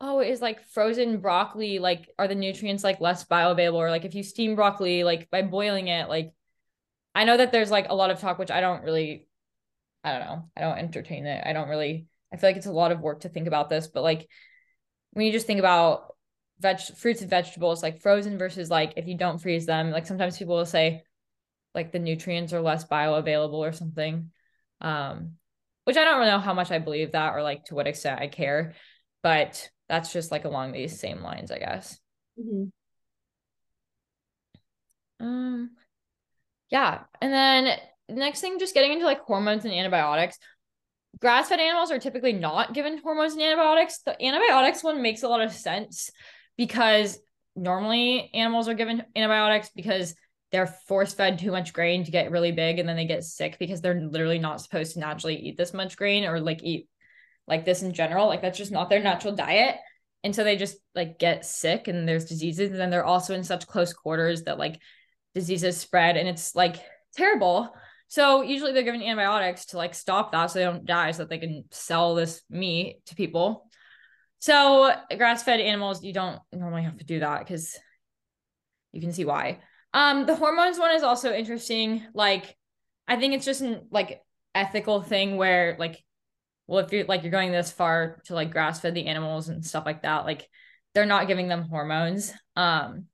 oh, 0.00 0.20
is 0.20 0.40
like 0.40 0.62
frozen 0.68 1.18
broccoli, 1.18 1.78
like 1.78 2.08
are 2.18 2.28
the 2.28 2.34
nutrients 2.34 2.84
like 2.84 3.00
less 3.00 3.24
bioavailable? 3.24 3.74
Or 3.74 3.90
like 3.90 4.04
if 4.04 4.14
you 4.14 4.22
steam 4.22 4.54
broccoli, 4.54 5.04
like 5.04 5.30
by 5.30 5.42
boiling 5.42 5.88
it, 5.88 6.08
like 6.08 6.32
I 7.14 7.24
know 7.24 7.36
that 7.36 7.52
there's 7.52 7.70
like 7.70 7.88
a 7.88 7.94
lot 7.94 8.10
of 8.10 8.20
talk, 8.20 8.38
which 8.38 8.50
I 8.50 8.60
don't 8.60 8.84
really, 8.84 9.26
I 10.04 10.12
don't 10.12 10.20
know, 10.20 10.50
I 10.56 10.60
don't 10.60 10.78
entertain 10.78 11.26
it. 11.26 11.42
I 11.44 11.52
don't 11.52 11.68
really, 11.68 12.06
I 12.32 12.36
feel 12.36 12.50
like 12.50 12.56
it's 12.56 12.66
a 12.66 12.72
lot 12.72 12.92
of 12.92 13.00
work 13.00 13.20
to 13.20 13.28
think 13.28 13.46
about 13.46 13.68
this, 13.68 13.86
but 13.86 14.02
like 14.02 14.28
when 15.12 15.26
you 15.26 15.32
just 15.32 15.46
think 15.46 15.58
about 15.58 16.14
veg 16.60 16.80
fruits 16.80 17.20
and 17.20 17.30
vegetables, 17.30 17.82
like 17.82 18.02
frozen 18.02 18.38
versus 18.38 18.70
like 18.70 18.94
if 18.96 19.06
you 19.06 19.16
don't 19.16 19.40
freeze 19.40 19.66
them, 19.66 19.90
like 19.90 20.06
sometimes 20.06 20.36
people 20.36 20.56
will 20.56 20.66
say 20.66 21.02
like 21.74 21.92
the 21.92 21.98
nutrients 21.98 22.52
are 22.52 22.60
less 22.60 22.84
bioavailable 22.86 23.54
or 23.54 23.72
something. 23.72 24.30
Um, 24.80 25.32
which 25.84 25.96
I 25.96 26.04
don't 26.04 26.18
really 26.18 26.30
know 26.30 26.38
how 26.38 26.52
much 26.52 26.70
I 26.70 26.78
believe 26.78 27.12
that 27.12 27.34
or 27.34 27.42
like 27.42 27.64
to 27.64 27.74
what 27.74 27.86
extent 27.86 28.20
I 28.20 28.28
care, 28.28 28.74
but 29.22 29.70
that's 29.88 30.12
just 30.12 30.30
like 30.30 30.44
along 30.44 30.72
these 30.72 31.00
same 31.00 31.22
lines, 31.22 31.50
I 31.50 31.58
guess. 31.58 31.98
Mm-hmm. 32.38 32.64
Um, 35.24 35.70
yeah, 36.70 37.04
and 37.22 37.32
then 37.32 37.78
next 38.08 38.40
thing, 38.40 38.58
just 38.58 38.74
getting 38.74 38.92
into 38.92 39.06
like 39.06 39.22
hormones 39.22 39.64
and 39.64 39.72
antibiotics. 39.72 40.38
Grass 41.20 41.48
fed 41.48 41.60
animals 41.60 41.90
are 41.90 41.98
typically 41.98 42.32
not 42.32 42.74
given 42.74 42.98
hormones 42.98 43.32
and 43.32 43.42
antibiotics. 43.42 43.98
The 44.04 44.22
antibiotics 44.22 44.84
one 44.84 45.02
makes 45.02 45.22
a 45.22 45.28
lot 45.28 45.40
of 45.40 45.52
sense 45.52 46.10
because 46.56 47.18
normally 47.56 48.30
animals 48.34 48.68
are 48.68 48.74
given 48.74 49.02
antibiotics 49.16 49.70
because 49.74 50.14
they're 50.52 50.66
force 50.66 51.12
fed 51.12 51.38
too 51.38 51.50
much 51.50 51.72
grain 51.72 52.04
to 52.04 52.10
get 52.10 52.30
really 52.30 52.52
big 52.52 52.78
and 52.78 52.88
then 52.88 52.96
they 52.96 53.06
get 53.06 53.24
sick 53.24 53.58
because 53.58 53.80
they're 53.80 54.00
literally 54.00 54.38
not 54.38 54.60
supposed 54.60 54.94
to 54.94 55.00
naturally 55.00 55.36
eat 55.36 55.58
this 55.58 55.74
much 55.74 55.96
grain 55.96 56.24
or 56.24 56.40
like 56.40 56.62
eat 56.62 56.88
like 57.46 57.64
this 57.64 57.82
in 57.82 57.92
general. 57.92 58.26
Like 58.26 58.42
that's 58.42 58.58
just 58.58 58.72
not 58.72 58.88
their 58.88 59.02
natural 59.02 59.34
diet. 59.34 59.76
And 60.24 60.34
so 60.34 60.44
they 60.44 60.56
just 60.56 60.76
like 60.94 61.18
get 61.18 61.44
sick 61.44 61.88
and 61.88 62.08
there's 62.08 62.26
diseases. 62.26 62.70
And 62.70 62.78
then 62.78 62.90
they're 62.90 63.04
also 63.04 63.34
in 63.34 63.44
such 63.44 63.66
close 63.66 63.92
quarters 63.92 64.44
that 64.44 64.58
like 64.58 64.80
diseases 65.34 65.76
spread 65.76 66.16
and 66.16 66.28
it's 66.28 66.54
like 66.54 66.76
terrible 67.16 67.72
so 68.08 68.42
usually 68.42 68.72
they're 68.72 68.82
given 68.82 69.02
antibiotics 69.02 69.66
to 69.66 69.76
like 69.76 69.94
stop 69.94 70.32
that 70.32 70.46
so 70.46 70.58
they 70.58 70.64
don't 70.64 70.84
die 70.84 71.10
so 71.10 71.18
that 71.18 71.28
they 71.28 71.38
can 71.38 71.64
sell 71.70 72.14
this 72.14 72.42
meat 72.50 73.04
to 73.06 73.14
people 73.14 73.68
so 74.38 74.92
grass 75.16 75.42
fed 75.42 75.60
animals 75.60 76.02
you 76.02 76.12
don't 76.12 76.40
normally 76.52 76.82
have 76.82 76.96
to 76.96 77.04
do 77.04 77.20
that 77.20 77.40
because 77.40 77.76
you 78.92 79.00
can 79.00 79.12
see 79.12 79.24
why 79.24 79.58
um, 79.94 80.26
the 80.26 80.36
hormones 80.36 80.78
one 80.78 80.94
is 80.94 81.02
also 81.02 81.32
interesting. 81.32 82.04
Like, 82.14 82.56
I 83.06 83.16
think 83.16 83.34
it's 83.34 83.44
just 83.44 83.62
an 83.62 83.86
like 83.90 84.22
ethical 84.54 85.02
thing 85.02 85.36
where 85.36 85.76
like, 85.78 86.02
well, 86.66 86.84
if 86.84 86.92
you're 86.92 87.04
like 87.04 87.22
you're 87.22 87.32
going 87.32 87.52
this 87.52 87.72
far 87.72 88.20
to 88.26 88.34
like 88.34 88.50
grass 88.50 88.80
fed 88.80 88.94
the 88.94 89.06
animals 89.06 89.48
and 89.48 89.64
stuff 89.64 89.86
like 89.86 90.02
that, 90.02 90.24
like 90.24 90.48
they're 90.94 91.06
not 91.06 91.26
giving 91.26 91.48
them 91.48 91.62
hormones. 91.62 92.32
Um, 92.54 93.06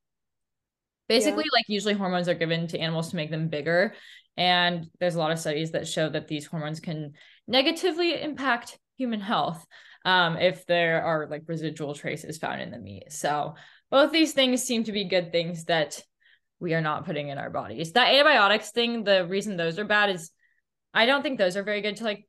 basically, 1.09 1.45
yeah. 1.47 1.59
like 1.59 1.65
usually 1.69 1.95
hormones 1.95 2.29
are 2.29 2.35
given 2.35 2.67
to 2.69 2.79
animals 2.79 3.11
to 3.11 3.17
make 3.17 3.31
them 3.31 3.49
bigger, 3.49 3.95
and 4.37 4.89
there's 4.99 5.15
a 5.15 5.19
lot 5.19 5.33
of 5.33 5.39
studies 5.39 5.73
that 5.73 5.89
show 5.89 6.09
that 6.09 6.29
these 6.29 6.47
hormones 6.47 6.81
can 6.81 7.13
negatively 7.47 8.21
impact 8.21 8.79
human 8.97 9.21
health 9.21 9.65
um, 10.05 10.37
if 10.37 10.67
there 10.67 11.03
are 11.03 11.27
like 11.29 11.43
residual 11.47 11.95
traces 11.95 12.39
found 12.39 12.61
in 12.61 12.71
the 12.71 12.79
meat. 12.79 13.11
So 13.11 13.55
both 13.91 14.13
these 14.13 14.33
things 14.33 14.63
seem 14.63 14.85
to 14.85 14.93
be 14.93 15.05
good 15.05 15.33
things 15.33 15.65
that 15.65 16.03
we 16.61 16.75
are 16.75 16.81
not 16.81 17.05
putting 17.05 17.29
in 17.29 17.39
our 17.39 17.51
bodies. 17.51 17.93
That 17.93 18.13
antibiotics 18.13 18.71
thing, 18.71 19.05
the 19.05 19.27
reason 19.27 19.57
those 19.57 19.79
are 19.79 19.85
bad 19.85 20.11
is 20.11 20.31
I 20.93 21.07
don't 21.07 21.23
think 21.23 21.39
those 21.39 21.57
are 21.57 21.63
very 21.63 21.81
good 21.81 21.97
to 21.97 22.05
like 22.05 22.29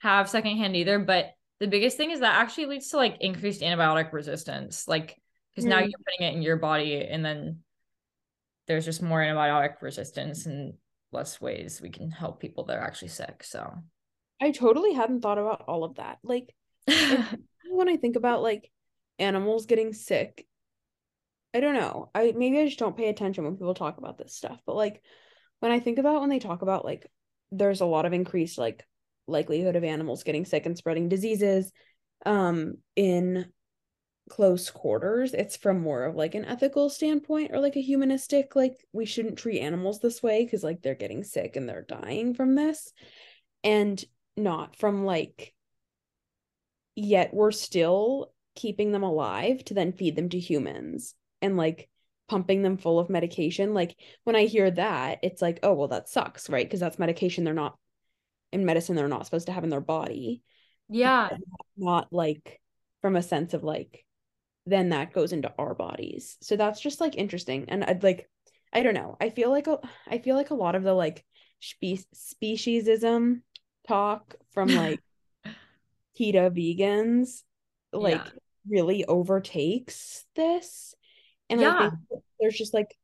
have 0.00 0.28
secondhand 0.28 0.76
either. 0.76 0.98
But 0.98 1.32
the 1.60 1.66
biggest 1.66 1.96
thing 1.96 2.10
is 2.10 2.20
that 2.20 2.40
actually 2.40 2.66
leads 2.66 2.88
to 2.88 2.96
like 2.96 3.18
increased 3.20 3.62
antibiotic 3.62 4.12
resistance. 4.12 4.88
Like, 4.88 5.16
because 5.54 5.66
mm. 5.66 5.70
now 5.70 5.78
you're 5.78 5.90
putting 6.04 6.26
it 6.26 6.34
in 6.34 6.42
your 6.42 6.56
body 6.56 7.06
and 7.06 7.24
then 7.24 7.60
there's 8.66 8.84
just 8.84 9.02
more 9.02 9.20
antibiotic 9.20 9.80
resistance 9.82 10.46
and 10.46 10.74
less 11.12 11.40
ways 11.40 11.80
we 11.80 11.90
can 11.90 12.10
help 12.10 12.40
people 12.40 12.64
that 12.64 12.78
are 12.78 12.84
actually 12.84 13.08
sick. 13.08 13.44
So 13.44 13.74
I 14.40 14.50
totally 14.50 14.92
hadn't 14.92 15.20
thought 15.20 15.38
about 15.38 15.64
all 15.68 15.84
of 15.84 15.96
that. 15.96 16.18
Like, 16.22 16.54
when 16.86 17.88
I 17.88 17.96
think 17.96 18.16
about 18.16 18.42
like 18.42 18.70
animals 19.18 19.66
getting 19.66 19.92
sick 19.92 20.46
I 21.54 21.60
don't 21.60 21.74
know. 21.74 22.10
I 22.14 22.32
maybe 22.34 22.58
I 22.58 22.66
just 22.66 22.78
don't 22.78 22.96
pay 22.96 23.08
attention 23.08 23.44
when 23.44 23.56
people 23.56 23.74
talk 23.74 23.98
about 23.98 24.18
this 24.18 24.34
stuff. 24.34 24.60
But 24.66 24.76
like 24.76 25.02
when 25.60 25.70
I 25.70 25.80
think 25.80 25.98
about 25.98 26.20
when 26.20 26.30
they 26.30 26.38
talk 26.38 26.62
about 26.62 26.84
like 26.84 27.06
there's 27.50 27.82
a 27.82 27.86
lot 27.86 28.06
of 28.06 28.12
increased 28.12 28.58
like 28.58 28.86
likelihood 29.26 29.76
of 29.76 29.84
animals 29.84 30.22
getting 30.22 30.44
sick 30.44 30.66
and 30.66 30.76
spreading 30.76 31.08
diseases 31.08 31.70
um 32.26 32.74
in 32.96 33.46
close 34.30 34.70
quarters 34.70 35.34
it's 35.34 35.56
from 35.56 35.80
more 35.80 36.04
of 36.04 36.14
like 36.14 36.34
an 36.34 36.44
ethical 36.44 36.88
standpoint 36.88 37.50
or 37.52 37.60
like 37.60 37.76
a 37.76 37.82
humanistic 37.82 38.54
like 38.54 38.76
we 38.92 39.04
shouldn't 39.04 39.36
treat 39.36 39.60
animals 39.60 40.00
this 40.00 40.22
way 40.22 40.44
because 40.44 40.62
like 40.62 40.80
they're 40.80 40.94
getting 40.94 41.24
sick 41.24 41.56
and 41.56 41.68
they're 41.68 41.82
dying 41.82 42.32
from 42.32 42.54
this 42.54 42.92
and 43.64 44.04
not 44.36 44.76
from 44.76 45.04
like 45.04 45.52
yet 46.94 47.34
we're 47.34 47.50
still 47.50 48.32
keeping 48.54 48.92
them 48.92 49.02
alive 49.02 49.64
to 49.64 49.74
then 49.74 49.92
feed 49.92 50.14
them 50.14 50.28
to 50.28 50.38
humans 50.38 51.14
and 51.40 51.56
like 51.56 51.88
pumping 52.28 52.62
them 52.62 52.78
full 52.78 52.98
of 52.98 53.10
medication 53.10 53.74
like 53.74 53.96
when 54.24 54.36
i 54.36 54.44
hear 54.44 54.70
that 54.70 55.18
it's 55.22 55.42
like 55.42 55.58
oh 55.62 55.74
well 55.74 55.88
that 55.88 56.08
sucks 56.08 56.48
right? 56.48 56.64
Because 56.64 56.80
that's 56.80 56.98
medication 56.98 57.44
they're 57.44 57.52
not 57.52 57.76
in 58.52 58.64
medicine 58.64 58.94
they're 58.94 59.08
not 59.08 59.24
supposed 59.24 59.46
to 59.46 59.52
have 59.52 59.64
in 59.64 59.70
their 59.70 59.80
body. 59.80 60.42
Yeah. 60.88 61.30
Not 61.76 62.12
like 62.12 62.60
from 63.00 63.16
a 63.16 63.22
sense 63.22 63.54
of 63.54 63.64
like 63.64 64.04
then 64.66 64.90
that 64.90 65.12
goes 65.12 65.32
into 65.32 65.52
our 65.58 65.74
bodies 65.74 66.36
so 66.40 66.56
that's 66.56 66.80
just 66.80 67.00
like 67.00 67.16
interesting 67.16 67.64
and 67.68 67.84
i'd 67.84 68.02
like 68.02 68.28
i 68.72 68.82
don't 68.82 68.94
know 68.94 69.16
i 69.20 69.28
feel 69.30 69.50
like 69.50 69.66
a, 69.66 69.78
i 70.08 70.18
feel 70.18 70.36
like 70.36 70.50
a 70.50 70.54
lot 70.54 70.74
of 70.74 70.82
the 70.82 70.92
like 70.92 71.24
spe- 71.60 72.06
speciesism 72.14 73.40
talk 73.86 74.36
from 74.52 74.68
like 74.68 75.00
keto 76.18 76.50
vegans 76.50 77.42
like 77.92 78.24
yeah. 78.24 78.30
really 78.68 79.04
overtakes 79.04 80.24
this 80.36 80.94
and 81.52 81.60
yeah. 81.60 81.76
I 81.76 81.90
think 81.90 82.22
there's 82.40 82.56
just 82.56 82.72
like 82.72 82.96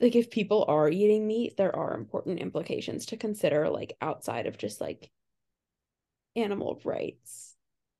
like 0.00 0.14
if 0.14 0.30
people 0.30 0.64
are 0.68 0.88
eating 0.88 1.26
meat, 1.26 1.56
there 1.56 1.74
are 1.74 1.94
important 1.94 2.38
implications 2.38 3.06
to 3.06 3.16
consider 3.16 3.68
like 3.68 3.96
outside 4.00 4.46
of 4.46 4.58
just 4.58 4.80
like 4.80 5.10
animal 6.36 6.80
rights. 6.84 7.47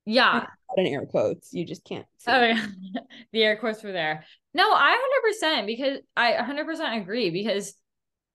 Yeah. 0.09 0.47
In 0.77 0.87
air 0.87 1.05
quotes. 1.05 1.53
You 1.53 1.67
just 1.67 1.85
can't 1.85 2.07
Oh 2.27 2.43
yeah. 2.43 2.67
the 3.33 3.43
air 3.43 3.57
quotes 3.57 3.83
were 3.83 3.93
there. 3.93 4.25
No, 4.55 4.65
I 4.65 4.97
100% 5.45 5.67
because 5.67 5.99
I 6.17 6.33
100% 6.33 7.03
agree 7.03 7.31
because 7.31 7.75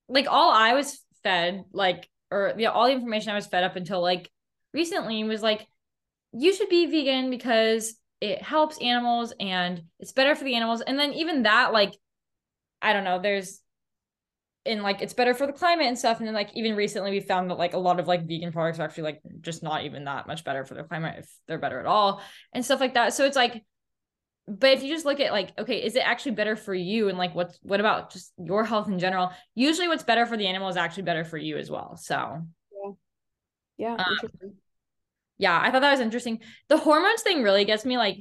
like 0.07 0.27
all 0.29 0.51
I 0.53 0.73
was 0.73 1.01
fed 1.23 1.63
like 1.71 2.07
or 2.29 2.53
yeah 2.57 2.69
all 2.69 2.85
the 2.85 2.93
information 2.93 3.31
I 3.31 3.35
was 3.35 3.47
fed 3.47 3.63
up 3.63 3.75
until 3.75 4.01
like 4.01 4.29
recently 4.73 5.23
was 5.23 5.41
like 5.41 5.65
you 6.31 6.53
should 6.53 6.69
be 6.69 6.85
vegan 6.85 7.31
because 7.31 7.95
it 8.21 8.41
helps 8.41 8.77
animals 8.77 9.33
and 9.39 9.83
it's 9.99 10.11
better 10.11 10.35
for 10.35 10.43
the 10.43 10.55
animals 10.55 10.81
and 10.81 10.97
then 10.97 11.13
even 11.13 11.43
that 11.43 11.73
like 11.73 11.93
i 12.81 12.93
don't 12.93 13.03
know 13.03 13.21
there's 13.21 13.59
and 14.65 14.81
like 14.81 15.01
it's 15.01 15.13
better 15.13 15.33
for 15.33 15.45
the 15.45 15.53
climate 15.53 15.87
and 15.87 15.97
stuff 15.97 16.19
and 16.19 16.27
then 16.27 16.33
like 16.33 16.49
even 16.55 16.75
recently 16.75 17.11
we 17.11 17.19
found 17.19 17.49
that 17.49 17.57
like 17.57 17.73
a 17.73 17.77
lot 17.77 17.99
of 17.99 18.07
like 18.07 18.25
vegan 18.27 18.51
products 18.51 18.79
are 18.79 18.83
actually 18.83 19.03
like 19.03 19.21
just 19.41 19.61
not 19.63 19.83
even 19.83 20.05
that 20.05 20.27
much 20.27 20.43
better 20.43 20.63
for 20.65 20.73
the 20.73 20.83
climate 20.83 21.15
if 21.19 21.29
they're 21.47 21.57
better 21.57 21.79
at 21.79 21.85
all 21.85 22.21
and 22.53 22.63
stuff 22.63 22.79
like 22.79 22.93
that 22.93 23.13
so 23.13 23.25
it's 23.25 23.35
like 23.35 23.63
but 24.47 24.71
if 24.71 24.83
you 24.83 24.93
just 24.93 25.05
look 25.05 25.19
at 25.19 25.31
like 25.31 25.51
okay 25.59 25.83
is 25.83 25.95
it 25.95 26.05
actually 26.05 26.31
better 26.31 26.55
for 26.55 26.73
you 26.73 27.09
and 27.09 27.17
like 27.17 27.35
what's 27.35 27.59
what 27.61 27.79
about 27.79 28.11
just 28.11 28.31
your 28.37 28.63
health 28.63 28.87
in 28.87 28.99
general 28.99 29.31
usually 29.55 29.87
what's 29.87 30.03
better 30.03 30.25
for 30.25 30.37
the 30.37 30.47
animal 30.47 30.69
is 30.69 30.77
actually 30.77 31.03
better 31.03 31.25
for 31.25 31.37
you 31.37 31.57
as 31.57 31.69
well 31.69 31.97
so 31.97 32.39
yeah 33.77 33.95
yeah 33.95 33.95
um, 33.95 34.53
yeah, 35.37 35.59
I 35.61 35.71
thought 35.71 35.81
that 35.81 35.91
was 35.91 35.99
interesting. 35.99 36.39
The 36.69 36.77
hormones 36.77 37.21
thing 37.21 37.43
really 37.43 37.65
gets 37.65 37.85
me 37.85 37.97
like 37.97 38.19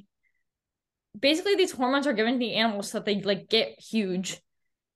basically 1.18 1.54
these 1.54 1.72
hormones 1.72 2.06
are 2.06 2.12
given 2.12 2.34
to 2.34 2.38
the 2.38 2.54
animals 2.54 2.90
so 2.90 2.98
that 2.98 3.04
they 3.04 3.22
like 3.22 3.48
get 3.48 3.78
huge. 3.78 4.40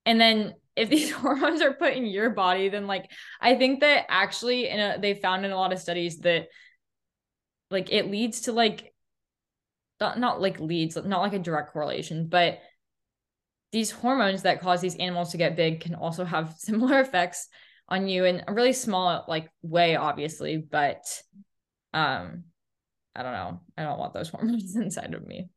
And 0.05 0.21
then 0.21 0.55
if 0.77 0.89
these 0.89 1.11
hormones 1.13 1.63
are 1.63 1.73
put 1.73 1.95
in 1.95 2.07
your 2.07 2.31
body, 2.31 2.69
then 2.69 2.87
like 2.87 3.11
I 3.41 3.57
think 3.57 3.81
that 3.81 4.07
actually 4.09 4.69
in 4.69 4.79
a, 4.79 4.99
they 5.01 5.15
found 5.15 5.45
in 5.45 5.53
a 5.53 5.57
lot 5.57 5.73
of 5.73 5.79
studies 5.79 6.19
that 6.21 6.49
like 7.71 7.91
it 7.91 8.11
leads 8.11 8.43
to 8.43 8.53
like 8.53 8.93
not, 10.01 10.19
not 10.19 10.41
like 10.41 10.61
leads, 10.61 10.97
not 10.97 11.23
like 11.23 11.33
a 11.33 11.39
direct 11.39 11.73
correlation, 11.73 12.29
but 12.29 12.59
these 13.73 13.91
hormones 13.91 14.43
that 14.43 14.61
cause 14.61 14.81
these 14.81 14.97
animals 14.97 15.33
to 15.33 15.37
get 15.37 15.57
big 15.57 15.81
can 15.81 15.95
also 15.95 16.25
have 16.25 16.55
similar 16.59 17.01
effects 17.01 17.49
on 17.89 18.09
you 18.09 18.25
in 18.25 18.43
a 18.47 18.53
really 18.53 18.73
small 18.73 19.25
like 19.29 19.49
way 19.63 19.95
obviously 19.95 20.57
but 20.57 21.05
um 21.95 22.43
i 23.15 23.23
don't 23.23 23.33
know. 23.33 23.61
I 23.79 23.85
don't 23.85 23.99
want 23.99 24.13
those 24.13 24.29
hormones 24.31 24.75
inside 24.75 25.15
of 25.15 25.27
me 25.27 25.49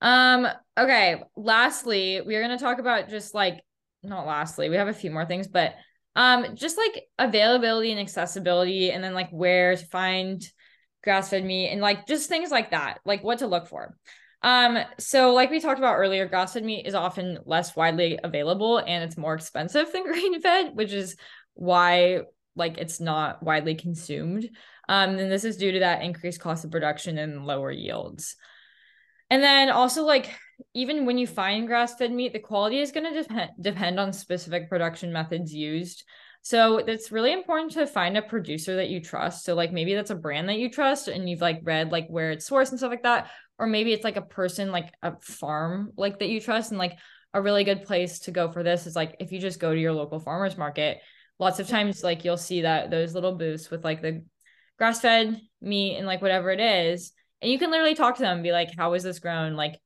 um 0.00 0.46
okay 0.78 1.22
lastly 1.36 2.20
we're 2.24 2.42
going 2.42 2.56
to 2.56 2.62
talk 2.62 2.78
about 2.78 3.08
just 3.08 3.34
like 3.34 3.60
not 4.02 4.26
lastly 4.26 4.68
we 4.68 4.76
have 4.76 4.88
a 4.88 4.92
few 4.92 5.10
more 5.10 5.26
things 5.26 5.48
but 5.48 5.74
um 6.14 6.54
just 6.54 6.76
like 6.78 7.04
availability 7.18 7.90
and 7.90 8.00
accessibility 8.00 8.90
and 8.90 9.02
then 9.02 9.14
like 9.14 9.30
where 9.30 9.74
to 9.74 9.84
find 9.86 10.42
grass-fed 11.02 11.44
meat 11.44 11.70
and 11.70 11.80
like 11.80 12.06
just 12.06 12.28
things 12.28 12.50
like 12.50 12.70
that 12.70 12.98
like 13.04 13.22
what 13.22 13.38
to 13.38 13.46
look 13.46 13.66
for. 13.66 13.96
Um 14.42 14.78
so 14.98 15.32
like 15.32 15.50
we 15.50 15.60
talked 15.60 15.78
about 15.78 15.96
earlier 15.96 16.26
grass-fed 16.26 16.64
meat 16.64 16.86
is 16.86 16.94
often 16.94 17.38
less 17.44 17.74
widely 17.74 18.18
available 18.22 18.78
and 18.78 19.04
it's 19.04 19.16
more 19.16 19.34
expensive 19.34 19.92
than 19.92 20.04
grain-fed 20.04 20.74
which 20.74 20.92
is 20.92 21.16
why 21.54 22.20
like 22.56 22.78
it's 22.78 23.00
not 23.00 23.42
widely 23.42 23.74
consumed. 23.74 24.48
Um 24.88 25.18
and 25.18 25.30
this 25.30 25.44
is 25.44 25.56
due 25.56 25.72
to 25.72 25.80
that 25.80 26.02
increased 26.02 26.40
cost 26.40 26.64
of 26.64 26.70
production 26.70 27.18
and 27.18 27.46
lower 27.46 27.70
yields 27.70 28.36
and 29.30 29.42
then 29.42 29.70
also 29.70 30.04
like 30.04 30.30
even 30.74 31.06
when 31.06 31.18
you 31.18 31.26
find 31.26 31.66
grass-fed 31.66 32.12
meat 32.12 32.32
the 32.32 32.38
quality 32.38 32.80
is 32.80 32.92
going 32.92 33.12
to 33.12 33.22
depend 33.22 33.50
depend 33.60 34.00
on 34.00 34.12
specific 34.12 34.68
production 34.68 35.12
methods 35.12 35.52
used 35.52 36.04
so 36.42 36.78
it's 36.78 37.12
really 37.12 37.32
important 37.32 37.72
to 37.72 37.86
find 37.86 38.16
a 38.16 38.22
producer 38.22 38.76
that 38.76 38.88
you 38.88 39.02
trust. 39.02 39.44
So 39.44 39.54
like 39.54 39.72
maybe 39.72 39.94
that's 39.94 40.10
a 40.10 40.14
brand 40.14 40.48
that 40.48 40.58
you 40.58 40.70
trust 40.70 41.08
and 41.08 41.28
you've 41.28 41.40
like 41.40 41.60
read 41.62 41.92
like 41.92 42.08
where 42.08 42.30
it's 42.30 42.48
sourced 42.48 42.70
and 42.70 42.78
stuff 42.78 42.90
like 42.90 43.02
that. 43.02 43.28
Or 43.58 43.66
maybe 43.66 43.92
it's 43.92 44.04
like 44.04 44.16
a 44.16 44.22
person 44.22 44.70
like 44.70 44.92
a 45.02 45.20
farm 45.20 45.92
like 45.96 46.20
that 46.20 46.28
you 46.28 46.40
trust. 46.40 46.70
And 46.70 46.78
like 46.78 46.96
a 47.34 47.42
really 47.42 47.64
good 47.64 47.84
place 47.84 48.20
to 48.20 48.30
go 48.30 48.50
for 48.50 48.62
this 48.62 48.86
is 48.86 48.96
like 48.96 49.16
if 49.20 49.32
you 49.32 49.40
just 49.40 49.60
go 49.60 49.74
to 49.74 49.80
your 49.80 49.92
local 49.92 50.20
farmers 50.20 50.56
market, 50.56 51.00
lots 51.38 51.58
of 51.58 51.68
times 51.68 52.02
like 52.02 52.24
you'll 52.24 52.36
see 52.36 52.62
that 52.62 52.90
those 52.90 53.14
little 53.14 53.34
booths 53.34 53.70
with 53.70 53.84
like 53.84 54.00
the 54.00 54.24
grass 54.78 55.00
fed 55.00 55.38
meat 55.60 55.98
and 55.98 56.06
like 56.06 56.22
whatever 56.22 56.50
it 56.50 56.60
is. 56.60 57.12
And 57.40 57.50
you 57.50 57.58
can 57.58 57.70
literally 57.70 57.94
talk 57.94 58.16
to 58.16 58.22
them 58.22 58.34
and 58.34 58.42
be 58.42 58.52
like, 58.52 58.70
how 58.76 58.94
is 58.94 59.02
this 59.02 59.18
grown? 59.18 59.54
Like 59.54 59.80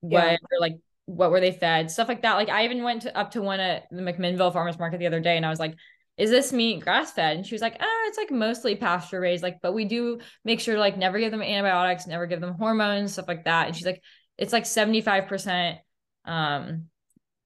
what 0.00 0.24
yeah. 0.24 0.36
or 0.52 0.60
like 0.60 0.74
what 1.06 1.30
were 1.30 1.40
they 1.40 1.52
fed, 1.52 1.90
stuff 1.90 2.08
like 2.08 2.22
that. 2.22 2.34
Like 2.34 2.50
I 2.50 2.64
even 2.64 2.82
went 2.82 3.02
to, 3.02 3.16
up 3.16 3.30
to 3.32 3.42
one 3.42 3.60
at 3.60 3.88
the 3.90 4.02
McMinnville 4.02 4.52
Farmers 4.52 4.78
Market 4.78 4.98
the 4.98 5.06
other 5.06 5.20
day, 5.20 5.36
and 5.36 5.46
I 5.46 5.50
was 5.50 5.58
like, 5.58 5.74
"Is 6.18 6.30
this 6.30 6.52
meat 6.52 6.80
grass 6.80 7.12
fed?" 7.12 7.36
And 7.36 7.46
she 7.46 7.54
was 7.54 7.62
like, 7.62 7.76
"Oh, 7.80 8.04
it's 8.08 8.18
like 8.18 8.30
mostly 8.30 8.76
pasture 8.76 9.20
raised. 9.20 9.42
Like, 9.42 9.60
but 9.62 9.72
we 9.72 9.86
do 9.86 10.20
make 10.44 10.60
sure 10.60 10.74
to 10.74 10.80
like 10.80 10.98
never 10.98 11.18
give 11.18 11.30
them 11.30 11.42
antibiotics, 11.42 12.06
never 12.06 12.26
give 12.26 12.40
them 12.40 12.54
hormones, 12.54 13.14
stuff 13.14 13.28
like 13.28 13.44
that." 13.44 13.68
And 13.68 13.76
she's 13.76 13.86
like, 13.86 14.02
"It's 14.36 14.52
like 14.52 14.66
seventy 14.66 15.00
five 15.00 15.26
percent 15.28 15.78
um 16.26 16.88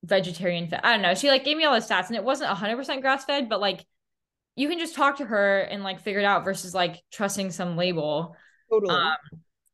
vegetarian 0.02 0.68
fed." 0.68 0.80
I 0.82 0.92
don't 0.92 1.02
know. 1.02 1.14
She 1.14 1.28
like 1.28 1.44
gave 1.44 1.56
me 1.56 1.64
all 1.64 1.74
the 1.74 1.86
stats, 1.86 2.08
and 2.08 2.16
it 2.16 2.24
wasn't 2.24 2.50
hundred 2.50 2.76
percent 2.76 3.00
grass 3.00 3.24
fed, 3.24 3.48
but 3.48 3.60
like 3.60 3.86
you 4.56 4.68
can 4.68 4.78
just 4.80 4.96
talk 4.96 5.18
to 5.18 5.24
her 5.24 5.60
and 5.60 5.84
like 5.84 6.00
figure 6.00 6.20
it 6.20 6.26
out 6.26 6.44
versus 6.44 6.74
like 6.74 7.00
trusting 7.12 7.52
some 7.52 7.76
label. 7.76 8.36
Totally. 8.72 8.94
Um, 8.94 9.16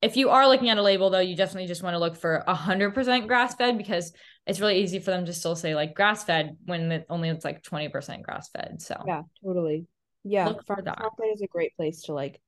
if 0.01 0.17
you 0.17 0.31
are 0.31 0.49
looking 0.49 0.71
at 0.71 0.79
a 0.79 0.83
label 0.83 1.11
though, 1.11 1.19
you 1.19 1.37
definitely 1.37 1.67
just 1.67 1.83
want 1.83 1.95
to 1.95 1.99
look 1.99 2.17
for 2.17 2.43
a 2.47 2.55
hundred 2.55 2.95
percent 2.95 3.27
grass 3.27 3.55
fed 3.55 3.79
because 3.79 4.13
it's 4.47 4.61
really 4.61 4.81
easy 4.83 4.99
for 4.99 5.11
them 5.11 5.27
to 5.27 5.33
still 5.33 5.57
say 5.57 5.75
like 5.75 5.95
grass 5.95 6.25
fed 6.25 6.57
when 6.65 6.91
it 6.91 7.07
only 7.11 7.29
it's 7.29 7.45
like 7.45 7.63
20% 7.63 8.23
grass 8.23 8.49
fed. 8.49 8.81
So 8.81 9.03
yeah, 9.07 9.23
totally. 9.45 9.87
Yeah. 10.25 10.45
Farm 10.45 10.57
Market 10.69 10.85
that. 10.85 11.33
is 11.35 11.43
a 11.43 11.47
great 11.47 11.77
place 11.77 12.03
to 12.03 12.13
like 12.13 12.41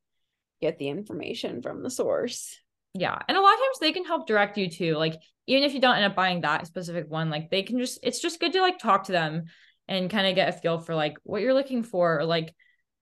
get 0.61 0.79
the 0.79 0.89
information 0.89 1.63
from 1.63 1.83
the 1.83 1.91
source. 1.91 2.59
Yeah. 2.95 3.19
And 3.29 3.37
a 3.37 3.41
lot 3.41 3.55
of 3.55 3.61
times 3.61 3.79
they 3.81 3.93
can 3.93 4.05
help 4.05 4.27
direct 4.27 4.59
you 4.59 4.69
to 4.71 4.97
like, 4.97 5.15
even 5.47 5.65
if 5.65 5.75
you 5.75 5.81
don't 5.81 5.97
end 5.97 6.05
up 6.05 6.17
buying 6.17 6.41
that 6.41 6.67
specific 6.67 7.09
one, 7.09 7.31
like 7.31 7.51
they 7.51 7.63
can 7.63 7.79
just, 7.79 7.99
it's 8.03 8.21
just 8.21 8.41
good 8.41 8.53
to 8.53 8.61
like 8.61 8.79
talk 8.79 9.05
to 9.05 9.13
them 9.13 9.45
and 9.89 10.11
kind 10.11 10.27
of 10.27 10.35
get 10.35 10.49
a 10.49 10.53
feel 10.53 10.79
for 10.79 10.95
like 10.95 11.17
what 11.25 11.43
you're 11.43 11.55
looking 11.55 11.83
for 11.83 12.21
or 12.21 12.25
like 12.25 12.55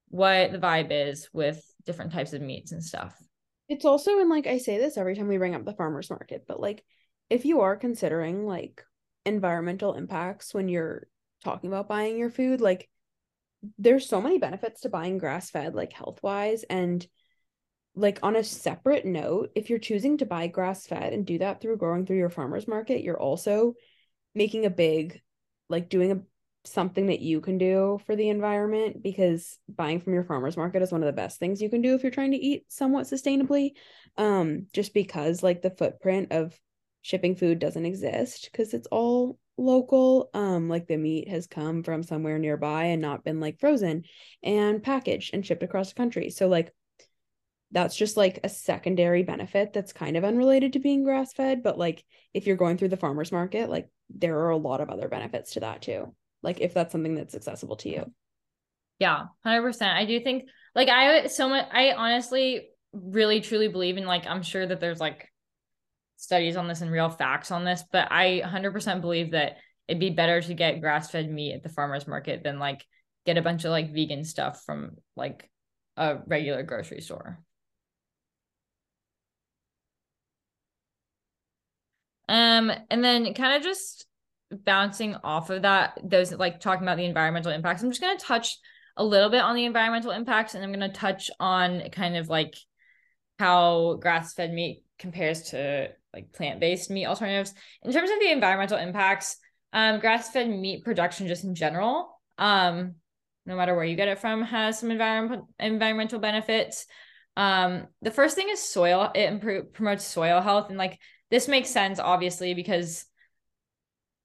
what 0.09 0.53
the 0.53 0.59
vibe 0.59 0.89
is 0.91 1.29
with 1.33 1.63
different 1.85 2.13
types 2.13 2.33
of 2.33 2.41
meats 2.41 2.73
and 2.73 2.83
stuff. 2.83 3.15
It's 3.69 3.85
also, 3.85 4.19
and 4.19 4.31
like 4.31 4.47
I 4.47 4.59
say 4.59 4.79
this 4.79 4.97
every 4.97 5.15
time 5.15 5.29
we 5.29 5.39
bring 5.39 5.55
up 5.55 5.65
the 5.65 5.75
farmers 5.75 6.11
market, 6.11 6.45
but 6.49 6.61
like 6.61 6.85
if 7.29 7.45
you 7.45 7.61
are 7.61 7.77
considering 7.77 8.47
like 8.47 8.83
environmental 9.27 9.95
impacts 9.95 10.55
when 10.55 10.69
you're 10.69 11.07
talking 11.45 11.69
about 11.69 11.89
buying 11.89 12.17
your 12.17 12.31
food, 12.31 12.61
like 12.61 12.89
there's 13.79 14.09
so 14.09 14.21
many 14.21 14.39
benefits 14.39 14.83
to 14.83 14.89
buying 14.89 15.19
grass 15.19 15.51
fed, 15.51 15.75
like 15.75 15.93
health 15.93 16.21
wise. 16.23 16.63
And 16.65 17.07
like 17.95 18.21
on 18.23 18.37
a 18.37 18.45
separate 18.45 19.05
note, 19.05 19.51
if 19.55 19.69
you're 19.69 19.79
choosing 19.79 20.19
to 20.19 20.27
buy 20.27 20.47
grass 20.47 20.87
fed 20.87 21.13
and 21.13 21.27
do 21.27 21.39
that 21.39 21.61
through 21.61 21.77
growing 21.77 22.07
through 22.07 22.19
your 22.19 22.31
farmers 22.31 22.69
market, 22.69 23.03
you're 23.03 23.21
also 23.21 23.75
making 24.35 24.65
a 24.65 24.71
big, 24.71 25.21
like 25.69 25.89
doing 25.89 26.13
a 26.13 26.21
something 26.65 27.07
that 27.07 27.21
you 27.21 27.41
can 27.41 27.57
do 27.57 27.99
for 28.05 28.15
the 28.15 28.29
environment 28.29 29.03
because 29.03 29.59
buying 29.69 30.01
from 30.01 30.13
your 30.13 30.25
farmers 30.25 30.57
market 30.57 30.83
is 30.83 30.93
one 30.93 31.03
of 31.03 31.07
the 31.07 31.13
best 31.13 31.39
things 31.39 31.63
you 31.63 31.71
can 31.71 31.81
do 31.81 31.95
if 31.95 32.03
you're 32.03 32.11
trying 32.11 32.33
to 32.33 32.37
eat 32.37 32.65
somewhat 32.69 33.07
sustainably 33.07 33.71
um 34.17 34.67
just 34.73 34.93
because 34.93 35.43
like 35.43 35.63
the 35.63 35.71
footprint 35.71 36.33
of 36.33 36.59
shipping 37.03 37.37
food 37.37 37.59
doesn't 37.59 37.87
exist 37.87 38.49
because 38.51 38.75
it's 38.75 38.89
all 38.89 39.39
local 39.57 40.31
um 40.35 40.69
like 40.69 40.87
the 40.87 40.97
meat 40.97 41.29
has 41.29 41.47
come 41.47 41.83
from 41.83 42.03
somewhere 42.03 42.39
nearby 42.39 42.85
and 42.85 43.03
not 43.03 43.25
been 43.25 43.41
like 43.41 43.59
frozen 43.59 44.05
and 44.43 44.83
packaged 44.83 45.35
and 45.35 45.45
shipped 45.45 45.63
across 45.63 45.89
the 45.89 45.95
country. 45.95 46.31
So 46.31 46.49
like 46.49 46.73
that's 47.71 47.97
just 47.97 48.17
like 48.17 48.41
a 48.45 48.49
secondary 48.49 49.23
benefit 49.23 49.73
that's 49.73 49.93
kind 49.93 50.17
of 50.17 50.25
unrelated 50.25 50.73
to 50.73 50.79
being 50.79 51.05
grass 51.05 51.33
fed 51.33 51.63
but 51.63 51.77
like 51.77 52.05
if 52.33 52.47
you're 52.47 52.57
going 52.57 52.79
through 52.79 52.89
the 52.89 52.97
farmers 52.97 53.31
market 53.31 53.69
like 53.69 53.89
there 54.09 54.39
are 54.39 54.51
a 54.51 54.57
lot 54.57 54.81
of 54.81 54.89
other 54.89 55.09
benefits 55.09 55.53
to 55.53 55.61
that 55.61 55.83
too 55.83 56.15
like 56.43 56.61
if 56.61 56.75
that's 56.75 56.93
something 56.93 57.15
that's 57.15 57.35
accessible 57.35 57.77
to 57.77 57.89
you. 57.89 58.13
Yeah 58.99 59.27
100% 59.43 59.83
i 59.83 60.05
do 60.05 60.19
think 60.19 60.49
like 60.75 60.89
i 60.89 61.29
so 61.29 61.49
much 61.49 61.67
i 61.73 61.93
honestly 61.93 62.69
really 62.93 63.41
truly 63.41 63.69
believe 63.69 63.97
in 63.97 64.07
like 64.07 64.27
i'm 64.27 64.43
sure 64.43 64.67
that 64.67 64.81
there's 64.81 64.99
like 64.99 65.29
studies 66.17 66.57
on 66.57 66.67
this 66.67 66.81
and 66.81 66.91
real 66.91 67.09
facts 67.09 67.53
on 67.53 67.65
this 67.65 67.85
but 67.93 68.11
i 68.11 68.43
100% 68.45 69.01
believe 69.01 69.31
that 69.31 69.59
it'd 69.87 70.01
be 70.01 70.11
better 70.11 70.41
to 70.41 70.53
get 70.53 70.81
grass-fed 70.81 71.31
meat 71.31 71.55
at 71.55 71.63
the 71.63 71.69
farmers 71.69 72.09
market 72.09 72.43
than 72.43 72.59
like 72.59 72.85
get 73.25 73.39
a 73.39 73.43
bunch 73.43 73.65
of 73.65 73.71
like 73.71 73.93
vegan 73.93 74.25
stuff 74.25 74.63
from 74.65 74.97
like 75.15 75.49
a 75.97 76.19
regular 76.27 76.63
grocery 76.63 77.01
store. 77.01 77.39
Um 82.29 82.71
and 82.91 83.03
then 83.03 83.33
kind 83.35 83.57
of 83.57 83.63
just 83.63 84.07
bouncing 84.51 85.15
off 85.23 85.51
of 85.51 85.63
that, 85.63 85.99
those 86.03 86.33
like 86.33 86.61
talking 86.61 86.83
about 86.83 86.97
the 86.97 87.05
environmental 87.05 87.53
impacts, 87.53 87.83
I'm 87.83 87.91
just 87.91 88.01
going 88.01 88.17
to 88.17 88.25
touch 88.25 88.59
a 88.97 89.05
little 89.05 89.31
bit 89.31 89.43
on 89.43 89.55
the 89.55 89.65
environmental 89.65 90.11
impacts 90.11 90.55
and 90.55 90.65
I'm 90.65 90.73
going 90.73 90.91
to 90.91 90.97
touch 90.97 91.31
on 91.39 91.83
kind 91.91 92.17
of 92.17 92.29
like 92.29 92.55
how 93.39 93.95
grass 94.01 94.35
fed 94.35 94.53
meat 94.53 94.83
compares 94.99 95.43
to 95.51 95.89
like 96.13 96.33
plant 96.33 96.61
based 96.61 96.91
meat 96.91 97.07
alternatives. 97.07 97.55
In 97.83 97.93
terms 97.93 98.11
of 98.11 98.19
the 98.19 98.33
environmental 98.33 98.79
impacts, 98.79 99.37
um, 99.73 100.01
grass 100.01 100.31
fed 100.31 100.49
meat 100.49 100.85
production, 100.85 101.29
just 101.29 101.45
in 101.45 101.55
general, 101.55 102.19
um, 102.39 102.95
no 103.47 103.57
matter 103.57 103.75
where 103.75 103.85
you 103.85 103.97
get 103.97 104.09
it 104.09 104.19
from, 104.19 104.43
has 104.43 104.79
some 104.79 104.91
environment 104.91 105.45
environmental 105.59 106.19
benefits. 106.19 106.87
Um, 107.37 107.87
the 108.03 108.11
first 108.11 108.35
thing 108.35 108.49
is 108.49 108.61
soil. 108.61 109.11
It 109.15 109.29
improve, 109.29 109.73
promotes 109.73 110.05
soil 110.05 110.41
health, 110.41 110.71
and 110.71 110.79
like 110.79 110.99
this 111.31 111.49
makes 111.49 111.71
sense, 111.71 111.99
obviously, 111.99 112.55
because 112.55 113.05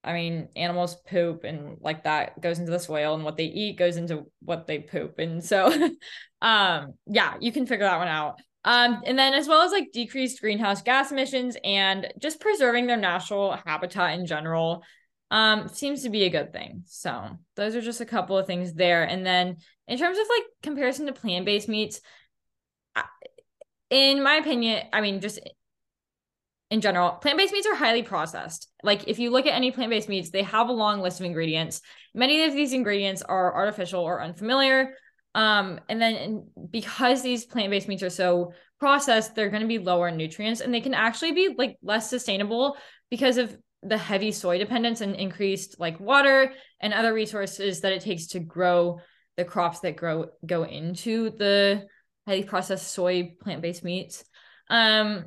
I 0.04 0.14
mean, 0.14 0.49
animals 0.56 0.95
poop 0.95 1.43
and 1.43 1.78
like 1.80 2.04
that 2.04 2.39
goes 2.41 2.60
into 2.60 2.72
the 2.72 2.80
soil 2.80 3.16
and 3.16 3.24
what 3.24 3.38
they 3.38 3.45
eat 3.45 3.78
goes 3.78 3.97
into 3.97 4.26
what 4.41 4.68
they 4.68 4.80
poop. 4.80 5.20
And 5.20 5.43
so 5.43 5.72
um 6.41 6.93
yeah, 7.08 7.36
you 7.39 7.51
can 7.51 7.66
figure 7.66 7.86
that 7.86 7.99
one 7.99 8.08
out. 8.08 8.39
Um 8.66 9.01
and 9.06 9.18
then 9.18 9.34
as 9.34 9.47
well 9.47 9.62
as 9.62 9.72
like 9.72 9.91
decreased 9.93 10.41
greenhouse 10.41 10.82
gas 10.82 11.12
emissions 11.12 11.58
and 11.64 12.12
just 12.20 12.39
preserving 12.39 12.88
their 12.88 12.97
natural 12.97 13.58
habitat 13.66 14.20
in 14.20 14.26
general 14.26 14.84
um 15.32 15.68
seems 15.68 16.04
to 16.04 16.10
be 16.10 16.24
a 16.24 16.30
good 16.30 16.51
thing. 16.54 16.84
So, 16.86 17.38
those 17.56 17.76
are 17.76 17.82
just 17.82 18.01
a 18.01 18.06
couple 18.06 18.38
of 18.38 18.45
things 18.45 18.74
there. 18.74 19.04
And 19.04 19.26
then 19.26 19.58
in 19.88 19.97
terms 19.97 20.18
of 20.18 20.26
like 20.30 20.43
comparison 20.62 21.08
to 21.08 21.14
plant-based 21.14 21.68
meats, 21.68 22.01
in 23.89 24.24
my 24.24 24.36
opinion, 24.36 24.84
I 24.91 25.01
mean 25.01 25.22
just 25.22 25.39
in 26.74 26.82
general, 26.82 27.12
plant 27.12 27.38
based 27.38 27.54
meats 27.54 27.68
are 27.68 27.76
highly 27.76 28.02
processed. 28.02 28.68
Like, 28.82 29.08
if 29.08 29.20
you 29.20 29.30
look 29.30 29.46
at 29.46 29.54
any 29.54 29.70
plant 29.70 29.92
based 29.92 30.10
meats, 30.10 30.32
they 30.32 30.42
have 30.42 30.70
a 30.70 30.74
long 30.74 31.02
list 31.02 31.20
of 31.20 31.26
ingredients. 31.28 31.82
Many 32.16 32.46
of 32.46 32.54
these 32.54 32.74
ingredients 32.74 33.22
are 33.22 33.54
artificial 33.54 34.02
or 34.02 34.24
unfamiliar. 34.24 34.96
Um, 35.36 35.80
and 35.88 36.02
then 36.02 36.48
because 36.72 37.22
these 37.22 37.46
plant-based 37.46 37.88
meats 37.88 38.02
are 38.02 38.10
so 38.10 38.54
processed, 38.80 39.36
they're 39.36 39.52
going 39.52 39.62
to 39.62 39.68
be 39.68 39.78
lower 39.78 40.08
in 40.08 40.18
nutrients 40.18 40.62
and 40.62 40.74
they 40.74 40.82
can 40.82 40.96
actually 40.96 41.32
be 41.34 41.54
like 41.56 41.78
less 41.84 42.10
sustainable 42.10 42.76
because 43.12 43.38
of 43.38 43.56
the 43.84 43.98
heavy 43.98 44.32
soy 44.32 44.58
dependence 44.58 45.02
and 45.02 45.16
increased 45.16 45.80
like 45.80 46.00
water 46.00 46.54
and 46.80 46.94
other 46.94 47.14
resources 47.14 47.82
that 47.82 47.94
it 47.94 48.02
takes 48.02 48.28
to 48.28 48.40
grow 48.40 49.00
the 49.38 49.46
crops 49.46 49.80
that 49.82 49.96
grow 49.96 50.28
go 50.44 50.64
into 50.64 51.30
the 51.32 51.86
highly 52.28 52.44
processed 52.44 52.92
soy 52.92 53.36
plant-based 53.42 53.84
meats. 53.84 54.24
Um, 54.70 55.26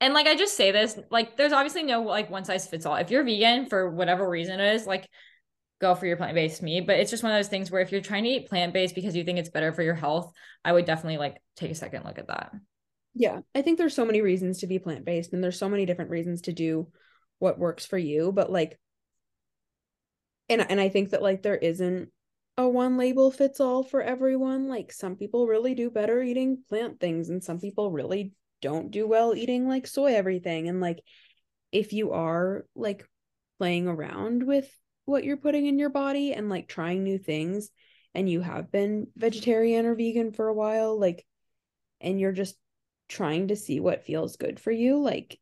and 0.00 0.14
like 0.14 0.26
I 0.26 0.36
just 0.36 0.56
say 0.56 0.70
this, 0.70 0.98
like 1.10 1.36
there's 1.36 1.52
obviously 1.52 1.82
no 1.82 2.02
like 2.02 2.30
one 2.30 2.44
size 2.44 2.66
fits 2.66 2.86
all. 2.86 2.96
If 2.96 3.10
you're 3.10 3.24
vegan 3.24 3.66
for 3.66 3.90
whatever 3.90 4.28
reason 4.28 4.60
it 4.60 4.74
is, 4.74 4.86
like 4.86 5.08
go 5.80 5.94
for 5.94 6.06
your 6.06 6.16
plant-based 6.16 6.62
meat. 6.62 6.86
But 6.86 6.98
it's 6.98 7.10
just 7.10 7.22
one 7.22 7.32
of 7.32 7.38
those 7.38 7.48
things 7.48 7.70
where 7.70 7.80
if 7.80 7.92
you're 7.92 8.00
trying 8.00 8.24
to 8.24 8.30
eat 8.30 8.48
plant-based 8.48 8.94
because 8.94 9.16
you 9.16 9.24
think 9.24 9.38
it's 9.38 9.50
better 9.50 9.72
for 9.72 9.82
your 9.82 9.94
health 9.94 10.32
i 10.64 10.72
would 10.72 10.84
definitely 10.84 11.18
like 11.18 11.36
take 11.56 11.70
a 11.70 11.74
second 11.74 12.04
look 12.04 12.18
at 12.18 12.28
that. 12.28 12.52
Yeah. 13.14 13.40
I 13.54 13.62
think 13.62 13.78
there's 13.78 13.94
so 13.94 14.04
many 14.04 14.20
reasons 14.20 14.58
to 14.58 14.66
be 14.66 14.78
plant-based 14.78 15.32
and 15.32 15.42
there's 15.42 15.58
so 15.58 15.68
many 15.68 15.86
different 15.86 16.10
reasons 16.10 16.42
to 16.42 16.52
do 16.52 16.88
what 17.38 17.58
works 17.58 17.86
for 17.86 17.98
you. 17.98 18.32
But 18.32 18.50
like 18.50 18.78
and 20.48 20.64
and 20.70 20.78
i 20.78 20.90
think 20.90 21.10
that 21.10 21.22
like 21.22 21.42
there 21.42 21.56
isn't 21.56 22.10
a 22.56 22.68
one 22.68 22.96
label 22.96 23.30
fits 23.30 23.60
all 23.60 23.82
for 23.82 24.02
everyone. 24.02 24.68
Like 24.68 24.92
some 24.92 25.16
people 25.16 25.46
really 25.46 25.74
do 25.74 25.90
better 25.90 26.22
eating 26.22 26.62
plant 26.68 27.00
things 27.00 27.28
and 27.28 27.42
some 27.42 27.58
people 27.58 27.90
really 27.90 28.32
don't 28.60 28.90
do 28.90 29.06
well 29.06 29.34
eating 29.34 29.68
like 29.68 29.86
soy 29.86 30.14
everything. 30.14 30.68
And 30.68 30.80
like 30.80 31.00
if 31.72 31.92
you 31.92 32.12
are 32.12 32.66
like 32.74 33.08
playing 33.58 33.88
around 33.88 34.42
with 34.42 34.70
what 35.04 35.24
you're 35.24 35.36
putting 35.36 35.66
in 35.66 35.78
your 35.78 35.90
body 35.90 36.32
and 36.32 36.48
like 36.48 36.68
trying 36.68 37.02
new 37.02 37.18
things 37.18 37.70
and 38.14 38.28
you 38.28 38.40
have 38.40 38.70
been 38.70 39.08
vegetarian 39.16 39.86
or 39.86 39.94
vegan 39.94 40.32
for 40.32 40.48
a 40.48 40.54
while 40.54 40.98
like 40.98 41.26
and 42.00 42.18
you're 42.18 42.32
just 42.32 42.56
trying 43.08 43.48
to 43.48 43.56
see 43.56 43.80
what 43.80 44.04
feels 44.04 44.36
good 44.36 44.58
for 44.58 44.70
you 44.70 44.98
like 44.98 45.38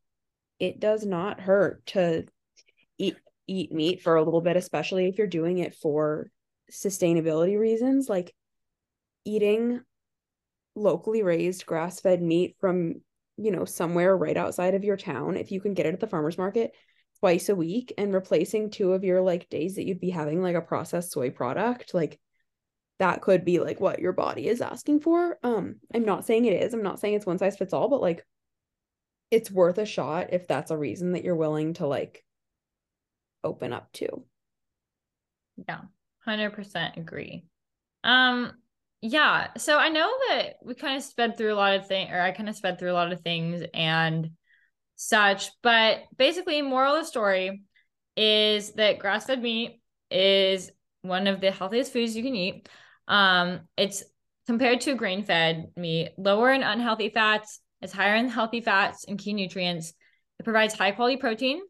it 0.59 0.79
does 0.79 1.05
not 1.05 1.39
hurt 1.39 1.85
to 1.85 2.25
eat 2.97 3.15
eat 3.47 3.71
meat 3.71 4.01
for 4.01 4.15
a 4.15 4.23
little 4.23 4.41
bit 4.41 4.57
especially 4.57 5.07
if 5.07 5.17
you're 5.17 5.27
doing 5.27 5.59
it 5.59 5.73
for 5.75 6.29
sustainability 6.71 7.57
reasons. 7.57 8.09
Like 8.09 8.33
eating 9.25 9.81
locally 10.75 11.23
raised 11.23 11.65
grass-fed 11.65 12.21
meat 12.21 12.55
from 12.59 12.95
you 13.37 13.51
know 13.51 13.65
somewhere 13.65 14.15
right 14.15 14.37
outside 14.37 14.73
of 14.75 14.83
your 14.83 14.97
town 14.97 15.37
if 15.37 15.51
you 15.51 15.59
can 15.59 15.73
get 15.73 15.85
it 15.85 15.93
at 15.93 15.99
the 15.99 16.07
farmers 16.07 16.37
market 16.37 16.71
twice 17.19 17.49
a 17.49 17.55
week 17.55 17.93
and 17.97 18.13
replacing 18.13 18.69
two 18.69 18.93
of 18.93 19.03
your 19.03 19.21
like 19.21 19.49
days 19.49 19.75
that 19.75 19.85
you'd 19.85 19.99
be 19.99 20.09
having 20.09 20.41
like 20.41 20.55
a 20.55 20.61
processed 20.61 21.11
soy 21.11 21.29
product 21.29 21.93
like 21.93 22.19
that 22.99 23.21
could 23.21 23.43
be 23.43 23.59
like 23.59 23.79
what 23.79 23.99
your 23.99 24.13
body 24.13 24.47
is 24.47 24.61
asking 24.61 24.99
for. 24.99 25.37
Um 25.43 25.77
i'm 25.93 26.05
not 26.05 26.25
saying 26.25 26.45
it 26.45 26.61
is 26.61 26.73
i'm 26.73 26.83
not 26.83 26.99
saying 26.99 27.15
it's 27.15 27.25
one 27.25 27.37
size 27.37 27.57
fits 27.57 27.73
all 27.73 27.89
but 27.89 28.01
like 28.01 28.25
it's 29.31 29.49
worth 29.49 29.77
a 29.79 29.85
shot 29.85 30.31
if 30.31 30.47
that's 30.47 30.69
a 30.69 30.77
reason 30.77 31.13
that 31.13 31.23
you're 31.23 31.35
willing 31.35 31.73
to 31.75 31.87
like 31.87 32.23
open 33.43 33.73
up 33.73 33.91
to. 33.93 34.23
Yeah 35.67 35.81
100% 36.27 36.97
agree. 36.97 37.45
Um 38.03 38.53
yeah 39.03 39.49
so 39.57 39.77
i 39.77 39.89
know 39.89 40.11
that 40.29 40.55
we 40.63 40.73
kind 40.73 40.97
of 40.97 41.03
sped 41.03 41.37
through 41.37 41.53
a 41.53 41.55
lot 41.55 41.75
of 41.75 41.87
things 41.87 42.09
or 42.11 42.19
i 42.19 42.31
kind 42.31 42.47
of 42.47 42.55
sped 42.55 42.79
through 42.79 42.91
a 42.91 42.93
lot 42.93 43.11
of 43.11 43.21
things 43.21 43.63
and 43.73 44.31
such. 44.95 45.49
But 45.61 46.03
basically, 46.17 46.61
moral 46.61 46.95
of 46.95 47.01
the 47.01 47.07
story 47.07 47.63
is 48.15 48.73
that 48.73 48.99
grass 48.99 49.25
fed 49.25 49.41
meat 49.41 49.81
is 50.11 50.71
one 51.01 51.27
of 51.27 51.41
the 51.41 51.51
healthiest 51.51 51.91
foods 51.91 52.15
you 52.15 52.23
can 52.23 52.35
eat. 52.35 52.69
Um, 53.07 53.61
it's 53.75 54.03
compared 54.47 54.81
to 54.81 54.95
grain 54.95 55.23
fed 55.23 55.71
meat, 55.75 56.13
lower 56.17 56.51
in 56.51 56.63
unhealthy 56.63 57.09
fats, 57.09 57.59
it's 57.81 57.93
higher 57.93 58.15
in 58.15 58.29
healthy 58.29 58.61
fats 58.61 59.05
and 59.05 59.19
key 59.19 59.33
nutrients. 59.33 59.93
It 60.39 60.43
provides 60.43 60.73
high 60.73 60.91
quality 60.91 61.17
protein. 61.17 61.61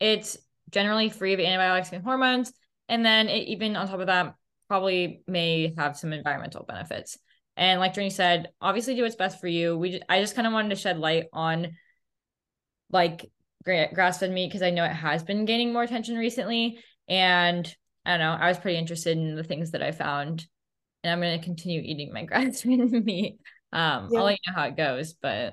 It's 0.00 0.36
generally 0.70 1.08
free 1.08 1.32
of 1.32 1.40
antibiotics 1.40 1.92
and 1.92 2.04
hormones. 2.04 2.52
And 2.88 3.04
then 3.04 3.28
it 3.28 3.48
even 3.48 3.76
on 3.76 3.88
top 3.88 4.00
of 4.00 4.06
that, 4.08 4.34
probably 4.72 5.20
may 5.26 5.74
have 5.76 5.98
some 5.98 6.14
environmental 6.14 6.64
benefits. 6.64 7.18
And 7.58 7.78
like 7.78 7.92
Journey 7.92 8.08
said, 8.08 8.48
obviously 8.58 8.94
do 8.94 9.02
what's 9.02 9.16
best 9.16 9.38
for 9.38 9.46
you. 9.46 9.76
We 9.76 10.00
I 10.08 10.18
just 10.22 10.34
kind 10.34 10.46
of 10.46 10.54
wanted 10.54 10.70
to 10.70 10.76
shed 10.76 10.98
light 10.98 11.26
on 11.30 11.76
like 12.90 13.30
grass 13.66 14.20
fed 14.20 14.32
meat 14.32 14.46
because 14.46 14.62
I 14.62 14.70
know 14.70 14.86
it 14.86 14.94
has 14.94 15.24
been 15.24 15.44
gaining 15.44 15.74
more 15.74 15.82
attention 15.82 16.16
recently. 16.16 16.78
And 17.06 17.66
I 18.06 18.12
don't 18.12 18.20
know, 18.20 18.32
I 18.32 18.48
was 18.48 18.56
pretty 18.56 18.78
interested 18.78 19.18
in 19.18 19.34
the 19.34 19.44
things 19.44 19.72
that 19.72 19.82
I 19.82 19.92
found. 19.92 20.46
And 21.04 21.12
I'm 21.12 21.20
going 21.20 21.38
to 21.38 21.44
continue 21.44 21.82
eating 21.84 22.10
my 22.10 22.24
grass 22.24 22.62
fed 22.62 23.04
meat. 23.04 23.40
Um, 23.74 24.08
yeah. 24.10 24.20
I'll 24.20 24.24
let 24.24 24.38
you 24.42 24.52
know 24.52 24.58
how 24.58 24.68
it 24.68 24.76
goes, 24.78 25.12
but 25.12 25.52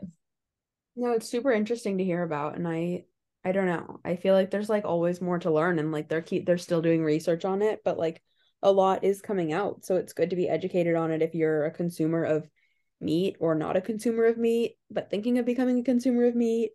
no, 0.95 1.11
it's 1.11 1.30
super 1.30 1.51
interesting 1.51 1.97
to 1.97 2.05
hear 2.05 2.24
about. 2.24 2.55
And 2.55 2.65
I, 2.65 3.03
I 3.43 3.51
don't 3.51 3.67
know. 3.67 3.99
I 4.05 4.15
feel 4.15 4.34
like 4.34 4.49
there's 4.49 4.70
like 4.70 4.86
always 4.86 5.20
more 5.20 5.39
to 5.39 5.51
learn 5.51 5.78
and 5.78 5.91
like 5.91 6.07
they're 6.07 6.22
keep 6.22 6.45
they're 6.45 6.57
still 6.57 6.82
doing 6.82 7.03
research 7.03 7.43
on 7.43 7.61
it, 7.61 7.82
but 7.84 7.97
like 7.97 8.22
a 8.62 8.72
lot 8.72 9.03
is 9.03 9.22
coming 9.22 9.53
out. 9.53 9.86
So 9.86 9.95
it's 9.95 10.14
good 10.14 10.32
to 10.32 10.36
be 10.36 10.49
educated 10.49 10.95
on 10.95 11.12
it 11.12 11.22
if 11.22 11.34
you're 11.34 11.66
a 11.66 11.72
consumer 11.72 12.24
of 12.24 12.47
meat 13.01 13.38
or 13.39 13.55
not 13.55 13.78
a 13.78 13.82
consumer 13.82 14.26
of 14.26 14.38
meat, 14.38 14.76
but 14.91 15.10
thinking 15.10 15.38
of 15.38 15.45
becoming 15.45 15.80
a 15.80 15.84
consumer 15.84 16.26
of 16.26 16.36
meat. 16.36 16.72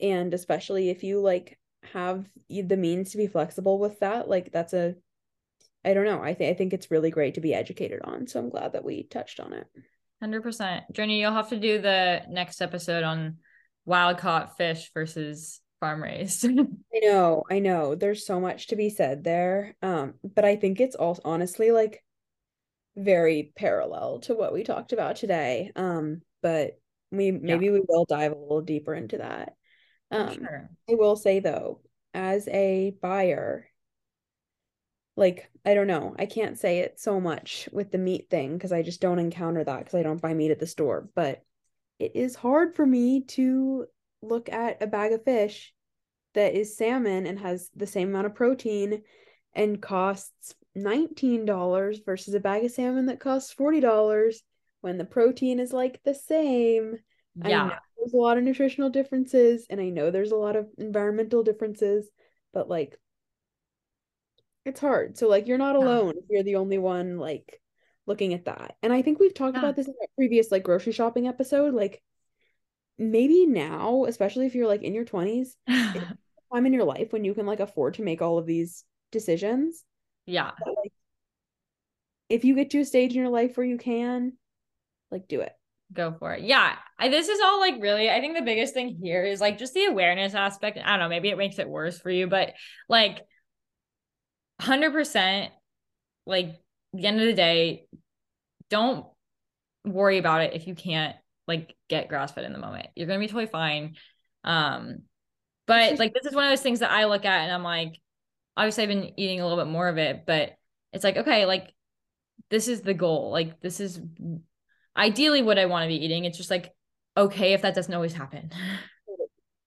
And 0.00 0.34
especially 0.34 0.90
if 0.90 1.02
you 1.02 1.20
like 1.20 1.58
have 1.92 2.28
the 2.48 2.76
means 2.76 3.12
to 3.12 3.16
be 3.16 3.26
flexible 3.26 3.78
with 3.78 4.00
that 4.00 4.28
like 4.28 4.50
that's 4.50 4.72
a 4.72 4.94
i 5.84 5.94
don't 5.94 6.04
know. 6.04 6.20
I 6.20 6.34
think 6.34 6.54
i 6.54 6.58
think 6.58 6.72
it's 6.72 6.90
really 6.90 7.10
great 7.10 7.34
to 7.34 7.40
be 7.40 7.54
educated 7.54 8.00
on. 8.04 8.26
So 8.26 8.40
i'm 8.40 8.50
glad 8.50 8.72
that 8.72 8.84
we 8.84 9.04
touched 9.04 9.40
on 9.40 9.52
it. 9.52 9.66
100% 10.22 10.92
journey 10.92 11.20
you'll 11.20 11.32
have 11.32 11.50
to 11.50 11.60
do 11.60 11.80
the 11.80 12.22
next 12.28 12.60
episode 12.60 13.04
on 13.04 13.36
wild 13.84 14.18
caught 14.18 14.56
fish 14.56 14.90
versus 14.92 15.60
farm 15.80 16.02
raised 16.02 16.44
i 16.94 16.98
know 17.02 17.44
i 17.50 17.58
know 17.58 17.94
there's 17.94 18.26
so 18.26 18.40
much 18.40 18.68
to 18.68 18.76
be 18.76 18.88
said 18.88 19.24
there 19.24 19.76
um 19.82 20.14
but 20.34 20.44
i 20.44 20.56
think 20.56 20.80
it's 20.80 20.96
all 20.96 21.18
honestly 21.24 21.70
like 21.70 22.02
very 22.96 23.52
parallel 23.56 24.20
to 24.20 24.34
what 24.34 24.54
we 24.54 24.64
talked 24.64 24.92
about 24.92 25.16
today 25.16 25.70
um 25.76 26.22
but 26.42 26.78
we 27.10 27.30
maybe 27.30 27.66
yeah. 27.66 27.72
we 27.72 27.80
will 27.86 28.06
dive 28.06 28.32
a 28.32 28.36
little 28.36 28.62
deeper 28.62 28.94
into 28.94 29.18
that 29.18 29.54
um, 30.10 30.34
sure. 30.34 30.70
I 30.88 30.94
will 30.94 31.16
say 31.16 31.40
though, 31.40 31.80
as 32.14 32.48
a 32.48 32.96
buyer, 33.02 33.68
like 35.16 35.50
I 35.64 35.74
don't 35.74 35.86
know, 35.86 36.14
I 36.18 36.26
can't 36.26 36.58
say 36.58 36.80
it 36.80 37.00
so 37.00 37.20
much 37.20 37.68
with 37.72 37.90
the 37.90 37.98
meat 37.98 38.28
thing 38.30 38.54
because 38.54 38.72
I 38.72 38.82
just 38.82 39.00
don't 39.00 39.18
encounter 39.18 39.64
that 39.64 39.78
because 39.78 39.94
I 39.94 40.02
don't 40.02 40.20
buy 40.20 40.34
meat 40.34 40.50
at 40.50 40.60
the 40.60 40.66
store. 40.66 41.08
But 41.14 41.42
it 41.98 42.14
is 42.14 42.34
hard 42.34 42.74
for 42.74 42.86
me 42.86 43.22
to 43.22 43.86
look 44.28 44.48
at 44.48 44.82
a 44.82 44.86
bag 44.86 45.12
of 45.12 45.24
fish 45.24 45.72
that 46.34 46.54
is 46.54 46.76
salmon 46.76 47.26
and 47.26 47.38
has 47.38 47.70
the 47.74 47.86
same 47.86 48.08
amount 48.08 48.26
of 48.26 48.34
protein 48.34 49.02
and 49.54 49.80
costs 49.80 50.54
$19 50.76 52.04
versus 52.04 52.34
a 52.34 52.40
bag 52.40 52.64
of 52.64 52.70
salmon 52.70 53.06
that 53.06 53.20
costs 53.20 53.54
$40 53.54 54.34
when 54.82 54.98
the 54.98 55.04
protein 55.04 55.58
is 55.58 55.72
like 55.72 56.00
the 56.04 56.14
same. 56.14 56.98
Yeah 57.44 57.78
there's 58.06 58.14
a 58.14 58.16
lot 58.16 58.38
of 58.38 58.44
nutritional 58.44 58.90
differences 58.90 59.66
and 59.68 59.80
I 59.80 59.88
know 59.88 60.10
there's 60.10 60.30
a 60.30 60.36
lot 60.36 60.56
of 60.56 60.68
environmental 60.78 61.42
differences, 61.42 62.08
but 62.52 62.68
like 62.68 62.98
it's 64.64 64.80
hard. 64.80 65.18
So 65.18 65.28
like 65.28 65.48
you're 65.48 65.58
not 65.58 65.76
alone 65.76 66.14
yeah. 66.14 66.20
if 66.22 66.24
you're 66.30 66.42
the 66.42 66.56
only 66.56 66.78
one 66.78 67.18
like 67.18 67.60
looking 68.06 68.32
at 68.34 68.44
that. 68.44 68.76
And 68.82 68.92
I 68.92 69.02
think 69.02 69.18
we've 69.18 69.34
talked 69.34 69.56
yeah. 69.56 69.60
about 69.62 69.76
this 69.76 69.88
in 69.88 69.94
a 69.94 70.06
previous 70.16 70.52
like 70.52 70.62
grocery 70.62 70.92
shopping 70.92 71.26
episode. 71.26 71.74
Like 71.74 72.02
maybe 72.98 73.46
now, 73.46 74.04
especially 74.06 74.46
if 74.46 74.54
you're 74.54 74.66
like 74.66 74.82
in 74.82 74.94
your 74.94 75.04
20s, 75.04 75.48
time 75.68 76.66
in 76.66 76.72
your 76.72 76.84
life 76.84 77.12
when 77.12 77.24
you 77.24 77.34
can 77.34 77.46
like 77.46 77.60
afford 77.60 77.94
to 77.94 78.02
make 78.02 78.22
all 78.22 78.38
of 78.38 78.46
these 78.46 78.84
decisions. 79.12 79.84
Yeah. 80.26 80.50
But, 80.64 80.74
like, 80.82 80.92
if 82.28 82.44
you 82.44 82.54
get 82.54 82.70
to 82.70 82.80
a 82.80 82.84
stage 82.84 83.12
in 83.12 83.20
your 83.20 83.28
life 83.28 83.56
where 83.56 83.66
you 83.66 83.78
can, 83.78 84.32
like 85.10 85.28
do 85.28 85.40
it 85.40 85.52
go 85.92 86.14
for 86.18 86.32
it. 86.32 86.42
Yeah. 86.42 86.74
I, 86.98 87.08
this 87.08 87.28
is 87.28 87.40
all 87.40 87.60
like 87.60 87.76
really, 87.80 88.10
I 88.10 88.20
think 88.20 88.36
the 88.36 88.42
biggest 88.42 88.74
thing 88.74 88.98
here 89.00 89.24
is 89.24 89.40
like 89.40 89.58
just 89.58 89.74
the 89.74 89.84
awareness 89.84 90.34
aspect. 90.34 90.78
I 90.84 90.90
don't 90.90 91.00
know, 91.00 91.08
maybe 91.08 91.28
it 91.28 91.38
makes 91.38 91.58
it 91.58 91.68
worse 91.68 91.98
for 91.98 92.10
you, 92.10 92.26
but 92.26 92.54
like 92.88 93.20
100%, 94.60 95.48
like 96.26 96.56
the 96.92 97.06
end 97.06 97.20
of 97.20 97.26
the 97.26 97.34
day, 97.34 97.86
don't 98.68 99.06
worry 99.84 100.18
about 100.18 100.42
it 100.42 100.54
if 100.54 100.66
you 100.66 100.74
can't 100.74 101.14
like 101.46 101.74
get 101.88 102.08
grass 102.08 102.32
fed 102.32 102.44
in 102.44 102.52
the 102.52 102.58
moment. 102.58 102.88
You're 102.94 103.06
to 103.06 103.18
be 103.18 103.26
totally 103.26 103.46
fine. 103.46 103.96
Um, 104.44 105.02
but 105.66 105.98
like 105.98 106.14
this 106.14 106.26
is 106.26 106.34
one 106.34 106.44
of 106.44 106.50
those 106.50 106.62
things 106.62 106.80
that 106.80 106.92
I 106.92 107.06
look 107.06 107.24
at 107.24 107.42
and 107.42 107.52
I'm 107.52 107.62
like, 107.62 108.00
obviously 108.56 108.84
I've 108.84 108.88
been 108.88 109.12
eating 109.16 109.40
a 109.40 109.46
little 109.46 109.62
bit 109.62 109.70
more 109.70 109.88
of 109.88 109.98
it, 109.98 110.24
but 110.26 110.52
it's 110.92 111.04
like, 111.04 111.16
okay, 111.16 111.46
like 111.46 111.72
this 112.50 112.68
is 112.68 112.82
the 112.82 112.94
goal. 112.94 113.30
Like 113.30 113.60
this 113.60 113.80
is 113.80 114.00
ideally 114.96 115.42
what 115.42 115.58
I 115.58 115.66
want 115.66 115.84
to 115.84 115.88
be 115.88 116.04
eating. 116.04 116.24
It's 116.24 116.38
just 116.38 116.50
like 116.50 116.72
okay 117.16 117.52
if 117.52 117.62
that 117.62 117.74
doesn't 117.74 117.94
always 117.94 118.12
happen. 118.12 118.50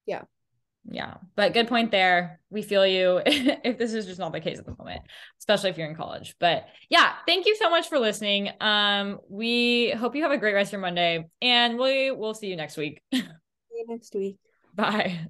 Yeah. 0.05 0.23
Yeah, 0.85 1.15
but 1.35 1.53
good 1.53 1.67
point 1.67 1.91
there. 1.91 2.39
We 2.49 2.61
feel 2.61 2.85
you 2.85 3.21
if 3.25 3.77
this 3.77 3.93
is 3.93 4.05
just 4.05 4.19
not 4.19 4.31
the 4.31 4.39
case 4.39 4.59
at 4.59 4.65
the 4.65 4.75
moment, 4.77 5.01
especially 5.39 5.69
if 5.69 5.77
you're 5.77 5.89
in 5.89 5.95
college. 5.95 6.35
But 6.39 6.65
yeah, 6.89 7.13
thank 7.27 7.45
you 7.45 7.55
so 7.55 7.69
much 7.69 7.89
for 7.89 7.99
listening. 7.99 8.49
Um, 8.59 9.19
we 9.29 9.91
hope 9.91 10.15
you 10.15 10.23
have 10.23 10.31
a 10.31 10.37
great 10.37 10.53
rest 10.53 10.69
of 10.69 10.73
your 10.73 10.81
Monday, 10.81 11.29
and 11.41 11.77
we 11.77 12.11
will 12.11 12.33
see 12.33 12.47
you 12.47 12.55
next 12.55 12.77
week. 12.77 13.01
see 13.13 13.21
you 13.71 13.85
next 13.87 14.13
week. 14.15 14.37
Bye. 14.73 15.27